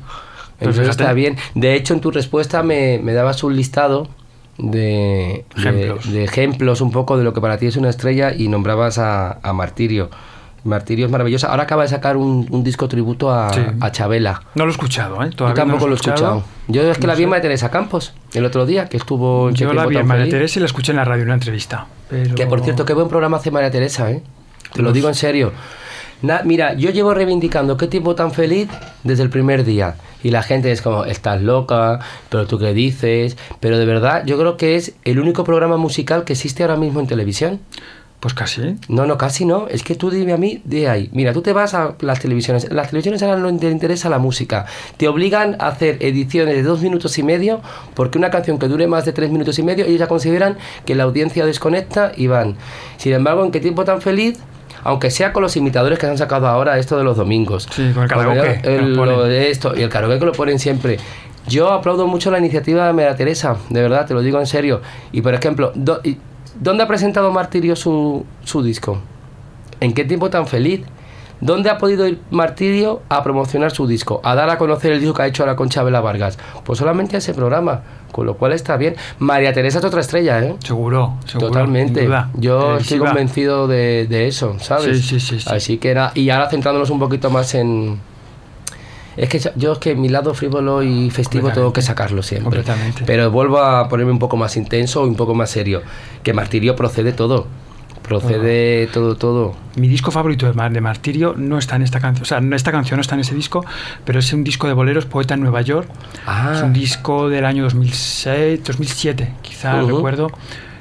Entonces 0.61 0.89
está 0.89 1.13
bien. 1.13 1.37
De 1.57 1.75
hecho, 1.75 1.95
en 1.95 2.01
tu 2.01 2.13
respuesta 2.13 2.63
me, 2.63 3.01
me 3.03 3.13
dabas 3.13 3.43
un 3.43 3.57
listado 3.57 4.07
de, 4.59 5.45
de- 5.57 5.61
Ejemplos. 5.61 6.13
de 6.13 6.23
ejemplos 6.25 6.81
un 6.81 6.93
poco 6.93 7.19
de 7.19 7.25
lo 7.25 7.33
que 7.33 7.41
para 7.41 7.59
ti 7.59 7.67
es 7.67 7.77
una 7.77 7.91
estrella 7.91 8.33
y 8.33 8.47
nombrabas 8.47 8.99
a, 8.99 9.41
a 9.43 9.53
Martirio. 9.53 10.11
Martirio 10.65 11.07
es 11.07 11.13
maravillosa. 11.13 11.49
Ahora 11.51 11.65
acaba 11.65 11.83
de 11.83 11.89
sacar 11.89 12.17
un, 12.17 12.47
un 12.51 12.65
disco 12.65 12.89
tributo 12.89 13.31
a, 13.33 13.53
Sí. 13.53 13.61
a 13.81 13.93
Chabela. 13.93 14.43
No 14.55 14.65
lo 14.65 14.71
he 14.71 14.73
escuchado, 14.73 15.23
¿eh? 15.23 15.29
Yo 15.31 15.37
Todavía 15.37 15.55
tampoco 15.63 15.83
no 15.83 15.87
lo 15.89 15.93
he 15.93 15.97
escuchado. 15.97 16.43
Yo 16.69 16.83
es 16.91 16.97
que 16.99 17.03
No 17.03 17.13
la 17.13 17.15
vi 17.15 17.25
en. 17.25 17.29
María 17.29 17.43
Teresa 17.43 17.71
Campos 17.71 18.15
el 18.33 18.45
otro 18.45 18.65
día, 18.67 18.89
que 18.89 18.97
estuvo 18.97 19.51
en 19.51 19.55
Yo 19.55 19.73
la 19.75 19.87
vi 19.87 19.97
en 19.99 20.07
María. 20.07 20.29
Teresa 20.29 20.59
y 20.59 20.61
la 20.61 20.67
escuché 20.67 20.93
en 20.93 20.97
la 20.97 21.05
radio 21.05 21.23
en 21.23 21.29
una 21.29 21.35
entrevista. 21.35 21.87
Pero... 22.09 22.35
Que 22.35 22.47
por 22.47 22.61
cierto, 22.63 22.85
qué 22.85 22.95
buen 22.95 23.09
programa 23.09 23.37
hace 23.37 23.51
María 23.51 23.71
Teresa, 23.71 24.11
¿eh? 24.11 24.23
Te 24.73 24.83
lo 24.83 24.93
digo 24.93 25.09
en 25.09 25.15
serio. 25.15 25.53
Na- 26.23 26.41
mira, 26.45 26.73
yo 26.75 26.91
llevo 26.91 27.13
reivindicando 27.13 27.77
qué 27.77 27.87
tiempo 27.87 28.15
tan 28.15 28.33
feliz 28.33 28.69
desde 29.03 29.23
el 29.23 29.31
primer 29.31 29.65
día. 29.65 29.97
Y 30.23 30.31
la 30.31 30.43
gente 30.43 30.73
es 30.73 30.81
como, 30.81 31.05
estás 31.05 31.43
loca, 31.43 31.99
pero 32.31 32.47
tú 32.47 32.59
qué 32.59 32.73
dices. 32.73 33.37
Pero 33.61 33.79
de 33.79 33.85
verdad, 33.85 34.25
yo 34.25 34.39
creo 34.39 34.57
que 34.57 34.77
es 34.77 34.95
el 35.05 35.21
único 35.21 35.45
programa 35.45 35.77
musical 35.77 36.25
que 36.25 36.33
existe 36.33 36.63
ahora 36.63 36.77
mismo 36.77 37.01
en 37.01 37.07
televisión. 37.07 37.61
Pues 38.25 38.33
casi. 38.33 38.77
No, 38.89 39.05
no, 39.05 39.19
casi 39.19 39.45
no. 39.45 39.67
Es 39.69 39.83
que 39.83 39.97
tú 39.97 40.09
dime 40.09 40.33
a 40.33 40.39
mí 40.39 40.63
de 40.65 40.89
ahí. 40.89 41.11
Mira, 41.13 41.35
tú 41.35 41.43
te 41.43 41.53
vas 41.53 41.75
a 41.75 41.95
las 42.01 42.21
televisiones. 42.21 42.73
Las 42.73 42.89
televisiones 42.89 43.23
ahora 43.23 43.37
no 43.37 43.55
te 43.59 43.69
interesa 43.69 44.09
la 44.09 44.19
música. 44.19 44.65
Te 44.97 45.09
obligan 45.09 45.57
a 45.59 45.69
hacer 45.69 45.99
ediciones 46.01 46.55
de 46.55 46.63
dos 46.63 46.81
minutos 46.81 47.19
y 47.19 47.23
medio 47.23 47.61
porque 47.93 48.17
una 48.17 48.31
canción 48.31 48.59
que 48.59 48.67
dure 48.67 48.87
más 48.87 49.05
de 49.05 49.13
tres 49.13 49.31
minutos 49.31 49.59
y 49.59 49.63
medio, 49.63 49.85
ellos 49.85 49.99
ya 49.99 50.07
consideran 50.07 50.57
que 50.87 50.95
la 50.95 51.03
audiencia 51.03 51.45
desconecta 51.45 52.13
y 52.17 52.27
van. 52.27 52.57
Sin 52.97 53.13
embargo, 53.13 53.45
¿en 53.45 53.51
qué 53.51 53.61
tiempo 53.61 53.85
tan 53.85 54.01
feliz? 54.01 54.39
Aunque 54.85 55.11
sea 55.11 55.35
con 55.35 55.43
los 55.43 55.55
imitadores 55.59 55.99
que 55.99 56.07
se 56.07 56.13
han 56.13 56.17
sacado 56.17 56.47
ahora 56.47 56.79
esto 56.79 56.97
de 56.97 57.05
los 57.05 57.19
domingos. 57.19 57.69
Sí, 57.77 57.91
con 57.93 58.05
el 58.05 58.09
karaoke, 58.09 58.61
El- 58.65 59.33
esto 59.51 59.75
y 59.77 59.83
el 59.83 59.91
karaoke 59.91 60.19
que 60.19 60.25
lo 60.25 60.33
ponen 60.33 60.59
siempre. 60.59 60.97
Yo 61.47 61.71
aplaudo 61.73 62.07
mucho 62.07 62.31
la 62.31 62.39
iniciativa 62.39 62.87
de 62.87 62.95
María 62.95 63.15
Teresa, 63.17 63.59
de 63.69 63.83
verdad, 63.83 64.07
te 64.07 64.15
lo 64.15 64.23
digo 64.23 64.41
en 64.41 64.47
serio. 64.47 64.81
Y 65.13 65.21
por 65.21 65.35
ejemplo, 65.35 65.73
do- 65.75 66.01
y- 66.03 66.17
¿dónde 66.61 66.83
ha 66.85 66.89
presentado 66.89 67.31
Martirio 67.33 67.77
su, 67.77 68.25
su 68.45 68.63
disco? 68.63 68.99
¿En 69.81 69.93
qué 69.93 70.05
tiempo 70.05 70.31
tan 70.31 70.47
feliz? 70.47 70.83
¿Dónde 71.41 71.69
ha 71.69 71.77
podido 71.79 72.07
ir 72.07 72.21
Martirio 72.31 73.03
a 73.09 73.23
promocionar 73.23 73.71
su 73.71 73.87
disco? 73.87 74.21
A 74.25 74.35
dar 74.35 74.49
a 74.49 74.57
conocer 74.57 74.93
el 74.93 75.01
disco 75.01 75.15
que 75.15 75.23
ha 75.23 75.27
hecho 75.27 75.43
ahora 75.43 75.57
con 75.57 75.69
Chabela 75.69 76.01
Vargas. 76.01 76.39
Pues 76.65 76.79
solamente 76.79 77.17
a 77.17 77.19
ese 77.19 77.35
programa, 77.35 77.83
con 78.13 78.25
lo 78.25 78.37
cual 78.37 78.53
está 78.53 78.77
bien. 78.77 78.95
María 79.19 79.53
Teresa 79.53 79.81
es 79.81 79.85
otra 79.85 80.01
estrella, 80.01 80.41
¿eh? 80.41 80.55
Seguro, 80.65 81.15
seguro. 81.27 81.49
Totalmente. 81.49 82.09
Yo 82.35 82.77
estoy 82.79 82.99
convencido 82.99 83.67
de, 83.67 84.07
de 84.09 84.29
eso, 84.29 84.57
¿sabes? 84.61 85.01
Sí, 85.01 85.03
sí, 85.03 85.21
sí, 85.21 85.41
sí. 85.41 85.51
Así 85.51 85.77
que 85.79 85.91
era. 85.91 86.13
Y 86.15 86.31
ahora 86.31 86.49
centrándonos 86.49 86.89
un 86.91 87.01
poquito 87.01 87.29
más 87.29 87.55
en. 87.55 87.99
Es 89.17 89.29
que 89.29 89.41
yo 89.57 89.73
es 89.73 89.79
que 89.79 89.95
mi 89.95 90.09
lado 90.09 90.35
frívolo 90.35 90.83
y 90.83 91.11
festivo 91.11 91.51
tengo 91.51 91.73
que 91.73 91.83
sacarlo 91.83 92.23
siempre. 92.23 92.45
Completamente. 92.45 93.05
Pero 93.07 93.31
vuelvo 93.31 93.59
a 93.59 93.89
ponerme 93.89 94.13
un 94.13 94.19
poco 94.19 94.37
más 94.37 94.57
intenso 94.57 95.05
y 95.07 95.09
un 95.09 95.17
poco 95.17 95.35
más 95.35 95.51
serio. 95.51 95.83
Que 96.23 96.33
Martirio 96.33 96.75
procede 96.77 97.13
todo. 97.13 97.47
Procede 98.03 98.87
todo, 98.89 99.17
todo. 99.17 99.55
Mi 99.77 99.89
disco 99.89 100.11
favorito 100.11 100.45
de, 100.47 100.53
Mar- 100.53 100.71
de 100.73 100.81
Martirio 100.83 101.35
no 101.39 101.57
está 101.59 101.77
en 101.77 101.83
esta 101.83 102.01
canción, 102.01 102.23
o 102.23 102.27
sea, 102.27 102.39
no- 102.41 102.55
esta 102.55 102.71
canción 102.71 102.99
no 102.99 103.01
está 103.01 103.15
en 103.15 103.23
ese 103.23 103.35
disco, 103.35 103.65
pero 104.05 104.19
es 104.19 104.31
un 104.35 104.45
disco 104.45 104.67
de 104.67 104.75
boleros, 104.75 105.07
Poeta 105.07 105.33
en 105.35 105.41
Nueva 105.41 105.63
York. 105.63 105.89
Ah. 106.27 106.53
Es 106.55 106.61
un 106.63 106.75
disco 106.75 107.31
del 107.31 107.47
año 107.47 107.63
2006, 107.65 108.63
2007, 108.63 109.33
quizá 109.41 109.81
recuerdo. 109.81 110.31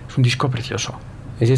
Es 0.09 0.17
un 0.17 0.23
disco 0.23 0.49
precioso. 0.49 0.95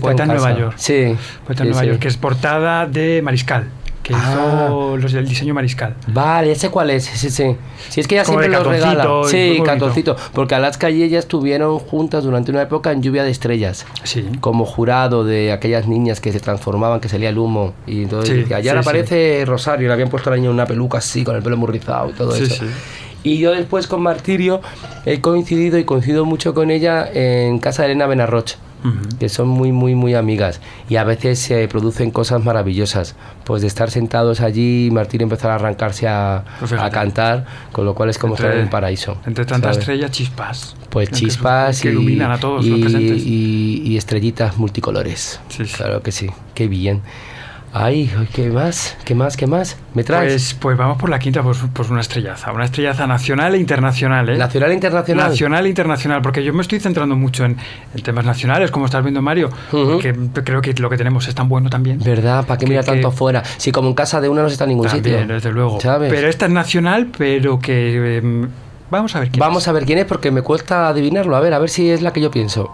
Poeta 0.02 0.24
en, 0.24 0.30
Nueva. 0.30 0.58
York. 0.58 0.74
Sí. 0.78 1.16
Poeta 1.46 1.64
en 1.64 1.70
sí, 1.70 1.72
Nueva 1.72 1.82
sí. 1.82 1.88
York, 1.88 2.00
que 2.00 2.08
es 2.10 2.18
portada 2.18 2.86
de 2.86 3.22
Mariscal, 3.24 3.68
que 4.06 4.14
Ah. 4.14 4.68
hizo 4.68 4.98
los 4.98 5.12
del 5.14 5.28
diseño 5.28 5.56
Mariscal. 5.56 5.96
Vale, 6.08 6.50
ya 6.50 6.56
sé 6.56 6.70
cuál 6.70 6.92
es, 6.92 7.06
sí, 7.06 7.30
sí. 7.32 7.56
Si 7.90 8.00
es 8.02 8.08
que 8.08 8.16
ella 8.16 8.24
Como 8.24 8.40
siempre 8.40 8.60
los 8.60 8.68
regala. 8.68 9.08
Sí, 9.28 9.60
cartoncito. 9.66 10.16
Porque 10.32 10.54
Alaska 10.54 10.92
y 10.92 11.02
ella 11.02 11.18
estuvieron 11.18 11.80
juntas 11.80 12.24
durante 12.24 12.52
una 12.52 12.62
época 12.62 12.92
en 12.92 13.02
Lluvia 13.02 13.24
de 13.24 13.32
Estrellas. 13.32 13.86
Sí. 14.04 14.24
Como 14.42 14.66
jurado 14.66 15.24
de 15.24 15.52
aquellas 15.52 15.88
niñas 15.88 16.22
que 16.22 16.32
se 16.32 16.40
transformaban, 16.40 17.00
que 17.00 17.10
salía 17.10 17.30
el 17.30 17.38
humo. 17.40 17.74
Y 17.88 18.04
entonces 18.04 18.46
Sí, 18.46 18.50
ya 18.50 18.58
sí, 18.60 18.64
le 18.64 18.72
sí. 18.74 18.78
aparece 18.78 19.44
Rosario, 19.48 19.88
le 19.88 19.94
habían 19.94 20.10
puesto 20.10 20.30
a 20.30 20.32
la 20.34 20.38
niña 20.38 20.52
una 20.52 20.68
peluca 20.68 21.00
así, 21.00 21.24
con 21.24 21.36
el 21.36 21.42
pelo 21.42 21.58
muy 21.58 21.70
rizado 21.72 22.12
y 22.12 22.14
todo 22.14 22.36
eso. 22.36 22.46
sí. 22.46 22.66
Y 23.24 23.40
yo 23.40 23.54
después 23.54 23.88
con 23.88 24.04
Martirio 24.04 24.62
he 25.08 25.20
coincidido 25.20 25.80
y 25.80 25.84
coincido 25.84 26.26
mucho 26.26 26.54
con 26.54 26.70
ella 26.70 27.10
en 27.12 27.58
casa 27.58 27.82
de 27.82 27.88
Elena 27.88 28.06
Benarroch. 28.06 28.52
Que 29.20 29.30
son 29.30 29.48
muy, 29.48 29.72
muy, 29.72 29.96
muy 29.96 30.14
amigas 30.16 30.62
y 30.90 30.96
a 30.98 31.04
veces 31.04 31.40
se 31.40 31.68
producen 31.68 32.12
cosas 32.12 32.44
maravillosas. 32.44 33.16
Pues 33.46 33.62
de 33.62 33.68
estar 33.68 33.92
sentados 33.92 34.42
allí, 34.42 34.90
Martín 34.92 35.22
empezar 35.22 35.52
a 35.52 35.56
arrancarse 35.56 36.08
a, 36.08 36.44
Pues 36.60 36.72
a 36.74 36.90
cantar, 36.90 37.46
con 37.72 37.86
lo 37.86 37.94
cual 37.96 38.10
es 38.10 38.18
como 38.18 38.34
Entre- 38.34 38.48
estar 38.48 38.58
en 38.58 38.64
el 38.66 38.70
paraíso. 38.70 39.18
Entre 39.26 39.46
tantas 39.46 39.78
estrellas, 39.78 40.12
chispas. 40.12 40.76
Pues 40.90 41.10
Que- 41.10 41.16
chispas 41.16 41.82
que 41.82 41.90
y, 41.90 41.92
iluminan 41.92 42.32
a 42.32 42.40
todos 42.40 42.66
los 42.66 42.78
y- 42.78 42.82
presentes. 42.82 43.24
y- 43.26 43.82
y 43.86 43.98
estrellitas 43.98 44.58
multicolores. 44.58 45.40
Claro 45.78 46.02
que 46.02 46.12
sí, 46.12 46.28
qué 46.54 46.68
bien. 46.68 47.02
Ay, 47.78 48.10
¿qué 48.34 48.50
más? 48.50 48.96
¿Qué 49.04 49.14
más? 49.14 49.36
¿Qué 49.36 49.48
más? 49.48 49.76
¿Me 49.94 50.06
traes? 50.06 50.32
Pues, 50.32 50.54
pues 50.54 50.78
vamos 50.78 50.98
por 50.98 51.10
la 51.10 51.20
quinta, 51.20 51.44
pues, 51.44 51.58
pues 51.74 51.90
una 51.90 52.00
estrellaza. 52.00 52.54
Una 52.54 52.64
estrellaza 52.64 53.06
nacional 53.06 53.54
e 53.54 53.58
internacional, 53.58 54.30
¿eh? 54.30 54.38
Nacional 54.38 54.72
e 54.72 54.76
internacional. 54.76 55.30
Nacional 55.30 55.66
e 55.66 55.70
internacional, 55.70 56.22
porque 56.22 56.42
yo 56.42 56.54
me 56.54 56.62
estoy 56.62 56.80
centrando 56.80 57.18
mucho 57.18 57.44
en, 57.44 57.58
en 57.94 58.02
temas 58.02 58.24
nacionales, 58.24 58.72
como 58.72 58.86
estás 58.86 59.04
viendo, 59.04 59.22
Mario, 59.22 59.50
que 60.00 60.16
creo 60.46 60.62
que 60.62 60.74
lo 60.76 60.90
que 60.90 60.96
tenemos 60.96 61.28
es 61.28 61.36
tan 61.36 61.50
bueno 61.50 61.70
también. 61.70 62.00
¿Verdad? 62.00 62.46
¿Para 62.46 62.58
qué 62.58 62.66
mirar 62.66 62.86
tanto 62.86 63.10
afuera? 63.10 63.44
Si 63.58 63.74
como 63.74 63.90
en 63.90 63.94
casa 63.94 64.22
de 64.22 64.30
uno 64.30 64.42
no 64.42 64.48
se 64.48 64.54
está 64.54 64.64
en 64.64 64.70
ningún 64.70 64.88
También, 64.88 65.20
sitio. 65.20 65.36
desde 65.36 65.52
luego. 65.52 65.82
¿Sabes? 65.82 66.14
Pero 66.14 66.30
esta 66.30 66.46
es 66.46 66.52
nacional, 66.54 67.10
pero 67.18 67.60
que... 67.60 68.20
em, 68.20 68.48
vamos 68.90 69.14
a 69.18 69.20
ver 69.20 69.32
quién 69.32 69.42
Vamos 69.42 69.68
a 69.68 69.74
ver 69.74 69.84
quién 69.84 70.00
es 70.00 70.06
porque 70.06 70.32
me 70.32 70.44
cuesta 70.44 70.88
adivinarlo. 70.88 71.36
A 71.36 71.42
ver, 71.42 71.54
a 71.54 71.60
ver 71.60 71.70
si 71.70 71.90
es 71.90 72.02
la 72.02 72.14
que 72.14 72.22
yo 72.22 72.32
pienso. 72.32 72.70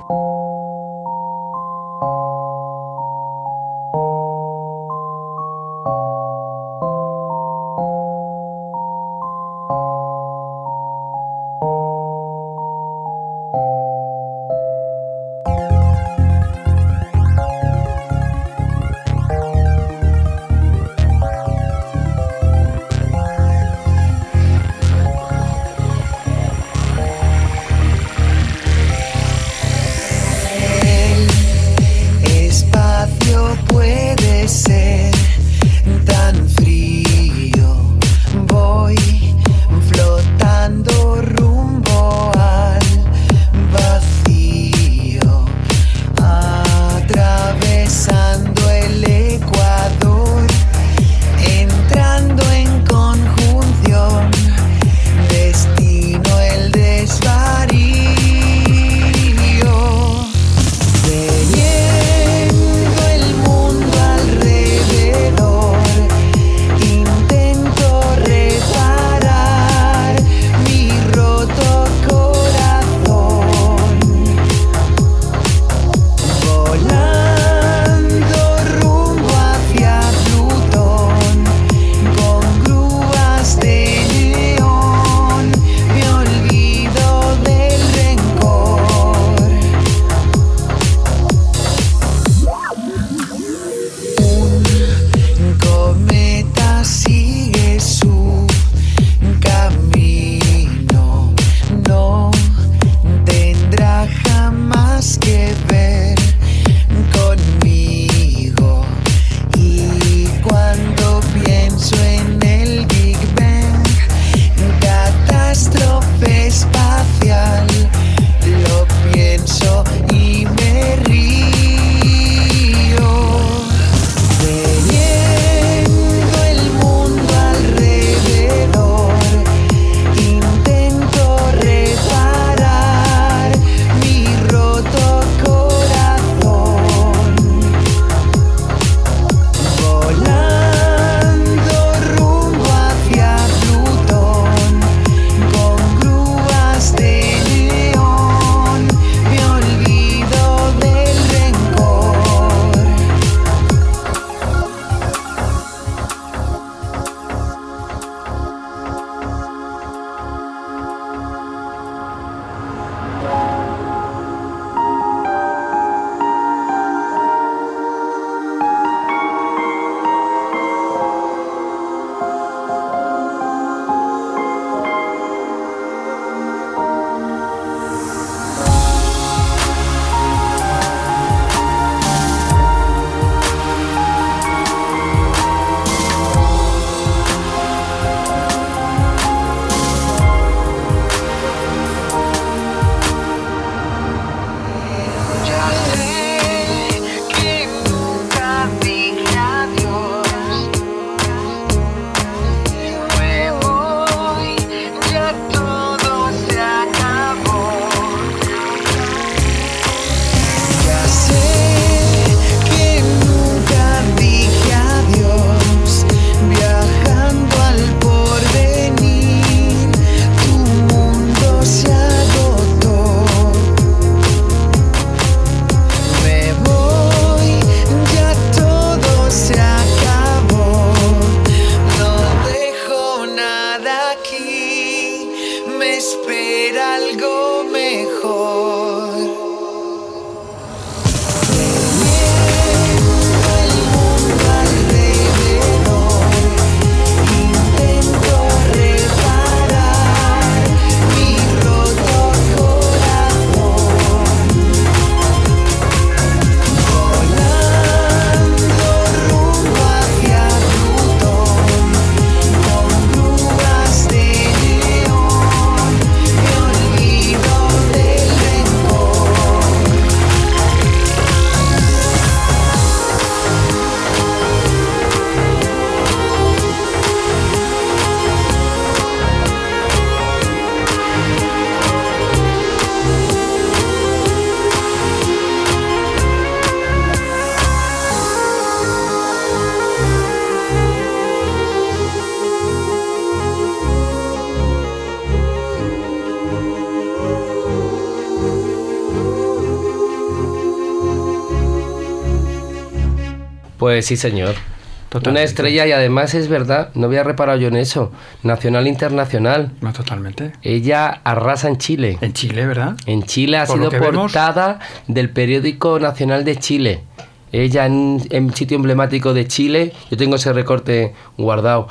Pues 303.91 304.05
sí, 304.05 304.15
señor. 304.15 304.51
Una 304.51 305.09
Totalmente. 305.09 305.43
estrella 305.43 305.85
y 305.85 305.91
además 305.91 306.33
es 306.33 306.47
verdad, 306.47 306.91
no 306.95 307.07
había 307.07 307.23
reparado 307.23 307.59
yo 307.59 307.67
en 307.67 307.75
eso. 307.75 308.13
Nacional 308.41 308.87
internacional. 308.87 309.73
No, 309.81 309.91
totalmente. 309.91 310.53
Ella 310.61 311.19
arrasa 311.25 311.67
en 311.67 311.77
Chile. 311.77 312.17
En 312.21 312.31
Chile, 312.31 312.65
¿verdad? 312.65 312.95
En 313.05 313.23
Chile 313.23 313.57
ha 313.57 313.65
Por 313.65 313.77
sido 313.79 313.91
vemos- 313.91 314.31
portada 314.31 314.79
del 315.07 315.29
periódico 315.29 315.99
nacional 315.99 316.45
de 316.45 316.55
Chile. 316.55 317.03
Ella 317.51 317.85
en, 317.85 318.21
en 318.29 318.53
sitio 318.55 318.77
emblemático 318.77 319.33
de 319.33 319.45
Chile. 319.45 319.91
Yo 320.09 320.15
tengo 320.15 320.37
ese 320.37 320.53
recorte 320.53 321.13
guardado. 321.37 321.89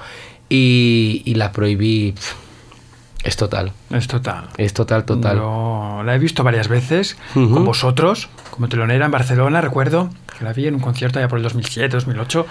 Y, 0.48 1.20
y 1.26 1.34
la 1.34 1.52
prohibí. 1.52 2.14
Es 3.22 3.36
total. 3.36 3.72
Es 3.90 4.06
total. 4.08 4.48
Es 4.56 4.72
total, 4.72 5.04
total. 5.04 5.36
Yo 5.36 6.00
la 6.06 6.14
he 6.14 6.18
visto 6.18 6.42
varias 6.44 6.68
veces 6.68 7.18
con 7.34 7.66
vosotros, 7.66 8.30
como 8.50 8.70
telonera 8.70 9.04
en 9.04 9.10
Barcelona, 9.10 9.60
recuerdo 9.60 10.08
que 10.40 10.46
la 10.46 10.54
vi 10.54 10.66
en 10.66 10.74
un 10.74 10.80
concierto 10.80 11.18
allá 11.18 11.28
por 11.28 11.38
el 11.38 11.42
2007, 11.44 11.88
2008. 11.88 12.46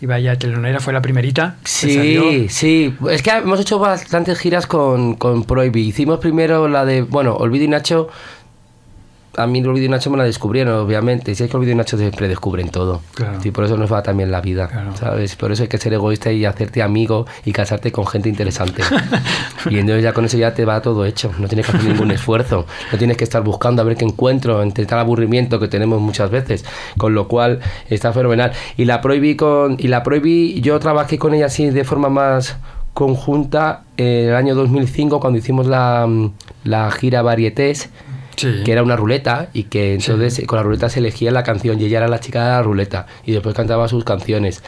Iba 0.00 0.18
ya 0.18 0.36
telonera, 0.36 0.80
fue 0.80 0.92
la 0.92 1.00
primerita. 1.00 1.56
que 1.62 1.68
salió. 1.68 2.30
Sí, 2.30 2.48
sí. 2.48 2.94
Es 3.10 3.22
que 3.22 3.30
hemos 3.30 3.60
hecho 3.60 3.78
bastantes 3.78 4.38
giras 4.38 4.66
con, 4.66 5.14
con 5.14 5.44
Prohibi. 5.44 5.88
Hicimos 5.88 6.18
primero 6.18 6.68
la 6.68 6.84
de, 6.84 7.02
bueno, 7.02 7.34
Olvido 7.36 7.64
y 7.64 7.68
Nacho. 7.68 8.08
A 9.38 9.46
mí 9.46 9.62
Olvido 9.64 9.86
y 9.86 9.88
Nacho 9.88 10.10
me 10.10 10.16
la 10.18 10.24
descubrieron, 10.24 10.74
obviamente. 10.74 11.34
Si 11.34 11.44
es 11.44 11.50
que 11.50 11.56
Olvido 11.56 11.72
y 11.72 11.74
Nacho 11.76 11.96
siempre 11.96 12.28
descubren 12.28 12.68
todo. 12.70 13.00
Claro. 13.14 13.40
Sí, 13.40 13.50
por 13.50 13.64
eso 13.64 13.76
nos 13.76 13.92
va 13.92 14.02
también 14.02 14.30
la 14.30 14.40
vida, 14.40 14.68
Claro. 14.68 14.96
¿sabes? 14.96 15.36
Por 15.36 15.52
eso 15.52 15.62
hay 15.62 15.68
que 15.68 15.78
ser 15.78 15.92
egoísta 15.92 16.32
y 16.32 16.44
hacerte 16.44 16.82
amigo 16.82 17.26
y 17.44 17.52
casarte 17.52 17.92
con 17.92 18.06
gente 18.06 18.28
interesante. 18.28 18.82
y 19.70 19.78
entonces 19.78 20.02
ya 20.02 20.12
con 20.12 20.24
eso 20.24 20.36
ya 20.36 20.54
te 20.54 20.64
va 20.64 20.82
todo 20.82 21.04
hecho. 21.04 21.30
No 21.38 21.46
tienes 21.48 21.66
que 21.66 21.76
hacer 21.76 21.88
ningún 21.90 22.10
esfuerzo. 22.10 22.66
No 22.92 22.98
tienes 22.98 23.16
que 23.16 23.24
estar 23.24 23.42
buscando 23.42 23.82
a 23.82 23.84
ver 23.84 23.96
qué 23.96 24.04
encuentro 24.04 24.62
entre 24.62 24.86
tal 24.86 24.98
aburrimiento 24.98 25.60
que 25.60 25.68
tenemos 25.68 26.00
muchas 26.00 26.30
veces. 26.30 26.64
Con 26.96 27.14
lo 27.14 27.28
cual 27.28 27.60
está 27.88 28.12
fenomenal. 28.12 28.52
Y 28.76 28.84
la 28.86 29.00
prohibí 29.00 29.36
con... 29.36 29.76
Y 29.78 29.88
la 29.88 30.02
prohibí, 30.02 30.60
yo 30.60 30.78
trabajé 30.80 31.18
con 31.18 31.34
ella 31.34 31.46
así 31.46 31.70
de 31.70 31.84
forma 31.84 32.08
más 32.08 32.56
conjunta 32.94 33.82
en 33.96 34.30
el 34.30 34.34
año 34.34 34.56
2005 34.56 35.20
cuando 35.20 35.38
hicimos 35.38 35.68
la, 35.68 36.04
mm, 36.08 36.32
la 36.64 36.90
gira 36.90 37.22
Varietés 37.22 37.90
Sí. 38.38 38.62
que 38.64 38.72
era 38.72 38.82
una 38.82 38.96
ruleta 38.96 39.48
y 39.52 39.64
que 39.64 39.94
entonces 39.94 40.42
con 40.46 40.56
la 40.56 40.62
ruleta 40.62 40.88
se 40.88 41.00
elegía 41.00 41.30
la 41.30 41.42
canción 41.42 41.80
y 41.80 41.84
ella 41.84 41.98
era 41.98 42.08
la 42.08 42.20
chica 42.20 42.42
de 42.44 42.50
la 42.50 42.62
ruleta 42.62 43.06
y 43.26 43.32
después 43.32 43.54
cantaba 43.54 43.88
sus 43.88 44.04
canciones 44.04 44.62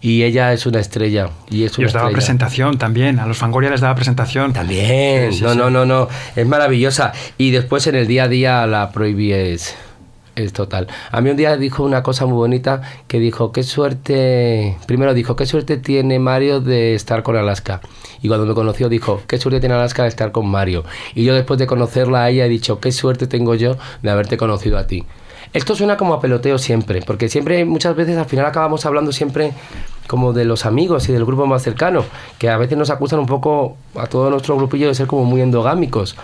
y 0.00 0.24
ella 0.24 0.52
es 0.52 0.66
una 0.66 0.80
estrella 0.80 1.30
y 1.48 1.62
es 1.62 1.78
Y 1.78 1.82
una 1.82 1.86
os 1.86 1.92
daba 1.92 2.06
estrella. 2.08 2.12
presentación 2.16 2.76
también. 2.78 3.20
A 3.20 3.26
los 3.26 3.38
Fangoria 3.38 3.70
les 3.70 3.80
daba 3.80 3.94
presentación. 3.94 4.52
También, 4.52 5.32
Sí, 5.32 5.42
no, 5.44 5.54
no, 5.54 5.70
no, 5.70 5.86
no, 5.86 6.08
es 6.34 6.44
maravillosa 6.46 7.12
y 7.38 7.52
después 7.52 7.86
en 7.86 7.94
el 7.94 8.08
día 8.08 8.24
a 8.24 8.28
día 8.28 8.66
la 8.66 8.90
prohibí 8.90 9.32
es 10.36 10.52
total. 10.52 10.88
A 11.10 11.20
mí 11.20 11.30
un 11.30 11.36
día 11.36 11.56
dijo 11.56 11.84
una 11.84 12.02
cosa 12.02 12.26
muy 12.26 12.36
bonita 12.36 12.82
que 13.08 13.18
dijo, 13.18 13.52
qué 13.52 13.62
suerte, 13.62 14.76
primero 14.86 15.14
dijo, 15.14 15.36
qué 15.36 15.46
suerte 15.46 15.76
tiene 15.76 16.18
Mario 16.18 16.60
de 16.60 16.94
estar 16.94 17.22
con 17.22 17.36
Alaska. 17.36 17.80
Y 18.22 18.28
cuando 18.28 18.46
me 18.46 18.54
conoció 18.54 18.88
dijo, 18.88 19.22
qué 19.26 19.38
suerte 19.38 19.60
tiene 19.60 19.74
Alaska 19.74 20.02
de 20.02 20.08
estar 20.08 20.32
con 20.32 20.46
Mario. 20.48 20.84
Y 21.14 21.24
yo 21.24 21.34
después 21.34 21.58
de 21.58 21.66
conocerla 21.66 22.24
a 22.24 22.30
ella 22.30 22.46
he 22.46 22.48
dicho, 22.48 22.80
qué 22.80 22.92
suerte 22.92 23.26
tengo 23.26 23.54
yo 23.54 23.76
de 24.02 24.10
haberte 24.10 24.36
conocido 24.36 24.78
a 24.78 24.86
ti. 24.86 25.04
Esto 25.52 25.74
suena 25.74 25.98
como 25.98 26.14
a 26.14 26.20
peloteo 26.20 26.56
siempre, 26.56 27.02
porque 27.02 27.28
siempre, 27.28 27.64
muchas 27.66 27.94
veces 27.94 28.16
al 28.16 28.24
final 28.24 28.46
acabamos 28.46 28.86
hablando 28.86 29.12
siempre 29.12 29.52
como 30.06 30.32
de 30.32 30.44
los 30.44 30.66
amigos 30.66 31.08
y 31.08 31.12
del 31.12 31.24
grupo 31.24 31.46
más 31.46 31.62
cercano, 31.62 32.04
que 32.38 32.50
a 32.50 32.56
veces 32.58 32.76
nos 32.76 32.90
acusan 32.90 33.18
un 33.20 33.26
poco 33.26 33.76
a 33.94 34.06
todo 34.06 34.30
nuestro 34.30 34.56
grupillo 34.56 34.88
de 34.88 34.94
ser 34.94 35.06
como 35.06 35.24
muy 35.24 35.40
endogámicos. 35.40 36.16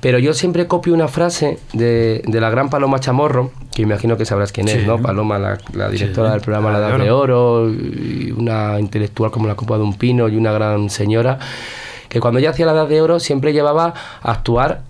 Pero 0.00 0.18
yo 0.18 0.34
siempre 0.34 0.66
copio 0.66 0.94
una 0.94 1.08
frase 1.08 1.58
de, 1.72 2.22
de 2.26 2.40
la 2.40 2.50
gran 2.50 2.70
Paloma 2.70 2.98
Chamorro, 3.00 3.50
que 3.74 3.82
imagino 3.82 4.16
que 4.16 4.24
sabrás 4.24 4.50
quién 4.52 4.68
es, 4.68 4.80
Sí. 4.80 4.86
¿no? 4.86 5.00
Paloma, 5.00 5.38
la, 5.38 5.58
la 5.72 5.88
directora 5.88 6.28
Sí, 6.28 6.32
del 6.32 6.40
programa 6.42 6.72
La 6.72 6.78
la 6.80 6.86
de 6.88 6.94
Edad 6.96 7.04
de 7.04 7.10
Oro, 7.10 7.70
y 7.70 8.32
una 8.36 8.80
intelectual 8.80 9.30
como 9.30 9.46
la 9.46 9.54
Copa 9.54 9.76
de 9.76 9.84
un 9.84 9.94
Pino 9.94 10.28
y 10.28 10.36
una 10.36 10.52
gran 10.52 10.90
señora, 10.90 11.38
que 12.08 12.20
cuando 12.20 12.40
ella 12.40 12.50
hacía 12.50 12.66
La 12.66 12.72
Edad 12.72 12.88
de 12.88 13.00
Oro 13.02 13.20
siempre 13.20 13.52
llevaba 13.52 13.94
a 14.22 14.32
actuar 14.32 14.87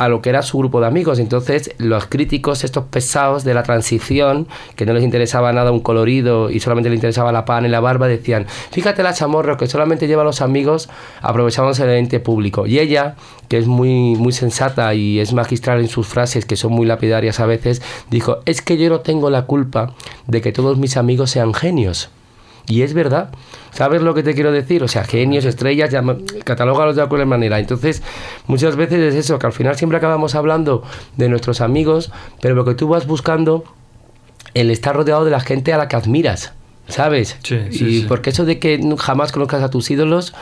a 0.00 0.08
lo 0.08 0.22
que 0.22 0.30
era 0.30 0.40
su 0.40 0.56
grupo 0.56 0.80
de 0.80 0.86
amigos. 0.86 1.18
Entonces, 1.18 1.74
los 1.76 2.06
críticos, 2.06 2.64
estos 2.64 2.84
pesados 2.84 3.44
de 3.44 3.52
la 3.52 3.62
transición, 3.64 4.48
que 4.74 4.86
no 4.86 4.94
les 4.94 5.04
interesaba 5.04 5.52
nada 5.52 5.72
un 5.72 5.80
colorido 5.80 6.48
y 6.48 6.58
solamente 6.58 6.88
les 6.88 6.96
interesaba 6.96 7.32
la 7.32 7.44
pan 7.44 7.66
y 7.66 7.68
la 7.68 7.80
barba, 7.80 8.08
decían, 8.08 8.46
fíjate 8.70 9.02
la 9.02 9.12
chamorro 9.12 9.58
que 9.58 9.66
solamente 9.66 10.06
lleva 10.06 10.22
a 10.22 10.24
los 10.24 10.40
amigos 10.40 10.88
aprovechándose 11.20 11.86
del 11.86 11.98
ente 11.98 12.18
público. 12.18 12.66
Y 12.66 12.78
ella, 12.78 13.16
que 13.48 13.58
es 13.58 13.66
muy, 13.66 14.14
muy 14.16 14.32
sensata 14.32 14.94
y 14.94 15.20
es 15.20 15.34
magistral 15.34 15.80
en 15.80 15.88
sus 15.88 16.06
frases, 16.06 16.46
que 16.46 16.56
son 16.56 16.72
muy 16.72 16.86
lapidarias 16.86 17.38
a 17.38 17.44
veces, 17.44 17.82
dijo, 18.08 18.38
es 18.46 18.62
que 18.62 18.78
yo 18.78 18.88
no 18.88 19.00
tengo 19.00 19.28
la 19.28 19.42
culpa 19.42 19.92
de 20.26 20.40
que 20.40 20.50
todos 20.50 20.78
mis 20.78 20.96
amigos 20.96 21.30
sean 21.30 21.52
genios. 21.52 22.08
Y 22.66 22.82
es 22.82 22.94
verdad. 22.94 23.32
¿Sabes 23.72 24.02
lo 24.02 24.14
que 24.14 24.22
te 24.22 24.34
quiero 24.34 24.52
decir? 24.52 24.82
O 24.82 24.88
sea, 24.88 25.04
genios, 25.04 25.44
estrellas, 25.44 25.94
catalógalos 26.44 26.96
de 26.96 27.06
cualquier 27.06 27.26
manera. 27.26 27.58
Entonces, 27.58 28.02
muchas 28.46 28.76
veces 28.76 28.98
es 29.00 29.14
eso, 29.14 29.38
que 29.38 29.46
al 29.46 29.52
final 29.52 29.76
siempre 29.76 29.98
acabamos 29.98 30.34
hablando 30.34 30.82
de 31.16 31.28
nuestros 31.28 31.60
amigos, 31.60 32.10
pero 32.40 32.54
lo 32.54 32.64
que 32.64 32.74
tú 32.74 32.88
vas 32.88 33.06
buscando, 33.06 33.64
el 34.54 34.70
estar 34.70 34.96
rodeado 34.96 35.24
de 35.24 35.30
la 35.30 35.40
gente 35.40 35.72
a 35.72 35.78
la 35.78 35.88
que 35.88 35.96
admiras, 35.96 36.52
¿sabes? 36.88 37.36
Sí, 37.42 37.58
sí, 37.70 37.84
y 37.84 38.00
sí. 38.00 38.04
porque 38.08 38.30
eso 38.30 38.44
de 38.44 38.58
que 38.58 38.80
jamás 38.98 39.32
conozcas 39.32 39.62
a 39.62 39.70
tus 39.70 39.90
ídolos, 39.90 40.34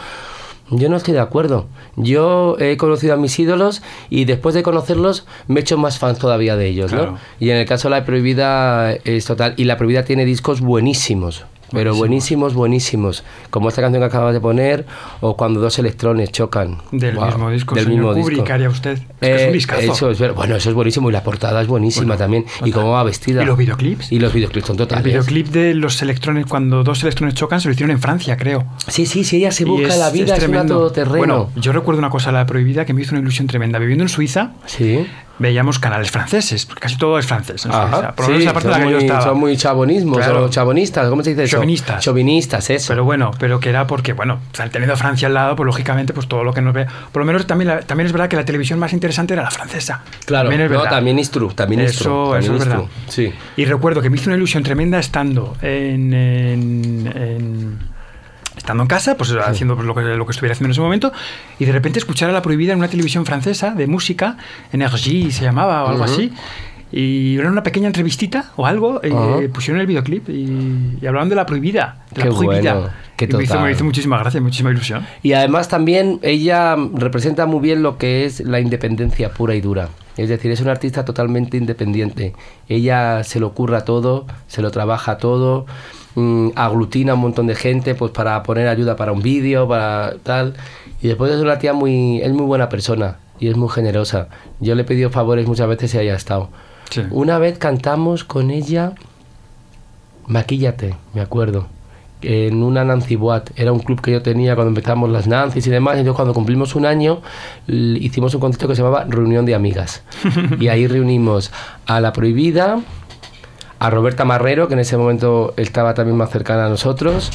yo 0.71 0.89
no 0.89 0.97
estoy 0.97 1.15
de 1.15 1.21
acuerdo. 1.21 1.67
Yo 1.97 2.57
he 2.59 2.77
conocido 2.77 3.15
a 3.15 3.17
mis 3.17 3.39
ídolos 3.39 3.83
y 4.11 4.25
después 4.27 4.55
de 4.55 4.63
conocerlos 4.63 5.27
me 5.47 5.61
he 5.61 5.63
hecho 5.63 5.79
más 5.79 5.99
fans 5.99 6.19
todavía 6.19 6.57
de 6.57 6.67
ellos, 6.69 6.91
Claro. 6.93 7.13
¿no? 7.13 7.19
Y 7.41 7.51
en 7.51 7.57
el 7.57 7.67
caso 7.67 7.89
de 7.89 7.97
La 7.97 8.05
Prohibida 8.05 8.93
es 8.93 9.25
total. 9.25 9.55
Y 9.57 9.65
La 9.65 9.77
Prohibida 9.77 10.05
tiene 10.05 10.25
discos 10.25 10.61
buenísimos. 10.61 11.45
Pero 11.73 11.95
buenísimos, 11.95 12.55
buenísimos. 12.55 13.25
Como 13.51 13.69
esta 13.69 13.83
canción 13.83 14.01
que 14.03 14.07
acabas 14.07 14.33
de 14.35 14.41
poner 14.41 14.87
o 15.21 15.37
cuando 15.37 15.61
dos 15.61 15.79
electrones 15.79 16.33
chocan. 16.33 16.79
Del 16.93 17.19
mismo 17.19 17.51
disco, 17.51 17.75
Del 17.75 17.85
señor 17.85 17.99
mismo 17.99 18.13
Kubrick, 18.15 18.29
disco. 18.31 18.45
¿qué 18.45 18.53
haría 18.53 18.69
usted? 18.71 18.93
Es 18.93 19.01
que 19.21 19.35
es 19.37 19.43
un 19.43 19.49
Eh, 19.49 19.53
discazo. 19.53 19.93
eso 19.93 20.11
es 20.11 20.35
bueno, 20.35 20.57
eso 20.57 20.69
es 20.71 20.75
buenísimo 20.75 21.11
y 21.11 21.13
la 21.13 21.23
portada 21.23 21.61
es 21.61 21.67
buenísima 21.69 22.07
Bueno, 22.07 22.19
también. 22.19 22.45
Y 22.65 22.71
cómo 22.71 22.93
va 22.93 23.03
vestida. 23.03 23.43
¿Y 23.43 23.47
los 23.47 23.59
videoclips? 23.59 24.13
Y 24.13 24.19
los 24.19 24.33
videoclips 24.33 24.67
son 24.67 24.75
El 24.75 24.79
totales. 24.79 25.05
videoclip 25.05 25.49
de 25.49 25.75
los 25.75 26.01
electrones, 26.03 26.47
cuando 26.47 26.83
dos 26.85 27.03
electrones 27.03 27.35
chocan, 27.35 27.61
se 27.61 27.69
lo 27.69 27.73
hicieron 27.73 27.91
en 27.91 28.01
Francia, 28.01 28.37
creo. 28.37 28.65
Sí, 28.87 29.07
sí, 29.07 29.25
sí, 29.25 29.37
ella 29.39 29.51
se 29.53 29.65
busca 29.65 29.97
la 29.97 30.11
vida, 30.11 30.25
es, 30.25 30.31
una 30.31 30.39
tremendo. 30.39 30.75
todoterreno. 30.79 31.17
Bueno, 31.19 31.51
yo 31.57 31.73
recuerdo 31.73 31.99
una 31.99 32.11
cosa, 32.11 32.33
la 32.33 32.47
prohibida, 32.47 32.85
que 32.85 32.95
me 32.95 33.03
hizo 33.03 33.13
una 33.13 33.21
ilusión 33.21 33.47
tremenda. 33.47 33.79
Viviendo 33.79 34.05
en 34.05 34.09
Suiza, 34.09 34.53
sí. 34.67 35.07
Veíamos 35.39 35.79
canales 35.79 36.11
franceses, 36.11 36.67
porque 36.67 36.81
casi 36.83 36.97
todo 36.97 37.19
es 37.19 37.27
francés 37.27 37.61
Suiza. 37.63 38.13
Por 38.15 38.27
lo 38.27 38.29
menos 38.29 38.41
sí, 38.41 38.45
la 38.47 38.53
parte 38.53 38.69
son 38.71 38.79
la 38.81 38.87
que 38.87 38.93
yo 38.93 38.99
estaba. 38.99 39.23
Son 39.23 39.39
muy 39.39 39.57
chabonismos, 39.57 40.19
Claro. 40.19 40.45
o 40.45 40.49
chabonistas, 40.49 41.09
¿cómo 41.09 41.23
se 41.23 41.31
dice 41.31 41.45
eso? 41.45 41.53
Chauvinistas. 41.57 42.03
Chauvinistas, 42.05 42.71
eso. 42.71 42.89
Pero 42.89 43.05
bueno, 43.05 43.31
pero 43.39 43.61
que 43.61 43.69
era 43.71 43.87
porque, 43.87 44.13
bueno, 44.13 44.41
sea, 44.53 44.69
teniendo 44.69 44.95
a 44.95 44.97
Francia 44.97 45.29
al 45.29 45.35
lado, 45.35 45.57
pues 45.57 45.67
lógicamente, 45.67 46.13
pues 46.13 46.27
todo 46.29 46.45
lo 46.45 46.53
que 46.53 46.61
nos 46.63 46.75
ve. 46.75 46.87
Por 47.13 47.21
lo 47.23 47.27
menos 47.27 47.47
también, 47.47 47.69
la- 47.69 47.81
también 47.81 48.07
es 48.07 48.13
verdad 48.13 48.29
que 48.29 48.37
la 48.37 48.45
televisión 48.45 48.79
más 48.79 48.93
interesante 48.93 49.35
era 49.35 49.43
la 49.43 49.51
francesa. 49.51 50.03
Claro, 50.27 50.49
también 50.49 50.63
es 50.67 50.71
no, 50.71 50.83
también 50.85 51.19
es 51.19 51.31
true, 51.31 51.53
también 51.55 51.81
es 51.83 51.91
eso, 51.93 52.05
true, 52.05 52.15
también 52.33 52.43
eso 52.43 52.55
es 52.55 52.61
es 52.63 52.69
verdad. 52.69 52.85
true, 52.85 52.91
sí. 53.09 53.33
Y 53.57 53.65
recuerdo 53.65 54.01
que 54.03 54.11
me 54.11 54.17
hizo 54.17 54.29
una 54.31 54.37
ilusión 54.37 54.63
tremenda 54.63 54.99
estando 54.99 55.57
en, 55.63 56.13
en- 56.15 57.13
en- 57.15 57.79
estando 58.69 58.83
en 58.83 58.89
casa, 58.89 59.17
pues 59.17 59.31
haciendo 59.33 59.77
pues, 59.77 59.87
lo, 59.87 59.95
que, 59.95 60.03
lo 60.03 60.27
que 60.27 60.33
estuviera 60.33 60.53
haciendo 60.53 60.67
en 60.69 60.73
ese 60.73 60.81
momento, 60.83 61.11
y 61.59 61.65
de 61.65 61.73
repente 61.73 61.99
escuchar 61.99 62.29
a 62.29 62.35
la 62.35 62.43
prohibida 62.43 62.75
en 62.75 62.79
una 62.79 62.89
televisión 62.89 63.25
francesa 63.25 63.71
de 63.71 63.87
música, 63.87 64.37
Energy 64.73 65.31
se 65.31 65.45
llamaba 65.45 65.85
o 65.85 65.89
algo 65.89 66.05
Ujú. 66.05 66.13
así. 66.13 66.33
Y 66.93 67.39
era 67.39 67.51
una 67.51 67.63
pequeña 67.63 67.87
entrevistita 67.87 68.51
o 68.57 68.67
algo, 68.67 69.01
Ajá. 69.03 69.41
eh, 69.43 69.49
pusieron 69.49 69.81
el 69.81 69.87
videoclip 69.87 70.29
y, 70.29 70.99
y 71.01 71.07
hablaban 71.07 71.31
de 71.31 71.35
la 71.35 71.47
prohibida. 71.47 72.05
De 72.11 72.23
Qué 72.23 72.29
la 72.29 72.35
prohibida. 72.37 72.75
bueno, 72.75 72.91
qué 73.17 73.25
Y 73.25 73.29
me 73.35 73.43
hizo, 73.45 73.53
total. 73.55 73.67
me 73.67 73.73
hizo 73.73 73.85
muchísima 73.85 74.19
gracia, 74.19 74.41
muchísima 74.43 74.71
ilusión. 74.71 75.07
Y 75.23 75.33
además 75.33 75.69
también 75.69 76.19
ella 76.23 76.77
representa 76.95 77.47
muy 77.47 77.61
bien 77.61 77.83
lo 77.83 77.97
que 77.97 78.27
es 78.27 78.41
la 78.41 78.61
independencia 78.61 79.31
pura 79.31 79.55
y 79.55 79.63
dura. 79.63 79.89
Es 80.19 80.29
decir, 80.29 80.51
es 80.51 80.61
una 80.61 80.73
artista 80.73 81.05
totalmente 81.07 81.57
independiente. 81.57 82.35
Ella 82.69 83.23
se 83.25 83.39
lo 83.41 83.53
curra 83.53 83.85
todo, 83.85 84.27
se 84.47 84.61
lo 84.63 84.71
trabaja 84.71 85.17
todo, 85.19 85.65
mm, 86.19 86.53
aglutina 86.57 87.13
a 87.13 87.15
un 87.15 87.21
montón 87.23 87.47
de 87.47 87.55
gente 87.55 87.95
pues 87.95 88.13
para 88.13 88.43
poner 88.43 88.69
ayuda 88.69 88.97
para 88.97 89.13
un 89.13 89.23
vídeo, 89.23 89.69
para 89.69 90.15
tal. 90.23 90.55
Y 91.01 91.09
después 91.09 91.33
es 91.33 91.41
una 91.41 91.59
tía 91.59 91.73
muy, 91.73 92.21
es 92.21 92.33
muy 92.33 92.47
buena 92.47 92.69
persona 92.69 93.19
y 93.39 93.49
es 93.49 93.57
muy 93.57 93.69
generosa. 93.69 94.29
Yo 94.61 94.75
le 94.75 94.83
he 94.83 94.85
pedido 94.85 95.11
favores 95.11 95.47
muchas 95.47 95.69
veces 95.69 95.95
y 95.95 95.99
haya 95.99 96.15
estado. 96.15 96.49
Sí. 96.91 97.03
Una 97.11 97.39
vez 97.39 97.59
cantamos 97.59 98.25
con 98.25 98.51
ella 98.51 98.95
Maquíllate, 100.29 100.95
me 101.15 101.23
acuerdo. 101.23 101.67
En 102.21 102.63
una 102.63 102.85
Nancy 102.85 103.17
Boat. 103.17 103.51
Era 103.57 103.73
un 103.73 103.79
club 103.81 104.01
que 104.01 104.13
yo 104.13 104.23
tenía 104.23 104.55
cuando 104.55 104.69
empezamos 104.69 105.09
las 105.11 105.27
Nancy's 105.27 105.67
y 105.67 105.71
demás. 105.71 105.97
Entonces, 105.97 106.17
cuando 106.17 106.35
cumplimos 106.35 106.75
un 106.75 106.85
año, 106.85 107.23
hicimos 107.67 108.35
un 108.35 108.41
concierto 108.41 108.69
que 108.69 108.75
se 108.75 108.83
llamaba 108.83 109.05
Reunión 109.09 109.47
de 109.47 109.55
Amigas. 109.55 110.03
y 110.61 110.69
ahí 110.69 110.87
reunimos 110.87 111.51
a 111.87 112.01
La 112.01 112.13
Prohibida, 112.13 112.81
a 113.79 113.91
Roberta 113.91 114.25
Marrero, 114.25 114.69
que 114.69 114.75
en 114.75 114.81
ese 114.81 114.97
momento 114.97 115.55
estaba 115.57 115.95
también 115.95 116.17
más 116.17 116.31
cercana 116.31 116.67
a 116.67 116.69
nosotros, 116.69 117.31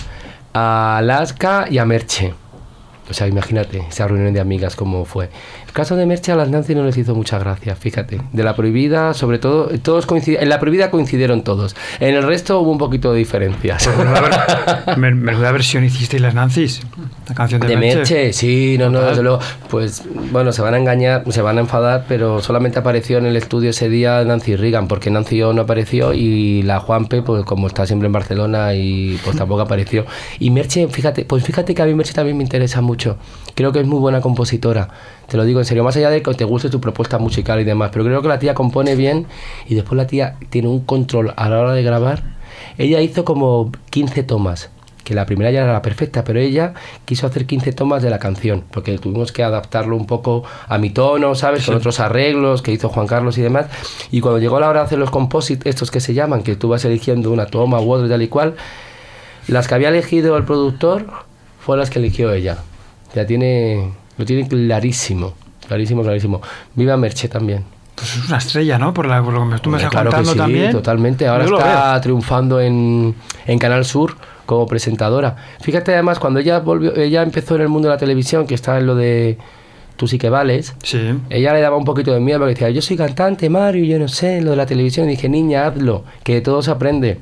a 0.54 0.98
Alaska 0.98 1.66
y 1.70 1.78
a 1.78 1.86
Merche. 1.86 2.34
O 3.10 3.14
sea, 3.14 3.28
imagínate 3.28 3.86
esa 3.90 4.08
reunión 4.08 4.34
de 4.34 4.40
amigas 4.40 4.76
cómo 4.76 5.06
fue. 5.06 5.30
El 5.74 5.78
caso 5.78 5.96
de 5.96 6.06
Merche 6.06 6.32
a 6.32 6.36
las 6.36 6.50
Nancy 6.50 6.76
no 6.76 6.84
les 6.84 6.96
hizo 6.98 7.16
mucha 7.16 7.40
gracia, 7.40 7.76
fíjate. 7.76 8.22
De 8.32 8.44
la 8.44 8.56
prohibida, 8.56 9.16
sobre 9.16 9.40
todo, 9.40 9.70
todos 9.82 10.06
en 10.08 10.48
la 10.48 10.60
prohibida 10.60 10.92
coincidieron 10.92 11.42
todos. 11.42 11.76
En 12.00 12.14
el 12.14 12.22
resto 12.22 12.60
hubo 12.60 12.70
un 12.70 12.78
poquito 12.78 13.12
de 13.12 13.18
diferencias. 13.18 13.90
Menuda 14.98 15.52
versión 15.52 15.84
hicisteis 15.84 16.22
las 16.22 16.36
Nancy's. 16.36 16.82
La 17.28 17.34
canción 17.34 17.60
de, 17.60 17.70
De 17.70 17.78
Merche. 17.78 17.98
Merche, 17.98 18.34
sí, 18.34 18.76
no, 18.78 18.92
no, 18.92 19.02
desde 19.02 19.24
luego. 19.24 19.40
Pues 19.72 20.04
bueno, 20.32 20.52
se 20.52 20.62
van 20.62 20.76
a 20.76 20.78
engañar, 20.78 21.24
se 21.32 21.42
van 21.42 21.58
a 21.58 21.62
enfadar, 21.62 22.06
pero 22.08 22.40
solamente 22.40 22.78
apareció 22.78 23.18
en 23.18 23.26
el 23.26 23.36
estudio 23.36 23.72
ese 23.72 23.90
día 23.90 24.24
Nancy 24.24 24.56
Reagan, 24.56 24.88
porque 24.88 25.10
Nancy 25.10 25.42
O 25.42 25.54
no 25.54 25.64
apareció 25.64 26.14
y 26.14 26.62
la 26.62 26.82
Juanpe, 26.82 27.24
pues 27.24 27.46
como 27.46 27.66
está 27.66 27.88
siempre 27.88 28.06
en 28.06 28.14
Barcelona 28.14 28.76
y 28.76 29.20
pues 29.24 29.38
tampoco 29.38 29.62
apareció. 29.62 30.06
Y 30.38 30.52
Merche, 30.52 30.88
fíjate, 30.88 31.26
pues 31.26 31.44
fíjate 31.44 31.74
que 31.74 31.82
a 31.82 31.86
mí 31.88 31.96
Merche 31.96 32.14
también 32.14 32.38
me 32.38 32.44
interesa 32.44 32.80
mucho. 32.82 33.18
Creo 33.56 33.72
que 33.72 33.80
es 33.80 33.88
muy 33.88 34.00
buena 34.00 34.22
compositora. 34.22 34.90
Te 35.28 35.38
lo 35.38 35.46
digo 35.46 35.60
en 35.60 35.66
serio, 35.66 35.84
más 35.84 35.96
allá 35.96 36.10
de 36.10 36.22
que 36.22 36.34
te 36.34 36.44
guste 36.44 36.70
tu 36.70 36.82
propuesta 36.82 37.18
musical 37.18 37.60
y 37.60 37.64
demás, 37.64 37.92
pero 37.94 38.06
creo 38.06 38.22
que 38.22 38.28
la 38.28 38.40
tía 38.40 38.54
compone 38.54 38.96
bien 38.96 39.28
y 39.68 39.76
después 39.76 39.98
la 39.98 40.08
tía 40.08 40.38
tiene 40.50 40.68
un 40.68 40.82
control 40.82 41.34
a 41.36 41.50
la 41.50 41.60
hora 41.60 41.74
de 41.74 41.84
grabar. 41.84 42.24
Ella 42.78 43.02
hizo 43.02 43.24
como 43.26 43.72
15 43.90 44.24
tomas 44.24 44.70
que 45.04 45.14
la 45.14 45.26
primera 45.26 45.52
ya 45.52 45.64
era 45.64 45.74
la 45.74 45.82
perfecta, 45.82 46.24
pero 46.24 46.40
ella 46.40 46.74
quiso 47.06 47.28
hacer 47.28 47.46
15 47.46 47.74
tomas 47.74 48.02
de 48.02 48.10
la 48.10 48.20
canción, 48.20 48.64
porque 48.72 48.98
tuvimos 48.98 49.32
que 49.32 49.44
adaptarlo 49.44 49.96
un 49.96 50.08
poco 50.08 50.44
a 50.68 50.78
mi 50.78 50.90
tono, 50.90 51.36
¿sabes? 51.36 51.66
Con 51.66 51.76
otros 51.76 52.00
arreglos 52.00 52.62
que 52.62 52.72
hizo 52.72 52.90
Juan 52.90 53.08
Carlos 53.08 53.38
y 53.38 53.42
demás. 53.42 53.68
Y 54.12 54.22
cuando 54.22 54.40
llegó 54.40 54.60
la 54.60 54.70
hora 54.70 54.80
de 54.82 54.86
hacer 54.86 55.00
los 55.00 55.12
composites, 55.12 55.68
estos 55.68 55.92
que 55.92 56.00
se 56.00 56.14
llaman, 56.14 56.44
que 56.44 56.56
tú 56.56 56.70
vas 56.70 56.86
eligiendo 56.86 57.32
una 57.32 57.48
toma 57.48 57.82
u 57.82 57.92
otra 57.92 58.08
tal 58.08 58.22
y 58.22 58.28
cual, 58.28 58.56
las 59.48 59.68
que 59.68 59.76
había 59.76 59.90
elegido 59.90 60.38
el 60.38 60.46
productor 60.46 61.06
fueron 61.60 61.82
las 61.82 61.90
que 61.90 62.00
eligió 62.00 62.32
ella. 62.32 62.60
Ya 63.16 63.26
tiene, 63.26 63.92
lo 64.18 64.26
tiene 64.26 64.48
clarísimo, 64.48 65.34
clarísimo, 65.68 66.04
clarísimo. 66.04 66.42
Viva 66.76 66.98
Merche 66.98 67.28
también. 67.28 67.64
Pues 67.96 68.16
es 68.18 68.28
una 68.28 68.38
estrella, 68.38 68.80
¿no? 68.80 68.94
Por, 68.94 69.06
la, 69.06 69.22
por 69.24 69.34
lo 69.34 69.50
que 69.50 69.60
tú 69.60 69.70
me 69.70 69.78
estás 69.78 69.92
claro 69.92 70.10
que 70.10 70.16
contando 70.16 70.34
sí, 70.34 70.38
también. 70.38 70.72
totalmente. 70.72 71.28
Ahora 71.28 71.46
Yo 71.46 71.58
está 71.58 72.02
triunfando 72.02 72.60
en, 72.60 73.14
en 73.46 73.60
Canal 73.60 73.86
Sur 73.86 74.16
como 74.46 74.66
presentadora. 74.66 75.36
Fíjate 75.62 75.94
además 75.94 76.20
cuando 76.20 76.40
ella 76.40 76.60
volvió, 76.60 76.96
ella 76.96 77.22
empezó 77.22 77.56
en 77.56 77.62
el 77.62 77.70
mundo 77.70 77.88
de 77.88 77.94
la 77.94 78.00
televisión, 78.00 78.48
que 78.48 78.56
está 78.56 78.80
en 78.80 78.88
lo 78.88 78.96
de 78.96 79.38
Tú 79.96 80.08
sí 80.08 80.18
que 80.18 80.30
vales. 80.30 80.76
Ella 81.30 81.54
le 81.54 81.62
daba 81.62 81.78
un 81.78 81.86
poquito 81.86 82.12
de 82.14 82.20
miedo 82.20 82.40
porque 82.40 82.56
decía, 82.56 82.70
yo 82.72 82.82
soy 82.82 82.98
cantante, 82.98 83.50
Mario, 83.50 83.86
yo 83.86 84.00
no 84.00 84.08
sé, 84.08 84.42
lo 84.42 84.52
de 84.52 84.58
la 84.58 84.66
televisión. 84.66 85.08
Y 85.08 85.12
dije, 85.12 85.30
niña, 85.30 85.68
hazlo, 85.68 86.04
que 86.24 86.34
de 86.36 86.42
todo 86.42 86.62
se 86.62 86.72
aprende. 86.72 87.20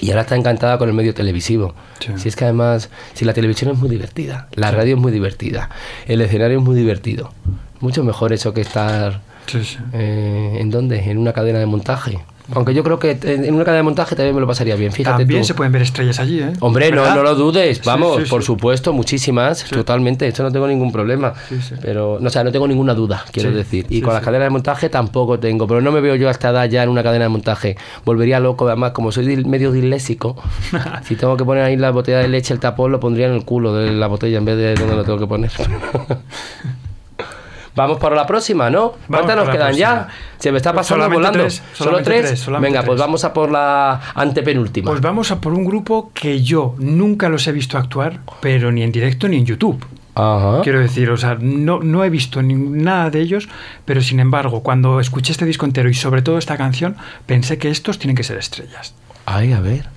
Y 0.00 0.10
ahora 0.10 0.22
está 0.22 0.36
encantada 0.36 0.76
con 0.78 0.88
el 0.88 0.94
medio 0.94 1.14
televisivo. 1.14 1.74
Si 2.16 2.28
es 2.28 2.36
que 2.36 2.44
además, 2.44 2.90
si 3.14 3.24
la 3.24 3.32
televisión 3.32 3.70
es 3.72 3.78
muy 3.78 3.88
divertida, 3.88 4.48
la 4.54 4.70
Sí. 4.70 4.74
radio 4.76 4.96
es 4.96 5.00
muy 5.00 5.12
divertida, 5.12 5.70
el 6.06 6.20
escenario 6.20 6.58
es 6.58 6.64
muy 6.64 6.76
divertido. 6.76 7.32
Mucho 7.80 8.02
mejor 8.04 8.32
eso 8.32 8.52
que 8.54 8.60
estar 8.60 9.20
eh, 9.92 10.56
¿En 10.60 10.70
dónde? 10.70 10.98
En 11.10 11.18
una 11.18 11.32
cadena 11.32 11.58
de 11.58 11.66
montaje. 11.66 12.18
Aunque 12.52 12.74
yo 12.74 12.82
creo 12.84 12.98
que 12.98 13.18
en 13.22 13.54
una 13.54 13.64
cadena 13.64 13.78
de 13.78 13.82
montaje 13.84 14.14
también 14.14 14.34
me 14.34 14.40
lo 14.40 14.46
pasaría 14.46 14.76
bien. 14.76 14.92
Fíjate 14.92 15.18
También 15.18 15.40
tú. 15.42 15.46
se 15.46 15.54
pueden 15.54 15.72
ver 15.72 15.82
estrellas 15.82 16.18
allí, 16.18 16.40
¿eh? 16.40 16.52
Hombre, 16.60 16.90
no, 16.90 17.14
no 17.14 17.22
lo 17.22 17.34
dudes, 17.34 17.82
vamos, 17.84 18.18
sí, 18.18 18.24
sí. 18.24 18.30
por 18.30 18.42
supuesto, 18.42 18.92
muchísimas, 18.92 19.64
totalmente, 19.64 20.26
eso 20.28 20.42
no 20.42 20.52
tengo 20.52 20.66
ningún 20.66 20.92
problema, 20.92 21.32
pero, 21.80 22.18
no, 22.20 22.26
o 22.26 22.30
sea, 22.30 22.44
no 22.44 22.52
tengo 22.52 22.68
ninguna 22.68 22.94
duda, 22.94 23.24
quiero 23.32 23.50
decir, 23.50 23.86
y 23.88 24.00
con 24.02 24.12
las 24.12 24.22
cadenas 24.22 24.46
de 24.46 24.50
montaje 24.50 24.88
tampoco 24.88 25.38
tengo, 25.38 25.66
pero 25.66 25.80
no 25.80 25.90
me 25.90 26.00
veo 26.00 26.16
yo 26.16 26.28
a 26.28 26.30
esta 26.30 26.50
edad 26.50 26.68
ya 26.68 26.82
en 26.82 26.90
una 26.90 27.02
cadena 27.02 27.24
de 27.24 27.30
montaje, 27.30 27.76
volvería 28.04 28.40
loco, 28.40 28.66
además, 28.68 28.92
como 28.92 29.10
soy 29.10 29.44
medio 29.44 29.72
disléxico, 29.72 30.36
si 31.04 31.16
tengo 31.16 31.36
que 31.36 31.44
poner 31.44 31.64
ahí 31.64 31.76
la 31.76 31.90
botella 31.90 32.18
de 32.18 32.28
leche, 32.28 32.52
el 32.52 32.60
tapón 32.60 32.92
lo 32.92 33.00
pondría 33.00 33.26
en 33.26 33.32
el 33.32 33.44
culo 33.44 33.74
de 33.74 33.92
la 33.92 34.06
botella 34.06 34.38
en 34.38 34.44
vez 34.44 34.56
de 34.56 34.74
donde 34.74 34.96
lo 34.96 35.04
tengo 35.04 35.18
que 35.18 35.26
poner. 35.26 35.50
Vamos 37.76 37.98
para 37.98 38.14
la 38.14 38.26
próxima, 38.26 38.70
¿no? 38.70 38.94
¿Cuántas 39.08 39.36
nos 39.36 39.48
quedan 39.48 39.74
ya? 39.74 40.08
Se 40.38 40.52
me 40.52 40.58
está 40.58 40.72
pasando 40.72 41.04
solamente 41.04 41.16
volando. 41.16 41.38
tres, 41.38 41.62
¿Solo 41.72 42.02
tres? 42.02 42.46
Venga, 42.60 42.82
pues 42.82 43.00
vamos 43.00 43.24
a 43.24 43.32
por 43.32 43.50
la 43.50 44.00
antepenúltima. 44.14 44.90
Pues 44.90 45.00
vamos 45.00 45.30
a 45.30 45.40
por 45.40 45.52
un 45.52 45.64
grupo 45.64 46.10
que 46.14 46.42
yo 46.42 46.74
nunca 46.78 47.28
los 47.28 47.46
he 47.46 47.52
visto 47.52 47.76
actuar, 47.76 48.20
pero 48.40 48.70
ni 48.70 48.82
en 48.82 48.92
directo 48.92 49.28
ni 49.28 49.38
en 49.38 49.46
YouTube. 49.46 49.84
Quiero 50.62 50.78
decir, 50.78 51.10
o 51.10 51.16
sea, 51.16 51.36
no, 51.40 51.80
no 51.80 52.04
he 52.04 52.10
visto 52.10 52.40
ni 52.40 52.54
nada 52.54 53.10
de 53.10 53.20
ellos, 53.20 53.48
pero 53.84 54.00
sin 54.00 54.20
embargo, 54.20 54.62
cuando 54.62 55.00
escuché 55.00 55.32
este 55.32 55.44
disco 55.44 55.66
entero 55.66 55.88
y 55.88 55.94
sobre 55.94 56.22
todo 56.22 56.38
esta 56.38 56.56
canción, 56.56 56.96
pensé 57.26 57.58
que 57.58 57.68
estos 57.70 57.98
tienen 57.98 58.16
que 58.16 58.22
ser 58.22 58.38
estrellas. 58.38 58.94
Ay, 59.26 59.52
a 59.52 59.60
ver. 59.60 59.93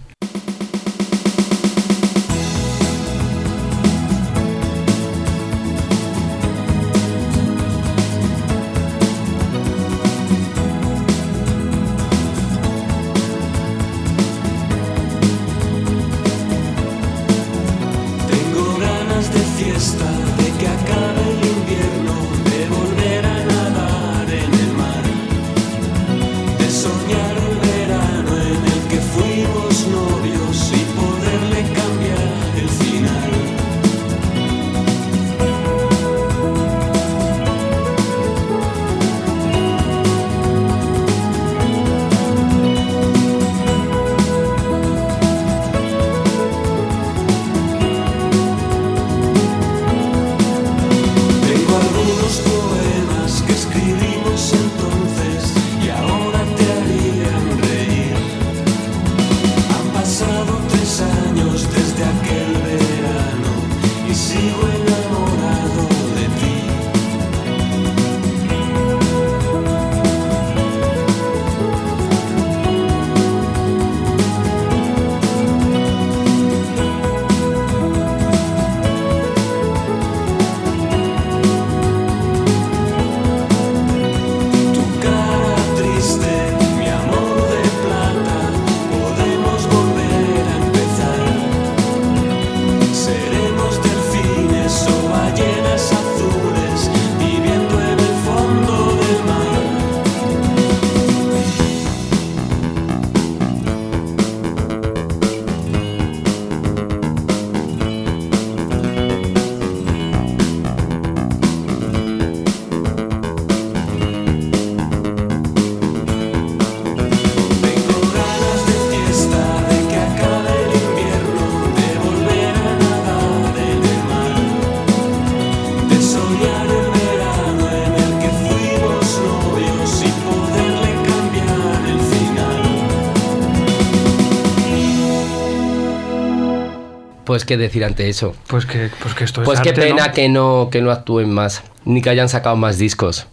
Pues 137.38 137.46
qué 137.46 137.58
decir 137.58 137.86
ante 137.86 138.10
eso. 138.10 138.36
Pues 138.48 138.66
que, 138.66 138.90
pues 139.02 139.14
que 139.14 139.24
esto 139.24 139.42
es 139.42 139.46
Pues 139.46 139.60
qué 139.62 139.70
arte, 139.70 139.82
pena 139.82 140.08
¿no? 140.08 140.14
que 140.14 140.30
no 140.30 140.70
que 140.72 140.82
no 140.82 140.92
actúen 140.92 141.32
más, 141.32 141.64
ni 141.86 142.02
que 142.02 142.10
hayan 142.10 142.30
sacado 142.30 142.56
más 142.56 142.78
discos. 142.78 143.28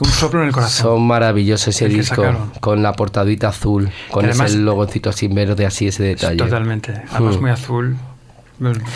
Un 0.00 0.08
soplo 0.08 0.40
en 0.42 0.48
el 0.48 0.52
corazón. 0.52 0.86
Son 0.92 1.02
maravillosos 1.06 1.68
ese 1.68 1.86
El 1.86 1.92
disco, 1.94 2.24
con 2.60 2.82
la 2.82 2.92
portadita 2.92 3.48
azul, 3.48 3.90
con 4.10 4.24
además- 4.24 4.50
ese 4.50 4.58
logoncito 4.60 5.10
así 5.10 5.26
verde, 5.28 5.66
así 5.66 5.88
ese 5.88 6.02
detalle. 6.04 6.36
Totalmente. 6.38 7.02
Además, 7.10 7.36
Hmm. 7.36 7.40
muy 7.40 7.50
azul. 7.50 7.96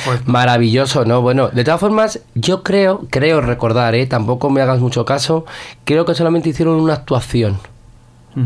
Pues, 0.04 0.26
Maravilloso, 0.26 1.04
¿no? 1.04 1.20
Bueno, 1.22 1.48
de 1.50 1.62
todas 1.62 1.78
formas, 1.78 2.18
yo 2.34 2.64
creo, 2.64 3.06
creo 3.10 3.40
recordar, 3.40 3.94
¿eh? 3.94 4.06
Tampoco 4.06 4.50
me 4.50 4.60
hagas 4.60 4.80
mucho 4.80 5.04
caso, 5.04 5.44
creo 5.84 6.04
que 6.04 6.14
solamente 6.16 6.48
hicieron 6.48 6.80
una 6.80 6.94
actuación 6.94 7.58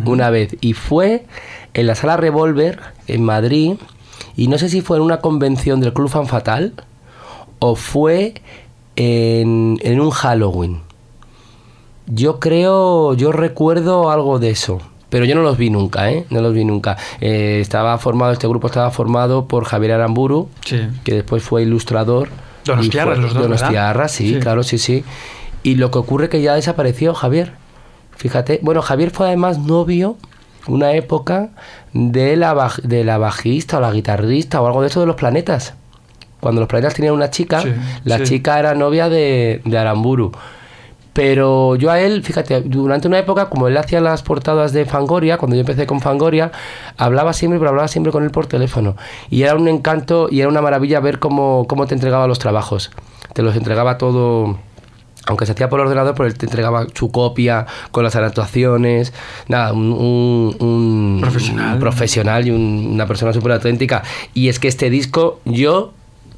una 0.04 0.30
vez 0.30 0.56
y 0.60 0.72
fue 0.74 1.24
en 1.72 1.86
la 1.86 1.94
sala 1.94 2.16
Revolver 2.18 2.80
en 3.06 3.22
Madrid 3.24 3.74
y 4.36 4.48
no 4.48 4.58
sé 4.58 4.68
si 4.68 4.80
fue 4.80 4.96
en 4.98 5.02
una 5.02 5.18
convención 5.20 5.80
del 5.80 5.92
Club 5.92 6.08
Fan 6.08 6.26
Fatal 6.26 6.72
o 7.58 7.74
fue 7.76 8.34
en, 8.96 9.78
en 9.82 10.00
un 10.00 10.10
Halloween. 10.10 10.80
Yo 12.06 12.38
creo, 12.38 13.14
yo 13.14 13.32
recuerdo 13.32 14.10
algo 14.10 14.38
de 14.38 14.50
eso. 14.50 14.80
Pero 15.08 15.24
yo 15.24 15.34
no 15.34 15.42
los 15.42 15.56
vi 15.56 15.70
nunca, 15.70 16.10
¿eh? 16.10 16.26
No 16.30 16.40
los 16.40 16.52
vi 16.52 16.64
nunca. 16.64 16.96
Eh, 17.20 17.58
estaba 17.60 17.96
formado, 17.98 18.32
este 18.32 18.46
grupo 18.48 18.66
estaba 18.66 18.90
formado 18.90 19.46
por 19.46 19.64
Javier 19.64 19.92
Aramburu, 19.92 20.48
Sí. 20.64 20.80
que 21.04 21.14
después 21.14 21.42
fue 21.42 21.62
ilustrador. 21.62 22.28
Donostiarra, 22.64 23.14
fue- 23.14 23.22
los 23.22 23.34
dos. 23.34 23.42
Donostiarra, 23.44 24.08
sí, 24.08 24.34
Sí. 24.34 24.40
claro, 24.40 24.62
sí, 24.62 24.78
sí. 24.78 25.04
Y 25.62 25.76
lo 25.76 25.90
que 25.90 25.98
ocurre 25.98 26.28
que 26.28 26.42
ya 26.42 26.54
desapareció 26.54 27.14
Javier. 27.14 27.52
Fíjate, 28.16 28.60
bueno, 28.62 28.82
Javier 28.82 29.10
fue 29.10 29.26
además 29.26 29.58
novio 29.58 30.16
una 30.68 30.92
época 30.92 31.48
de 31.92 32.36
la, 32.36 32.54
baj- 32.54 32.82
de 32.82 33.04
la 33.04 33.18
bajista 33.18 33.78
o 33.78 33.80
la 33.80 33.90
guitarrista 33.92 34.60
o 34.60 34.66
algo 34.66 34.82
de 34.82 34.88
eso 34.88 35.00
de 35.00 35.06
los 35.06 35.16
planetas. 35.16 35.74
Cuando 36.40 36.60
los 36.60 36.68
planetas 36.68 36.94
tenían 36.94 37.14
una 37.14 37.30
chica, 37.30 37.62
Sí, 37.62 37.72
la 38.04 38.18
sí. 38.18 38.24
chica 38.24 38.58
era 38.58 38.74
novia 38.74 39.08
de, 39.08 39.62
de 39.64 39.78
Aramburu. 39.78 40.32
Pero 41.12 41.76
yo 41.76 41.90
a 41.90 41.98
él, 41.98 42.22
fíjate, 42.22 42.60
durante 42.60 43.08
una 43.08 43.18
época, 43.18 43.48
como 43.48 43.68
él 43.68 43.76
hacía 43.78 44.02
las 44.02 44.22
portadas 44.22 44.74
de 44.74 44.84
Fangoria, 44.84 45.38
cuando 45.38 45.56
yo 45.56 45.60
empecé 45.60 45.86
con 45.86 46.02
Fangoria, 46.02 46.52
hablaba 46.98 47.32
siempre, 47.32 47.58
pero 47.58 47.70
hablaba 47.70 47.88
siempre 47.88 48.12
con 48.12 48.22
él 48.22 48.30
por 48.30 48.46
teléfono. 48.46 48.96
Y 49.30 49.42
era 49.42 49.54
un 49.54 49.66
encanto 49.66 50.28
y 50.30 50.40
era 50.40 50.48
una 50.50 50.60
maravilla 50.60 51.00
ver 51.00 51.18
cómo, 51.18 51.64
cómo 51.68 51.86
te 51.86 51.94
entregaba 51.94 52.26
los 52.26 52.38
trabajos. 52.38 52.90
Te 53.32 53.40
los 53.42 53.56
entregaba 53.56 53.96
todo, 53.96 54.58
aunque 55.26 55.44
se 55.46 55.52
hacía 55.52 55.68
por 55.68 55.80
ordenador, 55.80 56.14
pero 56.14 56.26
él 56.28 56.38
te 56.38 56.46
entregaba 56.46 56.86
su 56.94 57.10
copia 57.10 57.66
con 57.90 58.04
las 58.04 58.16
anotaciones. 58.16 59.12
Nada, 59.48 59.72
un, 59.72 59.92
un- 59.92 60.56
un- 60.60 61.18
Profesional. 61.20 61.74
un 61.74 61.80
profesional 61.80 62.46
y 62.46 62.50
un- 62.50 62.90
una 62.92 63.06
persona 63.06 63.32
súper 63.32 63.52
auténtica. 63.52 64.02
Y 64.34 64.48
es 64.48 64.58
que 64.58 64.68
este 64.68 64.88
disco, 64.90 65.40
yo 65.44 65.92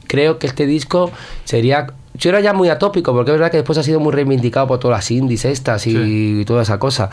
creo 0.07 0.39
que 0.39 0.47
este 0.47 0.67
disco 0.67 1.11
sería. 1.45 1.89
Yo 2.15 2.31
era 2.31 2.41
ya 2.41 2.53
muy 2.53 2.69
atópico, 2.69 3.13
porque 3.13 3.31
es 3.31 3.37
verdad 3.39 3.51
que 3.53 3.59
después 3.59 3.79
ha 3.79 3.83
sido 3.85 4.01
muy 4.01 4.13
reivindicado 4.13 4.67
por 4.67 4.81
todas 4.81 4.99
las 4.99 5.11
indies 5.13 5.45
estas 5.45 5.87
y 5.87 6.45
toda 6.47 6.63
esa 6.63 6.79
cosa. 6.81 7.11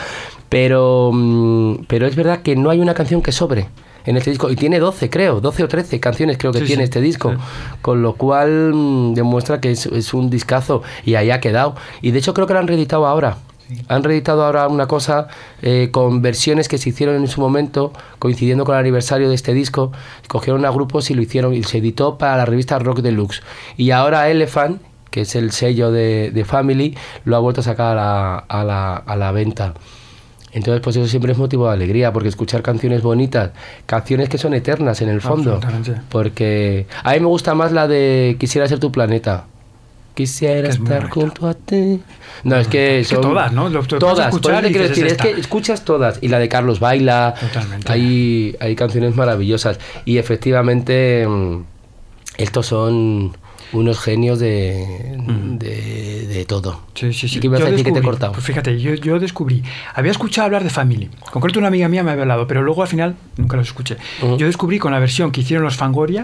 Pero, 0.49 1.11
mm, 1.13 1.85
pero 1.87 2.07
es 2.07 2.15
verdad 2.15 2.41
que 2.41 2.55
no 2.55 2.71
hay 2.71 2.79
una 2.79 2.95
canción 2.95 3.21
que 3.21 3.31
sobre 3.31 3.67
en 4.05 4.17
este 4.17 4.29
disco. 4.31 4.49
Y 4.49 4.55
tiene 4.55 4.79
12, 4.79 5.09
creo, 5.09 5.41
12 5.41 5.63
o 5.63 5.67
13 5.67 5.99
canciones 5.99 6.37
creo 6.37 6.51
que 6.51 6.59
Sí, 6.59 6.65
tiene 6.65 6.83
sí, 6.83 6.85
este 6.85 7.01
disco. 7.01 7.31
sí. 7.31 7.37
Con 7.81 8.01
lo 8.01 8.13
cual 8.13 8.73
mm, 8.73 9.13
demuestra 9.13 9.59
que 9.61 9.71
es, 9.71 9.85
es 9.87 10.13
un 10.13 10.29
discazo 10.29 10.83
y 11.05 11.15
ahí 11.15 11.31
ha 11.31 11.39
quedado. 11.39 11.75
Y 12.01 12.11
de 12.11 12.19
hecho 12.19 12.33
creo 12.33 12.47
que 12.47 12.53
lo 12.53 12.59
han 12.59 12.67
reeditado 12.67 13.05
ahora. 13.07 13.37
Han 13.87 14.03
reeditado 14.03 14.45
ahora 14.45 14.67
una 14.67 14.85
cosa 14.87 15.27
eh, 15.63 15.89
con 15.91 16.21
versiones 16.21 16.67
que 16.67 16.77
se 16.77 16.89
hicieron 16.89 17.15
en 17.15 17.27
su 17.27 17.41
momento, 17.41 17.93
coincidiendo 18.19 18.63
con 18.63 18.75
el 18.75 18.79
aniversario 18.81 19.27
de 19.27 19.33
este 19.33 19.53
disco. 19.55 19.91
Cogieron 20.27 20.65
a 20.65 20.69
grupos 20.69 21.09
y 21.09 21.15
lo 21.15 21.23
hicieron 21.23 21.51
y 21.55 21.63
se 21.63 21.79
editó 21.79 22.19
para 22.19 22.37
la 22.37 22.45
revista 22.45 22.77
Rock 22.77 22.99
Deluxe. 22.99 23.41
Y 23.75 23.89
ahora 23.89 24.29
Elephant, 24.29 24.81
que 25.09 25.21
es 25.21 25.35
el 25.35 25.51
sello 25.51 25.91
de, 25.91 26.29
de 26.31 26.45
Family, 26.45 26.95
lo 27.23 27.37
ha 27.37 27.39
vuelto 27.39 27.61
a 27.61 27.63
sacar 27.63 27.93
a 27.93 27.95
la, 27.95 28.37
a 28.37 28.63
la, 28.63 28.97
a 28.97 29.15
la 29.15 29.31
venta. 29.31 29.73
Entonces, 30.55 30.81
pues 30.81 30.95
eso 30.95 31.05
siempre 31.07 31.33
es 31.33 31.37
motivo 31.37 31.67
de 31.67 31.73
alegría, 31.73 32.13
porque 32.13 32.29
escuchar 32.29 32.61
canciones 32.61 33.01
bonitas, 33.01 33.51
canciones 33.85 34.29
que 34.29 34.37
son 34.37 34.53
eternas 34.53 35.01
en 35.01 35.09
el 35.09 35.19
fondo. 35.19 35.59
Porque 36.07 36.87
a 37.03 37.11
mí 37.13 37.19
me 37.19 37.25
gusta 37.25 37.53
más 37.53 37.73
la 37.73 37.89
de 37.89 38.37
Quisiera 38.39 38.65
ser 38.69 38.79
tu 38.79 38.89
planeta. 38.89 39.47
Quisiera 40.13 40.69
es 40.69 40.75
estar 40.75 41.09
junto 41.09 41.45
a 41.49 41.55
ti. 41.55 41.99
No, 42.45 42.55
es 42.55 42.69
que 42.69 43.01
Es 43.01 43.09
que 43.09 43.15
son 43.15 43.21
todas, 43.23 43.51
¿no? 43.51 43.67
Lo- 43.67 43.83
todas. 43.83 44.33
Por 44.39 44.53
eso 44.53 44.61
te 44.61 44.71
quiero 44.71 44.85
es 44.85 45.17
que 45.17 45.31
escuchas 45.31 45.83
todas. 45.83 46.19
Y 46.21 46.29
la 46.29 46.39
de 46.39 46.47
Carlos 46.47 46.79
Baila. 46.79 47.33
Totalmente. 47.37 47.91
Hay, 47.91 48.55
hay 48.61 48.77
canciones 48.77 49.13
maravillosas. 49.13 49.77
Y 50.05 50.19
efectivamente, 50.19 51.27
mm, 51.27 51.63
estos 52.37 52.65
son 52.67 53.35
unos 53.73 53.99
genios 53.99 54.39
de, 54.39 55.17
de, 55.59 56.27
de 56.27 56.45
todo. 56.45 56.81
Sí, 56.93 57.13
sí, 57.13 57.27
sí. 57.27 57.37
¿Y 57.37 57.41
qué 57.41 57.47
vas 57.49 57.61
a 57.61 57.65
decir 57.65 57.85
que 57.85 57.91
te 57.91 57.99
he 57.99 58.03
cortado? 58.03 58.31
Pues 58.33 58.45
fíjate, 58.45 58.79
yo, 58.79 58.93
yo 58.95 59.19
descubrí. 59.19 59.63
Había 59.93 60.11
escuchado 60.11 60.45
hablar 60.45 60.63
de 60.63 60.69
Family. 60.69 61.05
En 61.05 61.31
concreto, 61.31 61.59
una 61.59 61.67
amiga 61.69 61.87
mía 61.89 62.03
me 62.03 62.11
había 62.11 62.23
hablado, 62.23 62.47
pero 62.47 62.61
luego 62.63 62.81
al 62.81 62.87
final 62.87 63.15
nunca 63.37 63.57
los 63.57 63.67
escuché. 63.67 63.97
Yo 64.37 64.45
descubrí 64.45 64.79
con 64.79 64.91
la 64.91 64.99
versión 64.99 65.31
que 65.31 65.41
hicieron 65.41 65.63
los 65.63 65.75
Fangoria. 65.75 66.23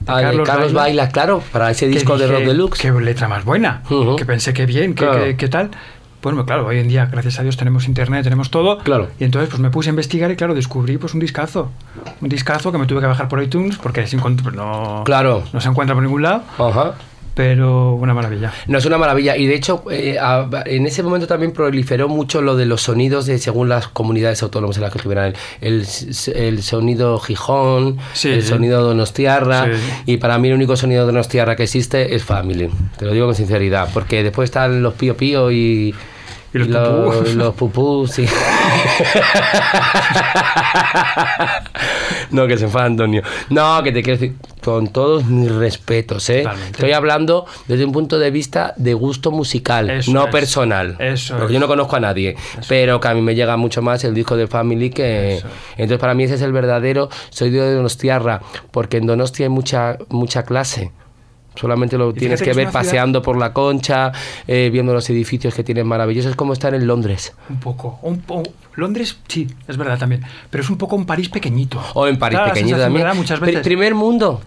de 0.00 0.04
Ah, 0.12 0.30
de 0.30 0.42
Carlos, 0.44 0.72
Baila, 0.72 1.08
claro, 1.08 1.42
para 1.52 1.70
ese 1.72 1.88
disco 1.88 2.16
de 2.16 2.26
dije, 2.26 2.38
Rock 2.38 2.46
Deluxe. 2.46 2.80
Qué 2.80 2.92
letra 2.92 3.26
más 3.28 3.44
buena. 3.44 3.82
Que 4.16 4.24
pensé 4.24 4.52
que 4.54 4.64
bien, 4.64 4.94
que, 4.94 5.04
Claro. 5.04 5.24
que- 5.24 5.36
que 5.36 5.48
tal. 5.48 5.70
Bueno, 6.22 6.44
claro, 6.44 6.66
hoy 6.66 6.78
en 6.78 6.88
día, 6.88 7.06
gracias 7.06 7.38
a 7.38 7.42
Dios, 7.42 7.56
tenemos 7.56 7.86
internet, 7.86 8.24
tenemos 8.24 8.50
todo. 8.50 8.78
Claro. 8.78 9.08
Y 9.20 9.24
entonces 9.24 9.48
pues 9.48 9.60
me 9.60 9.70
puse 9.70 9.88
a 9.88 9.92
investigar 9.92 10.30
y 10.32 10.36
claro, 10.36 10.54
descubrí 10.54 10.98
pues 10.98 11.14
un 11.14 11.20
discazo. 11.20 11.70
Un 12.20 12.28
discazo 12.28 12.72
que 12.72 12.78
me 12.78 12.86
tuve 12.86 13.00
que 13.00 13.06
bajar 13.06 13.28
por 13.28 13.40
iTunes 13.42 13.76
porque 13.76 14.00
pues, 14.02 14.54
no, 14.54 15.02
Claro. 15.04 15.44
no 15.52 15.60
se 15.60 15.68
encuentra 15.68 15.94
por 15.94 16.02
ningún 16.02 16.22
lado. 16.22 16.42
Ajá. 16.58 16.94
Pero 17.38 17.92
una 17.94 18.14
maravilla. 18.14 18.52
No, 18.66 18.78
es 18.78 18.84
una 18.84 18.98
maravilla. 18.98 19.36
Y 19.36 19.46
de 19.46 19.54
hecho, 19.54 19.84
eh, 19.92 20.18
a- 20.20 20.48
en 20.66 20.86
ese 20.86 21.04
momento 21.04 21.28
también 21.28 21.52
proliferó 21.52 22.08
mucho 22.08 22.42
lo 22.42 22.56
de 22.56 22.66
los 22.66 22.82
sonidos 22.82 23.26
de 23.26 23.38
según 23.38 23.68
las 23.68 23.86
comunidades 23.86 24.42
autónomas 24.42 24.76
en 24.76 24.82
las 24.82 24.90
que 24.90 24.98
estuvieran. 24.98 25.34
El, 25.60 25.86
el- 26.34 26.62
sonido 26.64 27.20
Gijón, 27.20 27.98
Sí. 28.12 28.30
el 28.30 28.42
sonido 28.42 28.82
Donostiarra. 28.82 29.66
Sí. 29.66 29.70
Y 30.06 30.16
para 30.16 30.36
mí 30.38 30.48
el 30.48 30.54
único 30.54 30.76
sonido 30.76 31.06
Donostiarra 31.06 31.54
que 31.54 31.62
existe 31.62 32.16
es 32.16 32.24
Family. 32.24 32.68
Te 32.98 33.04
lo 33.06 33.12
digo 33.12 33.26
con 33.26 33.36
sinceridad. 33.36 33.88
Porque 33.94 34.24
después 34.24 34.48
están 34.48 34.82
los 34.82 34.94
Pío 34.94 35.16
Pío 35.16 35.52
y. 35.52 35.94
Y 36.54 36.58
los 36.58 36.68
pupú. 36.68 37.28
y 37.28 37.32
los 37.34 37.54
pupú, 37.54 38.06
sí. 38.06 38.26
no, 42.30 42.46
que 42.46 42.56
se 42.56 42.64
enfada 42.64 42.86
Antonio. 42.86 43.22
No, 43.50 43.82
que 43.82 43.92
te 43.92 44.02
quiero 44.02 44.18
decir, 44.18 44.36
con 44.64 44.88
todos 44.88 45.24
mis 45.26 45.50
respetos, 45.50 46.28
¿eh? 46.30 46.42
Totalmente. 46.42 46.72
Estoy 46.72 46.92
hablando 46.92 47.46
desde 47.66 47.84
un 47.84 47.92
punto 47.92 48.18
de 48.18 48.30
vista 48.30 48.74
de 48.76 48.94
gusto 48.94 49.30
musical, 49.30 49.90
Eso 49.90 50.12
no 50.12 50.26
es. 50.26 50.32
personal. 50.32 50.96
Eso 50.98 51.36
porque 51.36 51.52
es. 51.52 51.54
yo 51.54 51.60
no 51.60 51.68
conozco 51.68 51.96
a 51.96 52.00
nadie, 52.00 52.36
pero 52.68 53.00
que 53.00 53.08
a 53.08 53.14
mí 53.14 53.20
me 53.20 53.34
llega 53.34 53.56
mucho 53.56 53.82
más 53.82 54.04
el 54.04 54.14
disco 54.14 54.36
de 54.36 54.46
Family 54.46 54.90
que... 54.90 55.36
Eso 55.36 55.46
es. 55.46 55.52
Entonces 55.72 55.98
para 55.98 56.14
mí 56.14 56.24
ese 56.24 56.34
es 56.34 56.42
el 56.42 56.52
verdadero, 56.52 57.08
soy 57.30 57.50
de 57.50 57.74
Donostiarra, 57.74 58.40
porque 58.70 58.98
en 58.98 59.06
Donostia 59.06 59.46
hay 59.46 59.50
mucha, 59.50 59.98
mucha 60.08 60.42
clase. 60.44 60.92
Solamente 61.58 61.98
lo 61.98 62.10
Y 62.10 62.14
tienes 62.14 62.40
que 62.40 62.50
ver 62.54 62.68
ciudad- 62.68 62.72
paseando 62.72 63.20
por 63.22 63.36
la 63.36 63.52
concha, 63.52 64.12
eh, 64.46 64.70
viendo 64.72 64.92
los 64.94 65.08
edificios 65.10 65.54
que 65.54 65.64
tienen 65.64 65.86
maravillosos. 65.86 66.30
Es 66.30 66.36
como 66.36 66.52
estar 66.52 66.72
en 66.74 66.86
Londres. 66.86 67.34
Un 67.50 67.58
poco. 67.60 67.98
Un 68.02 68.20
po- 68.20 68.42
Londres, 68.76 69.18
sí, 69.26 69.48
es 69.66 69.76
verdad 69.76 69.98
también. 69.98 70.22
Pero 70.50 70.62
es 70.62 70.70
un 70.70 70.78
poco 70.78 70.94
un 70.96 71.04
París 71.04 71.28
pequeñito. 71.28 71.80
O 71.94 72.06
en 72.06 72.18
París 72.18 72.38
la 72.38 72.52
pequeñito 72.52 72.78
también. 72.78 73.06
Muchas 73.16 73.40
veces. 73.40 73.60
primer 73.62 73.94
mundo. 73.94 74.40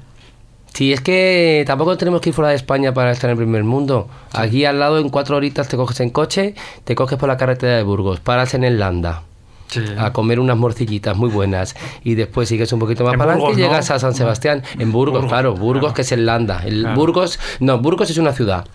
Sí, 0.74 0.94
es 0.94 1.02
que 1.02 1.66
tampoco 1.68 1.98
tenemos 1.98 2.22
que 2.22 2.30
ir 2.30 2.34
fuera 2.34 2.50
de 2.50 2.56
España 2.56 2.94
para 2.94 3.12
estar 3.12 3.30
en 3.30 3.34
el 3.34 3.38
primer 3.44 3.66
mundo. 3.66 4.08
Aquí 4.32 4.64
al 4.64 4.80
lado 4.80 5.00
en 5.00 5.10
cuatro 5.10 5.36
horitas 5.36 5.68
te 5.68 5.76
coges 5.76 6.00
en 6.00 6.12
coche, 6.12 6.56
te 6.86 6.96
coges 6.96 7.18
por 7.20 7.28
la 7.28 7.36
carretera 7.36 7.76
de 7.76 7.84
Burgos, 7.84 8.22
paras 8.22 8.54
en 8.54 8.64
el 8.64 8.80
Landa 8.80 9.24
Sí. 9.72 9.82
a 9.98 10.12
comer 10.12 10.40
unas 10.40 10.58
morcillitas 10.58 11.16
muy 11.16 11.30
buenas 11.30 11.76
y 12.04 12.16
después 12.16 12.50
sigues 12.50 12.72
un 12.74 12.80
poquito 12.80 13.06
más 13.06 13.14
En 13.14 13.20
para 13.20 13.34
adelante 13.34 13.60
y 13.60 13.64
llegas 13.64 13.90
a 13.90 14.00
San 14.00 14.14
Sebastián. 14.14 14.64
En 14.78 14.92
Burgos, 14.92 15.22
Burgos, 15.22 15.30
claro, 15.32 15.56
Burgos 15.56 15.80
claro. 15.80 15.94
que 15.96 16.02
es 16.02 16.12
el 16.12 16.26
Landa. 16.26 16.62
El 16.66 16.82
Claro. 16.82 16.96
Burgos, 16.96 17.40
no, 17.62 17.80
Burgos 17.80 18.10
es 18.10 18.18
una 18.18 18.34
ciudad. 18.34 18.66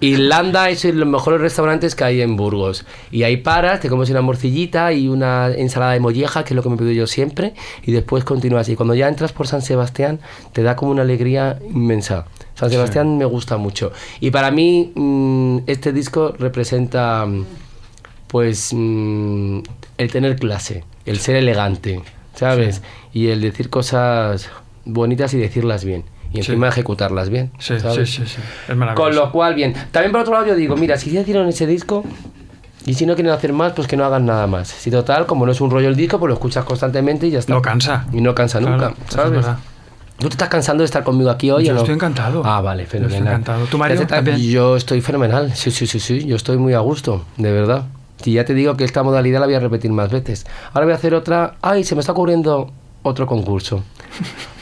Y 0.00 0.16
Landa 0.16 0.68
es 0.68 0.84
los 0.84 1.08
mejores 1.08 1.40
restaurantes 1.40 1.94
que 1.94 2.04
hay 2.04 2.20
en 2.20 2.36
Burgos. 2.36 2.84
Y 3.12 3.22
ahí 3.22 3.36
paras, 3.36 3.80
te 3.80 3.88
comes 3.88 4.10
una 4.10 4.22
morcillita 4.22 4.92
y 4.92 5.08
una 5.08 5.48
ensalada 5.50 5.92
de 5.92 6.00
molleja, 6.00 6.44
que 6.44 6.54
es 6.54 6.56
lo 6.56 6.62
que 6.62 6.68
me 6.70 6.76
pido 6.76 6.90
yo 6.90 7.06
siempre, 7.06 7.54
y 7.84 7.92
después 7.92 8.24
continúas. 8.24 8.68
Y 8.68 8.76
cuando 8.76 8.94
ya 8.94 9.08
entras 9.08 9.32
por 9.32 9.46
San 9.46 9.62
Sebastián, 9.62 10.20
te 10.52 10.62
da 10.62 10.74
como 10.74 10.90
una 10.90 11.02
alegría 11.02 11.58
inmensa. 11.72 12.26
San 12.54 12.70
Sebastián 12.70 13.16
me 13.18 13.24
gusta 13.24 13.56
mucho. 13.56 13.92
Y 14.20 14.30
para 14.30 14.50
mí, 14.50 14.92
mm, 14.94 15.58
este 15.66 15.92
disco 15.92 16.34
representa 16.38 17.24
mm, 17.24 17.44
pues 18.26 18.72
mm, 18.72 19.60
el 20.00 20.10
tener 20.10 20.36
clase, 20.36 20.84
el 21.06 21.18
ser 21.18 21.36
elegante, 21.36 22.00
¿sabes? 22.34 22.82
Y 23.12 23.28
el 23.28 23.40
decir 23.40 23.70
cosas 23.70 24.48
bonitas 24.84 25.34
y 25.34 25.38
decirlas 25.38 25.84
bien. 25.84 26.04
Y 26.30 26.34
Sí. 26.34 26.38
encima 26.52 26.68
ejecutarlas 26.68 27.28
bien. 27.28 27.50
Sí, 27.58 27.74
sí, 27.74 27.80
¿sabes? 27.80 28.10
sí, 28.10 28.22
sí. 28.26 28.38
Es 28.68 28.76
maravilloso. 28.76 28.94
Con 29.02 29.14
lo 29.16 29.32
cual, 29.32 29.54
bien. 29.54 29.74
También 29.90 30.12
por 30.12 30.20
otro 30.22 30.32
lado 30.34 30.46
yo 30.46 30.54
digo, 30.54 30.76
mira, 30.76 30.96
si 30.96 31.10
ya 31.10 31.20
hicieron 31.22 31.48
ese 31.48 31.66
disco 31.66 32.04
y 32.86 32.94
si 32.94 33.04
no 33.04 33.14
quieren 33.14 33.32
hacer 33.32 33.52
más, 33.52 33.72
pues 33.72 33.86
que 33.88 33.96
no 33.96 34.04
hagan 34.04 34.26
nada 34.26 34.46
más. 34.46 34.68
Si 34.68 34.90
total, 34.90 35.26
como 35.26 35.44
no 35.44 35.52
es 35.52 35.60
un 35.60 35.70
rollo 35.70 35.88
el 35.88 35.96
disco, 35.96 36.18
pues 36.18 36.28
lo 36.28 36.34
escuchas 36.34 36.64
constantemente 36.64 37.26
y 37.26 37.30
ya 37.32 37.40
está. 37.40 37.52
No 37.52 37.60
cansa. 37.60 38.06
Y 38.12 38.20
no 38.20 38.34
cansa 38.34 38.58
Claro, 38.60 38.76
nunca, 38.76 38.94
es 39.06 39.12
¿sabes? 39.14 39.32
verdad. 39.32 39.58
¿Tú 40.18 40.28
te 40.28 40.34
estás 40.34 40.48
cansando 40.50 40.82
de 40.82 40.84
estar 40.84 41.02
conmigo 41.02 41.30
aquí 41.30 41.50
hoy 41.50 41.64
Yo 41.64 41.72
o 41.72 41.74
no? 41.74 41.80
estoy 41.80 41.94
encantado. 41.94 42.42
Ah, 42.44 42.60
vale, 42.60 42.82
Yo 42.82 42.84
estoy 42.84 43.00
fenomenal. 43.00 43.26
encantado. 43.32 43.64
¿Tú, 43.66 43.78
Mario, 43.78 43.96
¿Te 43.96 44.02
hace 44.04 44.08
tan- 44.08 44.24
también? 44.24 44.50
Yo 44.50 44.76
estoy 44.76 45.00
fenomenal, 45.00 45.54
sí, 45.56 45.70
sí, 45.70 45.86
sí, 45.86 45.98
sí, 45.98 46.24
yo 46.26 46.36
estoy 46.36 46.58
muy 46.58 46.74
a 46.74 46.78
gusto, 46.80 47.24
de 47.38 47.50
verdad. 47.52 47.84
Si 48.22 48.32
ya 48.32 48.44
te 48.44 48.54
digo 48.54 48.76
que 48.76 48.84
esta 48.84 49.02
modalidad 49.02 49.40
la 49.40 49.46
voy 49.46 49.54
a 49.54 49.60
repetir 49.60 49.90
más 49.90 50.10
veces. 50.10 50.46
Ahora 50.72 50.86
voy 50.86 50.92
a 50.92 50.96
hacer 50.96 51.14
otra... 51.14 51.56
Ay, 51.62 51.84
se 51.84 51.94
me 51.94 52.00
está 52.00 52.12
ocurriendo 52.12 52.70
otro 53.02 53.26
concurso. 53.26 53.82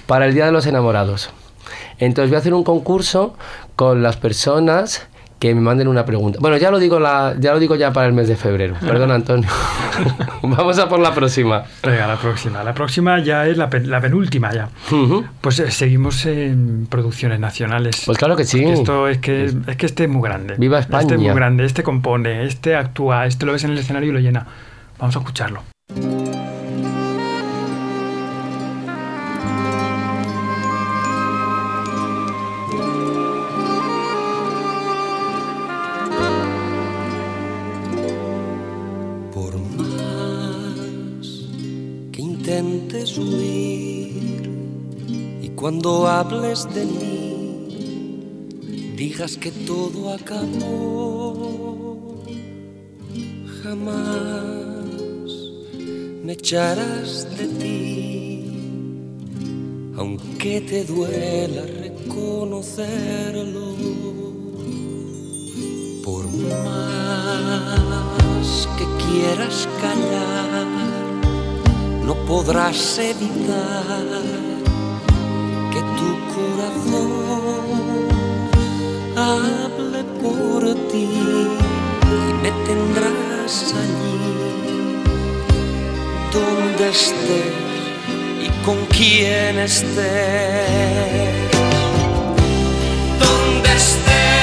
Para 0.06 0.26
el 0.26 0.34
Día 0.34 0.46
de 0.46 0.52
los 0.52 0.66
Enamorados. 0.66 1.30
Entonces 1.98 2.30
voy 2.30 2.36
a 2.36 2.38
hacer 2.40 2.54
un 2.54 2.64
concurso 2.64 3.34
con 3.76 4.02
las 4.02 4.16
personas 4.16 5.06
que 5.38 5.54
me 5.54 5.60
manden 5.60 5.86
una 5.88 6.04
pregunta. 6.04 6.38
Bueno, 6.40 6.56
ya 6.56 6.70
lo 6.70 6.78
digo 6.78 6.98
la, 6.98 7.34
ya 7.38 7.52
lo 7.52 7.60
digo 7.60 7.76
ya 7.76 7.92
para 7.92 8.06
el 8.06 8.12
mes 8.12 8.26
de 8.28 8.36
febrero. 8.36 8.74
Perdón, 8.80 9.12
Antonio. 9.12 9.48
Vamos 10.42 10.78
a 10.78 10.88
por 10.88 10.98
la 10.98 11.14
próxima. 11.14 11.62
Venga, 11.82 12.06
la 12.06 12.16
próxima. 12.16 12.64
La 12.64 12.74
próxima 12.74 13.20
ya 13.20 13.46
es 13.46 13.56
la, 13.56 13.68
la 13.84 14.00
penúltima 14.00 14.52
ya. 14.52 14.68
Pues 15.40 15.58
eh, 15.60 15.70
seguimos 15.70 16.26
en 16.26 16.86
producciones 16.90 17.38
nacionales. 17.38 18.02
Pues 18.04 18.18
claro 18.18 18.36
que 18.36 18.44
sí. 18.44 18.60
Porque 18.62 18.74
Esto 18.74 19.08
es 19.08 19.18
que, 19.18 19.44
es 19.66 19.76
que 19.76 19.86
este 19.86 20.04
es 20.04 20.10
muy 20.10 20.22
grande. 20.28 20.54
Viva 20.58 20.78
Este 20.80 20.96
es 20.96 21.02
España. 21.02 21.22
muy 21.30 21.34
grande, 21.36 21.64
este 21.64 21.82
compone, 21.82 22.44
este 22.44 22.74
actúa, 22.74 23.26
este 23.26 23.46
lo 23.46 23.52
ves 23.52 23.64
en 23.64 23.70
el 23.70 23.78
escenario 23.78 24.10
y 24.10 24.12
lo 24.12 24.20
llena. 24.20 24.46
Vamos 24.98 25.14
a 25.14 25.20
escucharlo. 25.20 25.62
Cuando 45.68 46.08
hables 46.08 46.64
de 46.72 46.86
mí 46.86 48.46
digas 48.96 49.36
que 49.36 49.52
todo 49.52 50.14
acabó, 50.14 52.22
jamás 53.62 55.28
me 56.24 56.32
echarás 56.32 57.28
de 57.36 57.46
ti, 57.60 58.48
aunque 59.98 60.62
te 60.62 60.86
duela 60.86 61.66
reconocerlo. 61.84 63.76
Por 66.02 66.24
más 66.32 67.28
que 68.78 68.86
quieras 69.04 69.68
callar, 69.82 70.66
no 72.06 72.14
podrás 72.24 72.98
evitar 72.98 74.47
tu 75.98 76.08
corazón. 76.34 77.66
Hable 79.16 80.00
por 80.22 80.62
ti 80.90 81.08
y 82.18 82.32
me 82.42 82.50
tendrás 82.66 83.54
allí. 83.82 84.18
Donde 86.32 86.84
estés 86.90 87.56
y 88.46 88.48
con 88.64 88.78
quien 88.96 89.58
estés. 89.58 89.98
Donde 93.22 93.70
estés, 93.82 94.37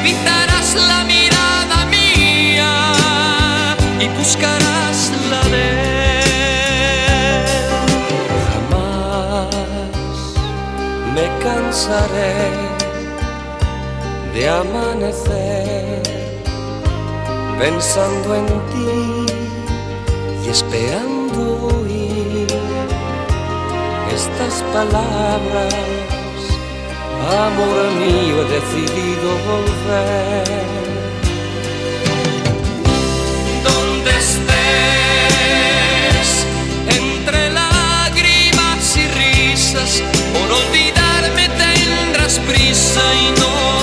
evitarás 0.00 0.74
la 0.74 1.04
mirada 1.04 1.84
mía 1.86 2.72
y 4.00 4.08
buscarás 4.18 5.12
la 5.30 5.42
de. 5.54 5.70
Jamás 8.48 9.54
me 11.14 11.26
cansaré 11.44 12.36
de 14.34 14.48
amanecer 14.48 16.02
pensando 17.58 18.34
en 18.36 18.46
ti 18.70 19.26
y 20.44 20.48
esperando 20.50 21.40
oír 21.76 22.46
estas 24.14 24.62
palabras. 24.72 26.17
Amor 27.26 27.90
mío, 27.98 28.42
he 28.42 28.44
decidido 28.44 29.28
volver. 29.46 30.44
Donde 33.64 34.10
estés, 34.16 34.46
entre 36.86 37.50
lágrimas 37.50 38.96
y 38.96 39.06
risas, 39.08 40.02
por 40.32 40.48
olvidarme 40.52 41.48
tendrás 41.48 42.38
prisa 42.38 43.02
y 43.14 43.30
no 43.40 43.77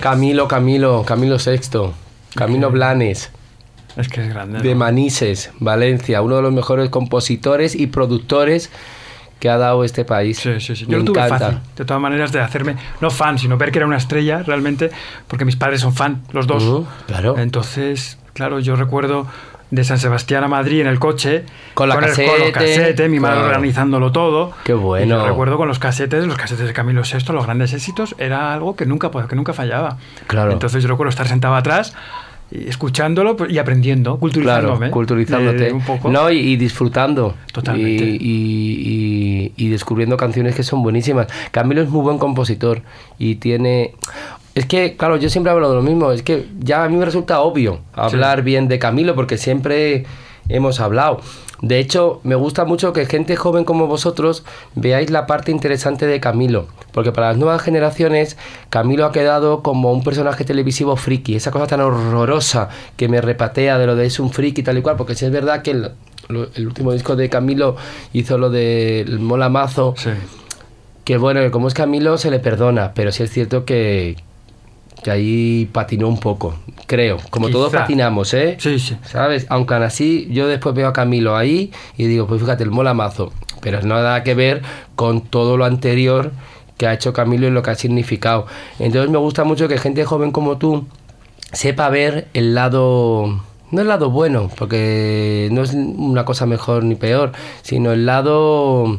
Camilo, 0.00 0.48
Camilo, 0.48 1.04
Camilo 1.04 1.38
Sexto, 1.38 1.92
Camilo 2.34 2.70
Blanes. 2.70 3.30
Es 3.96 4.08
que 4.08 4.22
es 4.22 4.28
grande. 4.28 4.60
De 4.60 4.74
¿no? 4.74 4.80
Manises, 4.80 5.50
Valencia, 5.58 6.22
uno 6.22 6.36
de 6.36 6.42
los 6.42 6.52
mejores 6.52 6.88
compositores 6.90 7.74
y 7.74 7.86
productores 7.88 8.70
que 9.40 9.48
ha 9.48 9.58
dado 9.58 9.84
este 9.84 10.04
país. 10.04 10.38
Sí, 10.38 10.60
sí, 10.60 10.76
sí. 10.76 10.86
Me 10.86 10.92
Yo 10.92 10.98
lo 10.98 11.04
tuve 11.04 11.18
encanta. 11.18 11.38
fácil, 11.38 11.60
de 11.76 11.84
todas 11.84 12.00
maneras, 12.00 12.30
de 12.32 12.40
hacerme, 12.40 12.76
no 13.00 13.10
fan, 13.10 13.38
sino 13.38 13.56
ver 13.56 13.72
que 13.72 13.78
era 13.78 13.86
una 13.86 13.96
estrella 13.96 14.42
realmente, 14.42 14.90
porque 15.26 15.44
mis 15.44 15.56
padres 15.56 15.80
son 15.80 15.94
fan, 15.94 16.22
los 16.32 16.46
dos. 16.46 16.86
Claro. 17.06 17.38
Entonces, 17.38 18.18
claro, 18.34 18.60
yo 18.60 18.76
recuerdo 18.76 19.26
de 19.70 19.84
San 19.84 19.98
Sebastián 19.98 20.42
a 20.44 20.48
Madrid 20.48 20.80
en 20.80 20.86
el 20.88 20.98
coche, 20.98 21.44
Con 21.74 21.88
la 21.88 21.94
el- 21.94 22.00
con 22.00 22.52
casete, 22.52 23.08
mi 23.08 23.20
madre 23.20 23.40
organizándolo 23.42 24.10
todo. 24.12 24.52
Qué 24.64 24.74
bueno. 24.74 25.06
Y 25.06 25.08
yo 25.20 25.26
recuerdo 25.28 25.56
con 25.56 25.68
los 25.68 25.78
casetes, 25.78 26.26
los 26.26 26.36
casetes 26.36 26.66
de 26.66 26.72
Camilo 26.72 27.02
VI, 27.02 27.32
los 27.32 27.44
grandes 27.46 27.72
éxitos, 27.72 28.14
era 28.18 28.52
algo 28.52 28.74
que 28.76 28.86
nunca, 28.86 29.10
que 29.28 29.36
nunca 29.36 29.52
fallaba. 29.52 29.98
Claro. 30.26 30.52
Entonces 30.52 30.82
yo 30.82 30.88
recuerdo 30.88 31.10
estar 31.10 31.28
sentado 31.28 31.54
atrás 31.54 31.94
escuchándolo 32.50 33.36
pues, 33.36 33.52
y 33.52 33.58
aprendiendo, 33.58 34.18
culturizándome. 34.18 34.78
Claro, 34.78 34.92
culturizándote. 34.92 35.68
Eh, 35.68 35.72
un 35.72 35.82
poco. 35.84 36.10
No, 36.10 36.30
y, 36.30 36.38
y 36.38 36.56
disfrutando. 36.56 37.36
Totalmente. 37.52 38.04
Y, 38.04 38.16
y- 38.20 39.52
y- 39.52 39.52
y 39.56 39.68
descubriendo 39.68 40.16
canciones 40.16 40.54
que 40.56 40.62
son 40.64 40.82
buenísimas. 40.82 41.28
Camilo 41.52 41.80
es 41.82 41.88
muy 41.88 42.02
buen 42.02 42.18
compositor 42.18 42.82
y 43.18 43.36
tiene... 43.36 43.94
Es 44.54 44.66
que, 44.66 44.96
claro, 44.96 45.16
yo 45.16 45.30
siempre 45.30 45.52
hablo 45.52 45.68
de 45.68 45.76
lo 45.76 45.82
mismo. 45.82 46.12
Es 46.12 46.22
que 46.22 46.46
ya 46.58 46.84
a 46.84 46.88
mí 46.88 46.96
me 46.96 47.04
resulta 47.04 47.40
obvio 47.40 47.80
hablar 47.92 48.42
bien 48.42 48.68
de 48.68 48.78
Camilo 48.78 49.14
porque 49.14 49.38
siempre 49.38 50.06
hemos 50.48 50.80
hablado. 50.80 51.20
De 51.62 51.78
hecho, 51.78 52.20
me 52.24 52.34
gusta 52.36 52.64
mucho 52.64 52.92
que 52.92 53.04
gente 53.04 53.36
joven 53.36 53.64
como 53.64 53.86
vosotros 53.86 54.44
veáis 54.74 55.10
la 55.10 55.26
parte 55.26 55.50
interesante 55.50 56.06
de 56.06 56.18
Camilo, 56.18 56.68
porque 56.92 57.12
para 57.12 57.28
las 57.28 57.36
nuevas 57.36 57.60
generaciones 57.60 58.38
Camilo 58.70 59.04
ha 59.04 59.12
quedado 59.12 59.62
como 59.62 59.92
un 59.92 60.02
personaje 60.02 60.44
televisivo 60.44 60.96
friki, 60.96 61.36
esa 61.36 61.50
cosa 61.50 61.66
tan 61.66 61.82
horrorosa 61.82 62.70
que 62.96 63.08
me 63.08 63.20
repatea 63.20 63.78
de 63.78 63.86
lo 63.86 63.94
de 63.94 64.06
es 64.06 64.18
un 64.20 64.30
friki 64.30 64.62
tal 64.62 64.78
y 64.78 64.82
cual, 64.82 64.96
porque 64.96 65.14
si 65.14 65.26
es 65.26 65.30
verdad 65.30 65.60
que 65.60 65.72
el, 65.72 65.92
último 66.66 66.92
disco 66.92 67.14
de 67.14 67.28
Camilo 67.28 67.76
hizo 68.14 68.38
lo 68.38 68.48
del 68.48 69.18
Mola 69.18 69.50
Mazo, 69.50 69.94
Sí. 69.98 70.10
que 71.04 71.18
bueno, 71.18 71.40
que 71.40 71.50
como 71.50 71.68
es 71.68 71.74
Camilo 71.74 72.16
se 72.16 72.30
le 72.30 72.38
perdona, 72.38 72.92
pero 72.94 73.12
sí 73.12 73.22
es 73.22 73.30
cierto 73.30 73.66
que, 73.66 74.16
que 75.02 75.10
ahí 75.10 75.68
patinó 75.72 76.08
un 76.08 76.18
poco, 76.18 76.54
creo, 76.86 77.18
como 77.30 77.48
todos 77.50 77.72
patinamos, 77.72 78.34
¿eh? 78.34 78.56
Sí, 78.58 78.78
sí. 78.78 78.96
¿Sabes? 79.02 79.46
Aunque 79.48 79.74
aún 79.74 79.82
así, 79.84 80.28
yo 80.30 80.46
después 80.46 80.74
veo 80.74 80.88
a 80.88 80.92
Camilo 80.92 81.36
ahí 81.36 81.72
y 81.96 82.06
digo, 82.06 82.26
pues 82.26 82.40
fíjate, 82.40 82.64
el 82.64 82.70
mola 82.70 82.94
mazo. 82.94 83.32
Pero 83.60 83.82
no 83.82 83.94
nada 83.94 84.22
que 84.22 84.34
ver 84.34 84.62
con 84.96 85.20
todo 85.20 85.56
lo 85.56 85.64
anterior 85.64 86.32
que 86.78 86.86
ha 86.86 86.94
hecho 86.94 87.12
Camilo 87.12 87.46
y 87.46 87.50
lo 87.50 87.62
que 87.62 87.70
ha 87.70 87.74
significado. 87.74 88.46
Entonces 88.78 89.10
me 89.10 89.18
gusta 89.18 89.44
mucho 89.44 89.68
que 89.68 89.76
gente 89.76 90.04
joven 90.04 90.30
como 90.32 90.56
tú 90.56 90.86
sepa 91.52 91.88
ver 91.90 92.28
el 92.32 92.54
lado, 92.54 93.40
no 93.70 93.80
el 93.80 93.88
lado 93.88 94.10
bueno, 94.10 94.50
porque 94.56 95.48
no 95.52 95.62
es 95.62 95.74
una 95.74 96.24
cosa 96.24 96.46
mejor 96.46 96.84
ni 96.84 96.94
peor, 96.94 97.32
sino 97.62 97.92
el 97.92 98.06
lado 98.06 98.98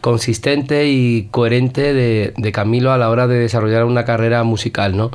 consistente 0.00 0.88
y 0.88 1.28
coherente 1.30 1.92
de, 1.92 2.32
de 2.36 2.52
Camilo 2.52 2.92
a 2.92 2.98
la 2.98 3.10
hora 3.10 3.26
de 3.26 3.38
desarrollar 3.38 3.84
una 3.84 4.04
carrera 4.04 4.42
musical, 4.44 4.96
¿no? 4.96 5.10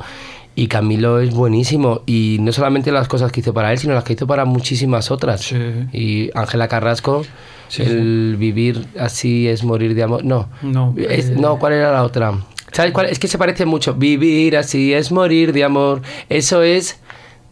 Y 0.56 0.68
Camilo 0.68 1.18
es 1.20 1.34
buenísimo, 1.34 2.02
y 2.06 2.36
no 2.40 2.52
solamente 2.52 2.92
las 2.92 3.08
cosas 3.08 3.32
que 3.32 3.40
hizo 3.40 3.52
para 3.52 3.72
él, 3.72 3.78
sino 3.78 3.92
las 3.94 4.04
que 4.04 4.12
hizo 4.12 4.26
para 4.26 4.44
muchísimas 4.44 5.10
otras. 5.10 5.40
Sí. 5.40 5.56
Y 5.92 6.30
Ángela 6.34 6.68
Carrasco, 6.68 7.24
Sí, 7.66 7.82
el 7.82 8.36
vivir 8.38 8.84
así 9.00 9.48
es 9.48 9.64
morir 9.64 9.94
de 9.94 10.02
amor. 10.04 10.24
No, 10.24 10.48
No, 10.62 10.94
Es- 11.08 11.30
eh, 11.30 11.36
no 11.36 11.58
¿cuál 11.58 11.72
era 11.72 11.90
la 11.92 12.04
otra? 12.04 12.34
¿Sabes 12.70 12.92
cuál? 12.92 13.06
Es 13.06 13.18
que 13.18 13.26
se 13.26 13.38
parece 13.38 13.64
mucho. 13.66 13.94
Vivir 13.94 14.56
así 14.56 14.92
es 14.92 15.10
morir 15.10 15.52
de 15.52 15.64
amor. 15.64 16.02
Eso 16.28 16.62
es 16.62 17.00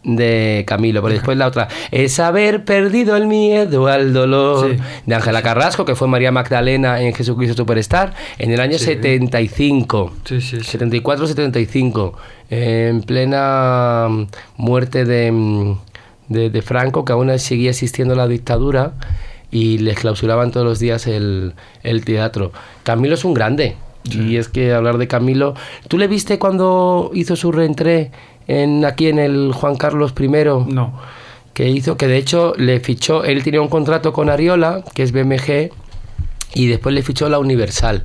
de 0.03 0.63
Camilo, 0.67 1.01
pero 1.01 1.13
después 1.13 1.37
la 1.37 1.47
otra 1.47 1.67
es 1.91 2.19
haber 2.19 2.65
perdido 2.65 3.15
el 3.15 3.25
miedo 3.27 3.87
al 3.87 4.11
dolor 4.13 4.71
Sí. 4.71 4.77
de 5.05 5.15
Ángela 5.15 5.41
Carrasco, 5.41 5.85
que 5.85 5.95
fue 5.95 6.07
María 6.07 6.31
Magdalena 6.31 7.01
en 7.01 7.13
Jesucristo 7.13 7.55
Superstar 7.55 8.13
en 8.37 8.51
el 8.51 8.59
año 8.59 8.77
Sí. 8.77 8.85
75. 8.85 10.11
Sí, 10.25 10.41
sí, 10.41 10.57
sí. 10.61 10.77
74-75, 10.77 12.13
en 12.49 13.01
plena 13.03 14.07
mm, 14.09 14.25
muerte 14.57 15.05
de, 15.05 15.31
mm, 15.31 15.77
de, 16.29 16.49
de 16.49 16.61
Franco, 16.61 17.05
que 17.05 17.13
aún 17.13 17.37
seguía 17.39 17.69
existiendo 17.71 18.15
la 18.15 18.27
dictadura 18.27 18.93
y 19.51 19.77
les 19.77 19.97
clausuraban 19.99 20.51
todos 20.51 20.65
los 20.65 20.79
días 20.79 21.07
el, 21.07 21.53
el 21.83 22.03
teatro. 22.05 22.51
Camilo 22.83 23.15
es 23.15 23.23
un 23.25 23.33
grande. 23.33 23.75
Y 24.05 24.35
es 24.35 24.49
que 24.49 24.73
hablar 24.73 24.97
de 24.97 25.07
Camilo... 25.07 25.53
¿Tú 25.87 25.97
le 25.97 26.07
viste 26.07 26.37
cuando 26.37 27.09
hizo 27.13 27.37
su 27.37 27.53
reentré 27.53 28.11
en, 28.47 28.85
aquí 28.85 29.07
en 29.07 29.19
el 29.19 29.51
Juan 29.53 29.75
Carlos 29.75 30.13
I? 30.19 30.27
No. 30.27 30.93
que 31.53 31.69
hizo, 31.69 31.97
que 31.97 32.07
de 32.07 32.17
hecho 32.17 32.53
le 32.57 32.79
fichó, 32.79 33.23
él 33.23 33.43
tenía 33.43 33.61
un 33.61 33.67
contrato 33.67 34.13
con 34.13 34.29
Ariola, 34.29 34.83
que 34.93 35.03
es 35.03 35.11
BMG, 35.11 35.71
y 36.55 36.67
después 36.67 36.93
le 36.93 37.01
fichó 37.03 37.29
la 37.29 37.39
Universal. 37.39 38.03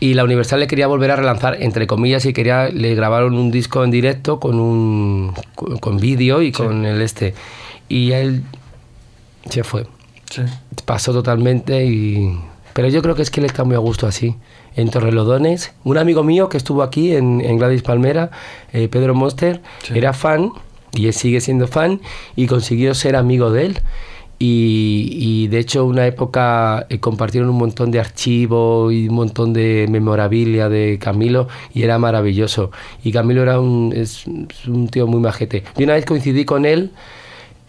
Y 0.00 0.14
la 0.14 0.24
Universal 0.24 0.60
le 0.60 0.66
quería 0.66 0.86
volver 0.86 1.10
a 1.10 1.16
relanzar, 1.16 1.56
entre 1.60 1.86
comillas, 1.86 2.24
y 2.24 2.32
quería, 2.32 2.68
le 2.68 2.94
grabaron 2.94 3.34
un 3.34 3.50
disco 3.50 3.82
en 3.82 3.90
directo 3.90 4.38
con 4.38 4.60
un 4.60 5.34
con, 5.54 5.78
con 5.78 5.98
vídeo 5.98 6.40
y 6.42 6.52
con 6.52 6.86
el 6.86 7.02
este. 7.02 7.34
Y 7.88 8.12
él 8.12 8.44
se 9.48 9.64
fue. 9.64 9.86
Sí. 10.30 10.42
Pasó 10.84 11.12
totalmente 11.12 11.84
y... 11.84 12.38
Pero 12.74 12.88
yo 12.88 13.02
creo 13.02 13.14
que 13.14 13.22
es 13.22 13.30
que 13.30 13.40
él 13.40 13.46
está 13.46 13.64
muy 13.64 13.74
a 13.74 13.78
gusto 13.78 14.06
así. 14.06 14.36
En 14.78 14.90
Torrelodones, 14.90 15.72
un 15.82 15.98
amigo 15.98 16.22
mío 16.22 16.48
que 16.48 16.56
estuvo 16.56 16.82
aquí 16.84 17.14
en, 17.16 17.40
en 17.40 17.58
Gladys 17.58 17.82
Palmera, 17.82 18.30
eh, 18.72 18.88
Pedro 18.88 19.12
Monster, 19.14 19.60
Sí. 19.82 19.98
era 19.98 20.12
fan 20.12 20.52
y 20.94 21.10
sigue 21.12 21.40
siendo 21.40 21.66
fan 21.66 22.00
y 22.36 22.46
consiguió 22.46 22.94
ser 22.94 23.16
amigo 23.16 23.50
de 23.50 23.66
él. 23.66 23.80
Y, 24.40 25.08
y, 25.20 25.48
de 25.48 25.58
hecho 25.58 25.84
una 25.84 26.06
época 26.06 26.86
eh, 26.90 27.00
compartieron 27.00 27.50
un 27.50 27.56
montón 27.58 27.90
de 27.90 27.98
archivos 27.98 28.92
y 28.92 29.08
un 29.08 29.16
montón 29.16 29.52
de 29.52 29.88
memorabilia 29.90 30.68
de 30.68 30.96
Camilo 31.00 31.48
y 31.74 31.82
era 31.82 31.98
maravilloso. 31.98 32.70
Y 33.02 33.10
Camilo 33.10 33.42
era 33.42 33.58
un, 33.58 33.92
es, 33.96 34.26
es 34.28 34.68
un 34.68 34.86
tío 34.86 35.08
muy 35.08 35.18
majete. 35.20 35.64
Y 35.76 35.82
una 35.82 35.94
vez 35.94 36.04
coincidí 36.06 36.44
con 36.44 36.66
él 36.66 36.92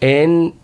en 0.00 0.54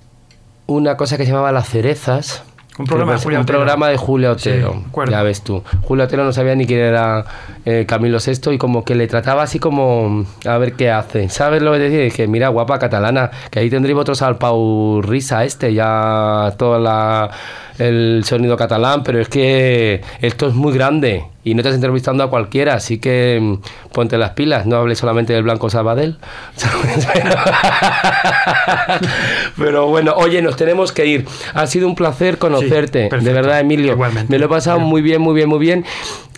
una 0.68 0.96
cosa 0.96 1.16
que 1.16 1.24
se 1.24 1.30
llamaba 1.32 1.50
Las 1.50 1.68
Cerezas. 1.70 2.44
Un 2.78 2.84
programa 2.84 3.12
de 3.12 3.18
Julia 3.18 3.38
un 3.38 3.42
Otero. 3.42 3.58
programa 3.58 3.88
de 3.88 3.96
Julio 3.96 4.32
Otero. 4.32 4.82
Sí, 4.94 5.10
ya 5.10 5.22
ves 5.22 5.42
tú. 5.42 5.62
Julio 5.82 6.04
Otero 6.04 6.24
no 6.24 6.32
sabía 6.32 6.54
ni 6.54 6.66
quién 6.66 6.80
era 6.80 7.24
eh, 7.64 7.84
Camilo 7.88 8.18
VI 8.18 8.52
y 8.52 8.58
como 8.58 8.84
que 8.84 8.94
le 8.94 9.06
trataba 9.06 9.42
así 9.42 9.58
como 9.58 10.26
a 10.46 10.58
ver 10.58 10.74
qué 10.74 10.90
hace. 10.90 11.28
¿Sabes 11.28 11.62
lo 11.62 11.72
que 11.72 11.78
decía? 11.78 12.00
Dije, 12.00 12.26
mira, 12.26 12.48
guapa 12.48 12.78
catalana, 12.78 13.30
que 13.50 13.60
ahí 13.60 13.70
tendréis 13.70 13.94
vosotros 13.94 14.22
al 14.22 14.36
Pau 14.36 15.00
Risa 15.02 15.44
este, 15.44 15.72
ya 15.72 16.52
todo 16.58 16.78
la, 16.78 17.30
el 17.78 18.22
sonido 18.24 18.56
catalán, 18.56 19.02
pero 19.02 19.20
es 19.20 19.28
que 19.28 20.02
esto 20.20 20.48
es 20.48 20.54
muy 20.54 20.72
grande 20.72 21.24
y 21.46 21.54
no 21.54 21.60
estás 21.60 21.76
entrevistando 21.76 22.24
a 22.24 22.30
cualquiera, 22.30 22.74
así 22.74 22.98
que 22.98 23.38
mm, 23.40 23.92
ponte 23.92 24.18
las 24.18 24.30
pilas, 24.30 24.66
no 24.66 24.76
hables 24.76 24.98
solamente 24.98 25.32
del 25.32 25.44
Blanco 25.44 25.70
Sabadell. 25.70 26.16
Pero 29.56 29.86
bueno, 29.86 30.14
oye, 30.16 30.42
nos 30.42 30.56
tenemos 30.56 30.90
que 30.90 31.06
ir. 31.06 31.24
Ha 31.54 31.68
sido 31.68 31.86
un 31.86 31.94
placer 31.94 32.38
conocerte, 32.38 33.08
de 33.08 33.32
verdad, 33.32 33.60
Emilio. 33.60 33.92
Igualmente. 33.92 34.30
Me 34.30 34.40
lo 34.40 34.46
he 34.46 34.48
pasado 34.48 34.80
muy 34.80 35.02
bien, 35.02 35.22
muy 35.22 35.34
bien, 35.34 35.48
muy 35.48 35.60
bien. 35.60 35.84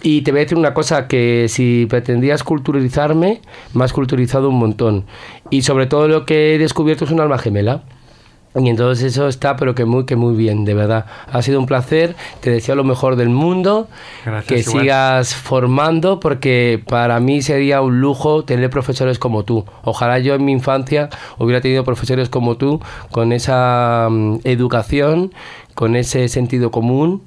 Y 0.02 0.20
te 0.22 0.30
voy 0.30 0.40
a 0.40 0.42
decir 0.42 0.58
una 0.58 0.74
cosa, 0.74 1.08
que 1.08 1.46
si 1.48 1.86
pretendías 1.88 2.44
culturizarme, 2.44 3.40
me 3.72 3.84
has 3.84 3.94
culturizado 3.94 4.50
un 4.50 4.58
montón. 4.58 5.06
Y 5.48 5.62
sobre 5.62 5.86
todo 5.86 6.06
lo 6.06 6.26
que 6.26 6.54
he 6.54 6.58
descubierto 6.58 7.06
es 7.06 7.10
un 7.10 7.20
alma 7.20 7.38
gemela. 7.38 7.82
Y 8.58 8.70
entonces 8.70 9.12
eso 9.12 9.28
está, 9.28 9.56
pero 9.56 9.74
que 9.74 9.84
muy, 9.84 10.04
que 10.04 10.16
muy 10.16 10.34
bien, 10.34 10.64
de 10.64 10.74
verdad. 10.74 11.06
Ha 11.30 11.42
sido 11.42 11.60
un 11.60 11.66
placer, 11.66 12.16
te 12.40 12.50
deseo 12.50 12.74
lo 12.74 12.84
mejor 12.84 13.16
del 13.16 13.28
mundo, 13.28 13.88
Gracias, 14.24 14.46
que 14.46 14.70
igual. 14.70 14.82
sigas 14.82 15.34
formando, 15.34 16.20
porque 16.20 16.82
para 16.88 17.20
mí 17.20 17.42
sería 17.42 17.80
un 17.80 18.00
lujo 18.00 18.44
tener 18.44 18.70
profesores 18.70 19.18
como 19.18 19.44
tú. 19.44 19.64
Ojalá 19.82 20.18
yo 20.18 20.34
en 20.34 20.44
mi 20.44 20.52
infancia 20.52 21.08
hubiera 21.38 21.60
tenido 21.60 21.84
profesores 21.84 22.28
como 22.28 22.56
tú, 22.56 22.80
con 23.10 23.32
esa 23.32 24.08
mm, 24.10 24.38
educación, 24.44 25.32
con 25.74 25.96
ese 25.96 26.28
sentido 26.28 26.70
común 26.70 27.22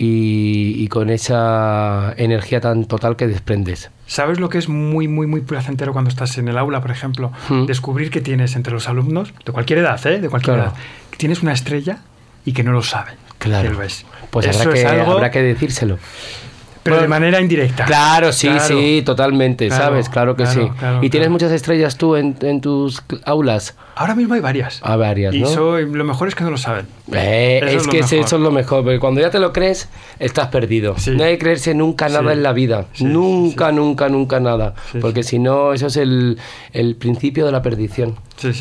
y, 0.00 0.74
y 0.76 0.86
con 0.86 1.10
esa 1.10 2.14
energía 2.16 2.60
tan 2.60 2.84
total 2.84 3.16
que 3.16 3.26
desprendes. 3.26 3.90
¿Sabes 4.06 4.38
lo 4.38 4.48
que 4.48 4.58
es 4.58 4.68
muy, 4.68 5.08
muy, 5.08 5.26
muy 5.26 5.40
placentero 5.40 5.92
cuando 5.92 6.08
estás 6.08 6.38
en 6.38 6.46
el 6.46 6.56
aula, 6.56 6.80
por 6.80 6.92
ejemplo? 6.92 7.32
Hmm. 7.48 7.66
Descubrir 7.66 8.10
que 8.10 8.20
tienes 8.20 8.54
entre 8.54 8.72
los 8.72 8.88
alumnos, 8.88 9.34
de 9.44 9.50
cualquier 9.52 9.80
edad, 9.80 10.00
¿eh? 10.06 10.20
De 10.20 10.28
cualquier 10.28 10.54
Claro. 10.56 10.70
edad, 10.70 10.78
que 11.10 11.16
tienes 11.16 11.42
una 11.42 11.52
estrella 11.52 11.98
y 12.44 12.52
que 12.52 12.62
no 12.62 12.70
lo 12.70 12.82
saben. 12.82 13.16
Claro. 13.38 13.72
Lo. 13.72 13.78
Pues 14.30 14.46
Eso 14.46 14.62
habrá 14.62 14.72
que, 14.74 14.86
algo, 14.86 15.12
habrá 15.12 15.30
que 15.32 15.42
decírselo. 15.42 15.98
pero 16.84 17.00
de 17.02 17.08
manera 17.08 17.40
indirecta. 17.40 17.84
Claro, 17.84 18.32
sí, 18.32 18.46
Claro. 18.48 18.64
sí, 18.66 19.02
totalmente, 19.04 19.66
Claro, 19.68 19.84
¿sabes? 19.84 20.08
Claro 20.08 20.36
que 20.36 20.44
claro, 20.44 20.74
sí. 21.00 21.06
¿Y 21.06 21.10
tienes 21.10 21.28
muchas 21.28 21.50
estrellas 21.52 21.96
tú 21.98 22.14
en, 22.16 22.36
en 22.40 22.60
tus 22.60 23.02
aulas? 23.26 23.74
Ahora 23.96 24.14
mismo 24.14 24.34
hay 24.34 24.40
varias. 24.40 24.80
A 24.82 24.96
varias, 24.96 25.34
Y 25.34 25.40
¿no? 25.42 25.48
soy- 25.48 25.90
lo 25.92 26.04
mejor 26.04 26.28
es 26.28 26.34
que 26.34 26.44
no 26.44 26.50
lo 26.50 26.56
saben. 26.56 26.86
Eh, 27.12 27.60
es, 27.62 27.86
que 27.88 27.98
mejor. 28.02 28.18
eso 28.18 28.36
es 28.36 28.42
lo 28.42 28.50
mejor, 28.50 28.82
porque 28.84 28.98
cuando 28.98 29.20
ya 29.20 29.30
te 29.30 29.38
lo 29.38 29.52
crees, 29.52 29.88
estás 30.18 30.48
perdido. 30.48 30.94
Sí. 30.98 31.12
No 31.12 31.24
hay 31.24 31.32
que 31.32 31.38
creerse 31.38 31.74
nunca 31.74 32.08
nada 32.08 32.32
Sí. 32.32 32.36
en 32.36 32.42
la 32.42 32.52
vida. 32.52 32.86
Sí, 32.92 33.04
nunca, 33.04 33.72
nunca, 33.72 34.08
nunca 34.08 34.40
nada. 34.40 34.74
Porque 35.00 35.22
si 35.22 35.38
no, 35.38 35.72
eso 35.72 35.86
es 35.86 35.96
el, 35.96 36.38
el 36.72 36.96
principio 36.96 37.46
de 37.46 37.52
la 37.52 37.62
perdición. 37.62 38.16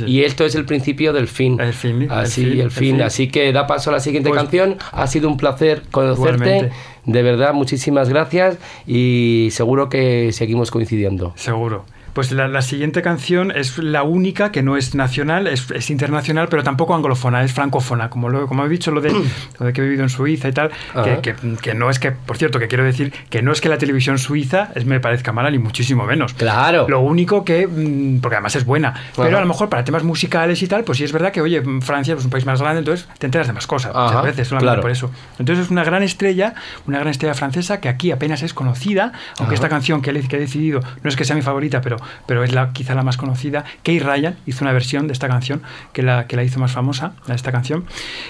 Y 0.08 0.24
esto 0.24 0.46
es 0.46 0.56
el 0.56 0.66
principio 0.66 1.14
del 1.14 1.28
fin. 1.28 1.60
El 1.60 1.74
fin. 1.74 2.08
Así, 2.10 2.42
el 2.44 2.50
fin, 2.52 2.60
el 2.62 2.72
fin. 2.72 2.88
el 2.88 2.96
fin. 2.96 3.02
Así 3.02 3.28
que 3.30 3.52
da 3.52 3.68
paso 3.68 3.90
a 3.90 3.94
la 3.94 4.00
siguiente 4.00 4.30
Pues- 4.30 4.42
canción. 4.42 4.78
Ha 4.92 5.08
sido 5.08 5.28
un 5.30 5.38
placer 5.38 5.84
conocerte. 5.92 6.46
Igualmente. 6.46 6.72
De 7.06 7.24
verdad, 7.24 7.54
muchísimas 7.54 8.10
gracias 8.10 8.58
y 8.86 9.50
seguro 9.52 9.88
que 9.90 10.32
seguimos 10.34 10.72
coincidiendo. 10.72 11.34
Seguro. 11.36 11.86
Pues 12.18 12.32
la, 12.32 12.48
la 12.48 12.64
siguiente 12.64 13.04
canción 13.04 13.52
es 13.56 13.78
la 13.78 14.02
única 14.02 14.52
que 14.52 14.64
no 14.64 14.76
es 14.76 14.96
nacional, 14.96 15.46
es, 15.46 15.70
es 15.70 15.92
internacional, 15.92 16.48
pero 16.50 16.64
tampoco 16.64 16.96
anglofona, 16.96 17.44
es 17.44 17.54
francófona. 17.54 18.10
Como, 18.10 18.30
lo, 18.30 18.48
como 18.48 18.66
he 18.66 18.70
dicho, 18.70 18.90
lo 18.90 19.02
de, 19.02 19.12
lo 19.60 19.66
de 19.68 19.72
que 19.72 19.82
he 19.82 19.84
vivido 19.84 20.02
en 20.02 20.10
Suiza 20.10 20.48
y 20.48 20.52
tal, 20.52 20.70
que, 20.70 21.00
Ajá. 21.00 21.22
que- 21.22 21.36
que 21.62 21.76
no 21.76 21.92
es 21.92 22.00
que, 22.00 22.12
por 22.12 22.36
cierto, 22.38 22.58
que 22.58 22.68
quiero 22.68 22.84
decir 22.84 23.14
que 23.30 23.44
no 23.44 23.52
es 23.52 23.62
que 23.62 23.70
la 23.70 23.78
televisión 23.78 24.18
suiza 24.18 24.70
es, 24.74 24.84
me 24.86 25.00
parezca 25.00 25.32
mala, 25.32 25.52
ni 25.52 25.60
muchísimo 25.60 26.06
menos. 26.08 26.34
Claro. 26.34 26.88
Lo 26.90 27.02
único 27.02 27.46
que, 27.46 27.68
mm, 27.68 28.20
porque 28.20 28.38
además 28.38 28.56
es 28.56 28.66
buena, 28.66 28.96
pero 29.16 29.38
a 29.38 29.42
lo 29.42 29.46
mejor 29.46 29.70
para 29.70 29.84
temas 29.84 30.02
musicales 30.02 30.64
y 30.64 30.68
tal, 30.68 30.84
pues 30.86 30.98
sí 30.98 31.04
es 31.04 31.12
verdad 31.12 31.32
que, 31.32 31.42
oye, 31.42 31.62
mm, 31.62 31.82
Francia 31.84 32.16
es 32.16 32.24
un 32.26 32.32
país 32.32 32.48
más 32.48 32.60
grande, 32.60 32.80
entonces 32.80 33.08
te 33.20 33.28
enteras 33.28 33.46
de 33.46 33.54
más 33.54 33.68
cosas, 33.68 33.94
muchas 33.94 34.24
veces, 34.24 34.48
solamente 34.48 34.70
claro. 34.72 34.82
por 34.82 34.90
eso. 34.90 35.12
Entonces 35.38 35.66
es 35.66 35.72
una 35.72 35.84
gran 35.84 36.02
estrella, 36.02 36.56
una 36.88 36.98
gran 36.98 37.10
estrella 37.12 37.36
francesa 37.36 37.80
que 37.80 37.90
aquí 37.90 38.10
apenas 38.10 38.42
es 38.42 38.56
conocida, 38.56 39.12
aunque 39.38 39.54
esta 39.54 39.70
canción 39.70 40.02
que, 40.02 40.10
he- 40.10 40.28
que 40.28 40.38
he 40.38 40.40
decidido 40.40 40.80
no 41.04 41.10
es 41.12 41.16
que 41.16 41.26
sea 41.26 41.36
mi 41.36 41.44
favorita, 41.44 41.80
pero, 41.82 41.98
pero 42.26 42.44
es 42.44 42.54
la, 42.54 42.74
quizá 42.74 42.96
la 42.96 43.04
más 43.04 43.18
conocida. 43.18 43.66
Kay 43.84 44.00
Ryan 44.00 44.38
hizo 44.46 44.64
una 44.64 44.74
versión 44.74 45.08
de 45.08 45.14
esta 45.14 45.28
canción 45.28 45.62
que 45.94 46.04
la, 46.04 46.28
que 46.28 46.36
la 46.36 46.44
hizo 46.44 46.60
más 46.60 46.72
famosa, 46.72 47.14
la 47.22 47.34
de 47.34 47.36
esta 47.36 47.52
canción. 47.52 47.86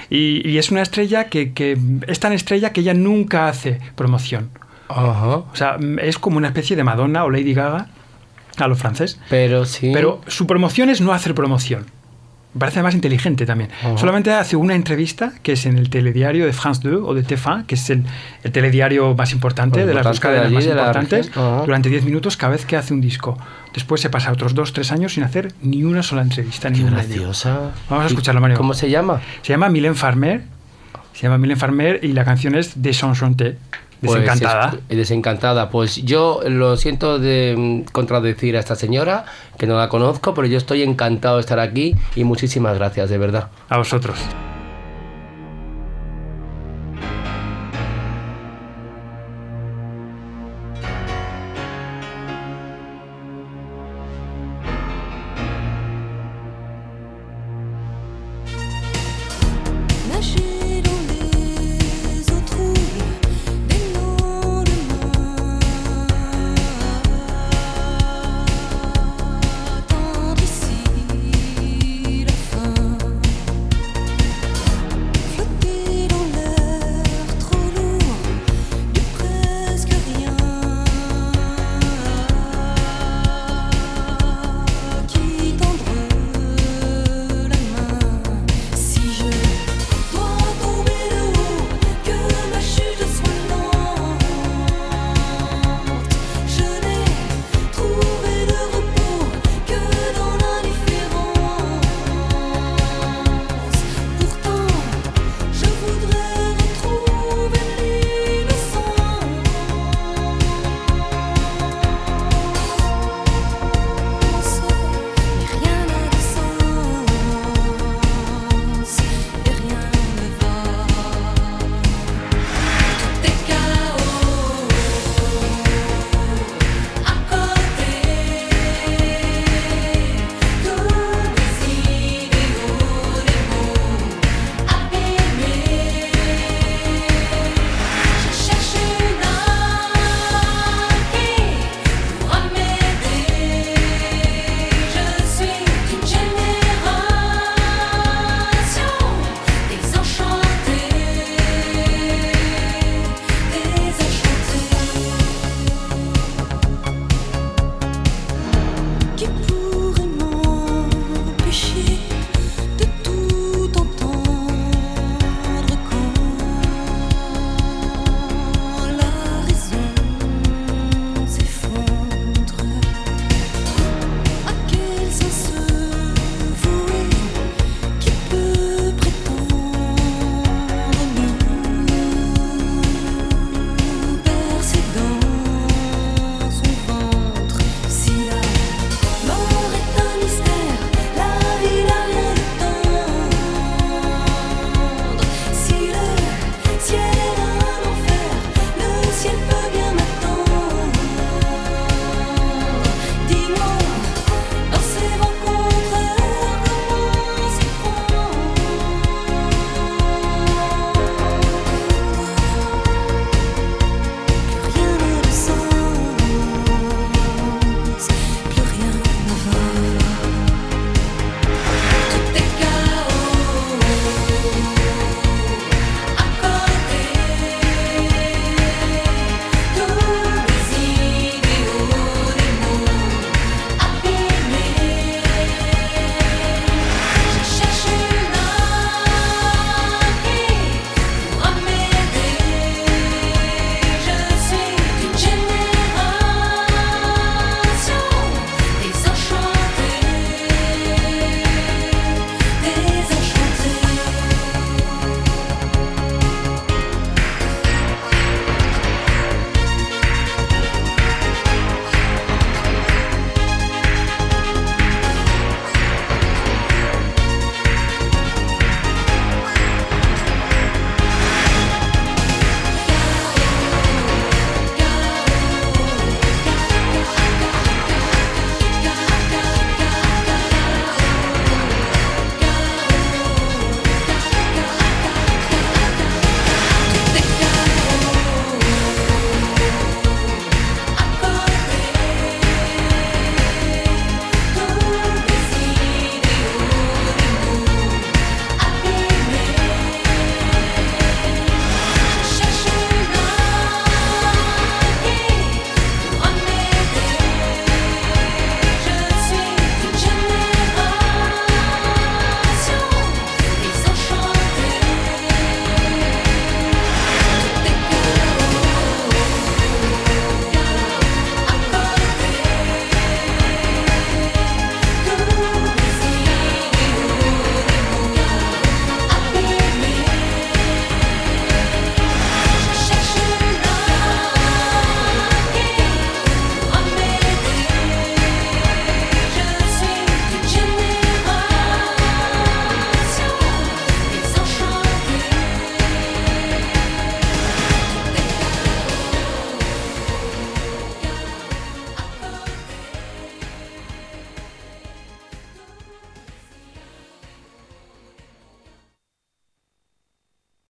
Y, 0.09 0.47
y 0.47 0.57
es 0.57 0.71
una 0.71 0.81
estrella 0.81 1.25
que, 1.25 1.53
que 1.53 1.77
es 2.07 2.19
tan 2.19 2.33
estrella 2.33 2.71
que 2.71 2.81
ella 2.81 2.93
nunca 2.93 3.47
hace 3.47 3.79
promoción. 3.95 4.49
Ajá. 4.89 5.27
O 5.37 5.55
sea, 5.55 5.77
es 6.01 6.17
como 6.17 6.37
una 6.37 6.47
especie 6.47 6.75
de 6.75 6.83
Madonna 6.83 7.23
o 7.23 7.29
Lady 7.29 7.53
Gaga 7.53 7.87
a 8.57 8.67
lo 8.67 8.75
francés. 8.75 9.19
Pero 9.29 9.65
sí. 9.65 9.91
Pero 9.93 10.21
su 10.27 10.47
promoción 10.47 10.89
es 10.89 11.01
no 11.01 11.13
hacer 11.13 11.35
promoción. 11.35 11.85
Me 12.57 12.61
parece 12.61 12.81
más 12.81 12.95
inteligente 12.95 13.45
también. 13.45 13.69
Solamente 13.97 14.33
hace 14.33 14.55
una 14.55 14.73
entrevista 14.73 15.31
que 15.43 15.51
es 15.51 15.67
en 15.67 15.77
el 15.77 15.91
telediario 15.91 16.43
de 16.47 16.53
France 16.53 16.89
2 16.89 17.03
o 17.05 17.13
de 17.13 17.23
TF1, 17.23 17.67
que 17.67 17.75
es 17.75 17.87
el, 17.91 18.03
el 18.43 18.51
telediario 18.51 19.13
más 19.13 19.31
importante, 19.31 19.75
Pues 19.75 19.85
de 19.85 19.93
las 19.93 20.03
dos 20.03 20.15
de 20.15 20.21
cadenas 20.21 20.51
más 20.51 20.65
de 20.65 20.71
importantes, 20.71 21.31
durante 21.35 21.89
10 21.89 22.03
minutos 22.05 22.35
cada 22.35 22.53
vez 22.53 22.65
que 22.65 22.75
hace 22.75 22.95
un 22.95 23.01
disco. 23.01 23.37
Después 23.75 24.01
se 24.01 24.09
pasa 24.09 24.31
otros 24.31 24.55
2-3 24.55 24.91
años 24.91 25.13
sin 25.13 25.23
hacer 25.23 25.53
ni 25.61 25.83
una 25.83 26.01
sola 26.01 26.23
entrevista. 26.23 26.71
Qué 26.71 26.81
graciosa. 26.81 27.73
Vamos 27.91 28.05
a 28.05 28.07
¿Y 28.07 28.09
escucharlo, 28.09 28.41
Mario. 28.41 28.57
¿Cómo 28.57 28.73
se 28.73 28.89
llama? 28.89 29.21
Se 29.43 29.53
llama 29.53 29.69
Mylène 29.69 29.93
Farmer. 29.93 30.41
Se 31.13 31.27
llama 31.27 31.37
Mylène 31.37 31.57
Farmer 31.57 31.99
y 32.01 32.13
la 32.13 32.25
canción 32.25 32.55
es 32.55 32.81
Desenchanté. 32.81 33.57
Pues 34.01 34.13
Desencantada. 34.21 34.75
es- 34.89 34.97
desencantada. 34.97 35.69
Pues 35.69 35.95
yo 36.03 36.41
lo 36.45 36.77
siento 36.77 37.19
de 37.19 37.55
mm, 37.57 37.91
contradecir 37.91 38.55
a 38.57 38.59
esta 38.59 38.75
señora, 38.75 39.25
que 39.57 39.65
no 39.67 39.77
la 39.77 39.89
conozco, 39.89 40.33
pero 40.33 40.47
yo 40.47 40.57
estoy 40.57 40.83
encantado 40.83 41.35
de 41.37 41.41
estar 41.41 41.59
aquí 41.59 41.95
y 42.15 42.23
muchísimas 42.23 42.75
gracias, 42.77 43.09
de 43.09 43.17
verdad. 43.17 43.49
A 43.69 43.77
vosotros. 43.77 44.17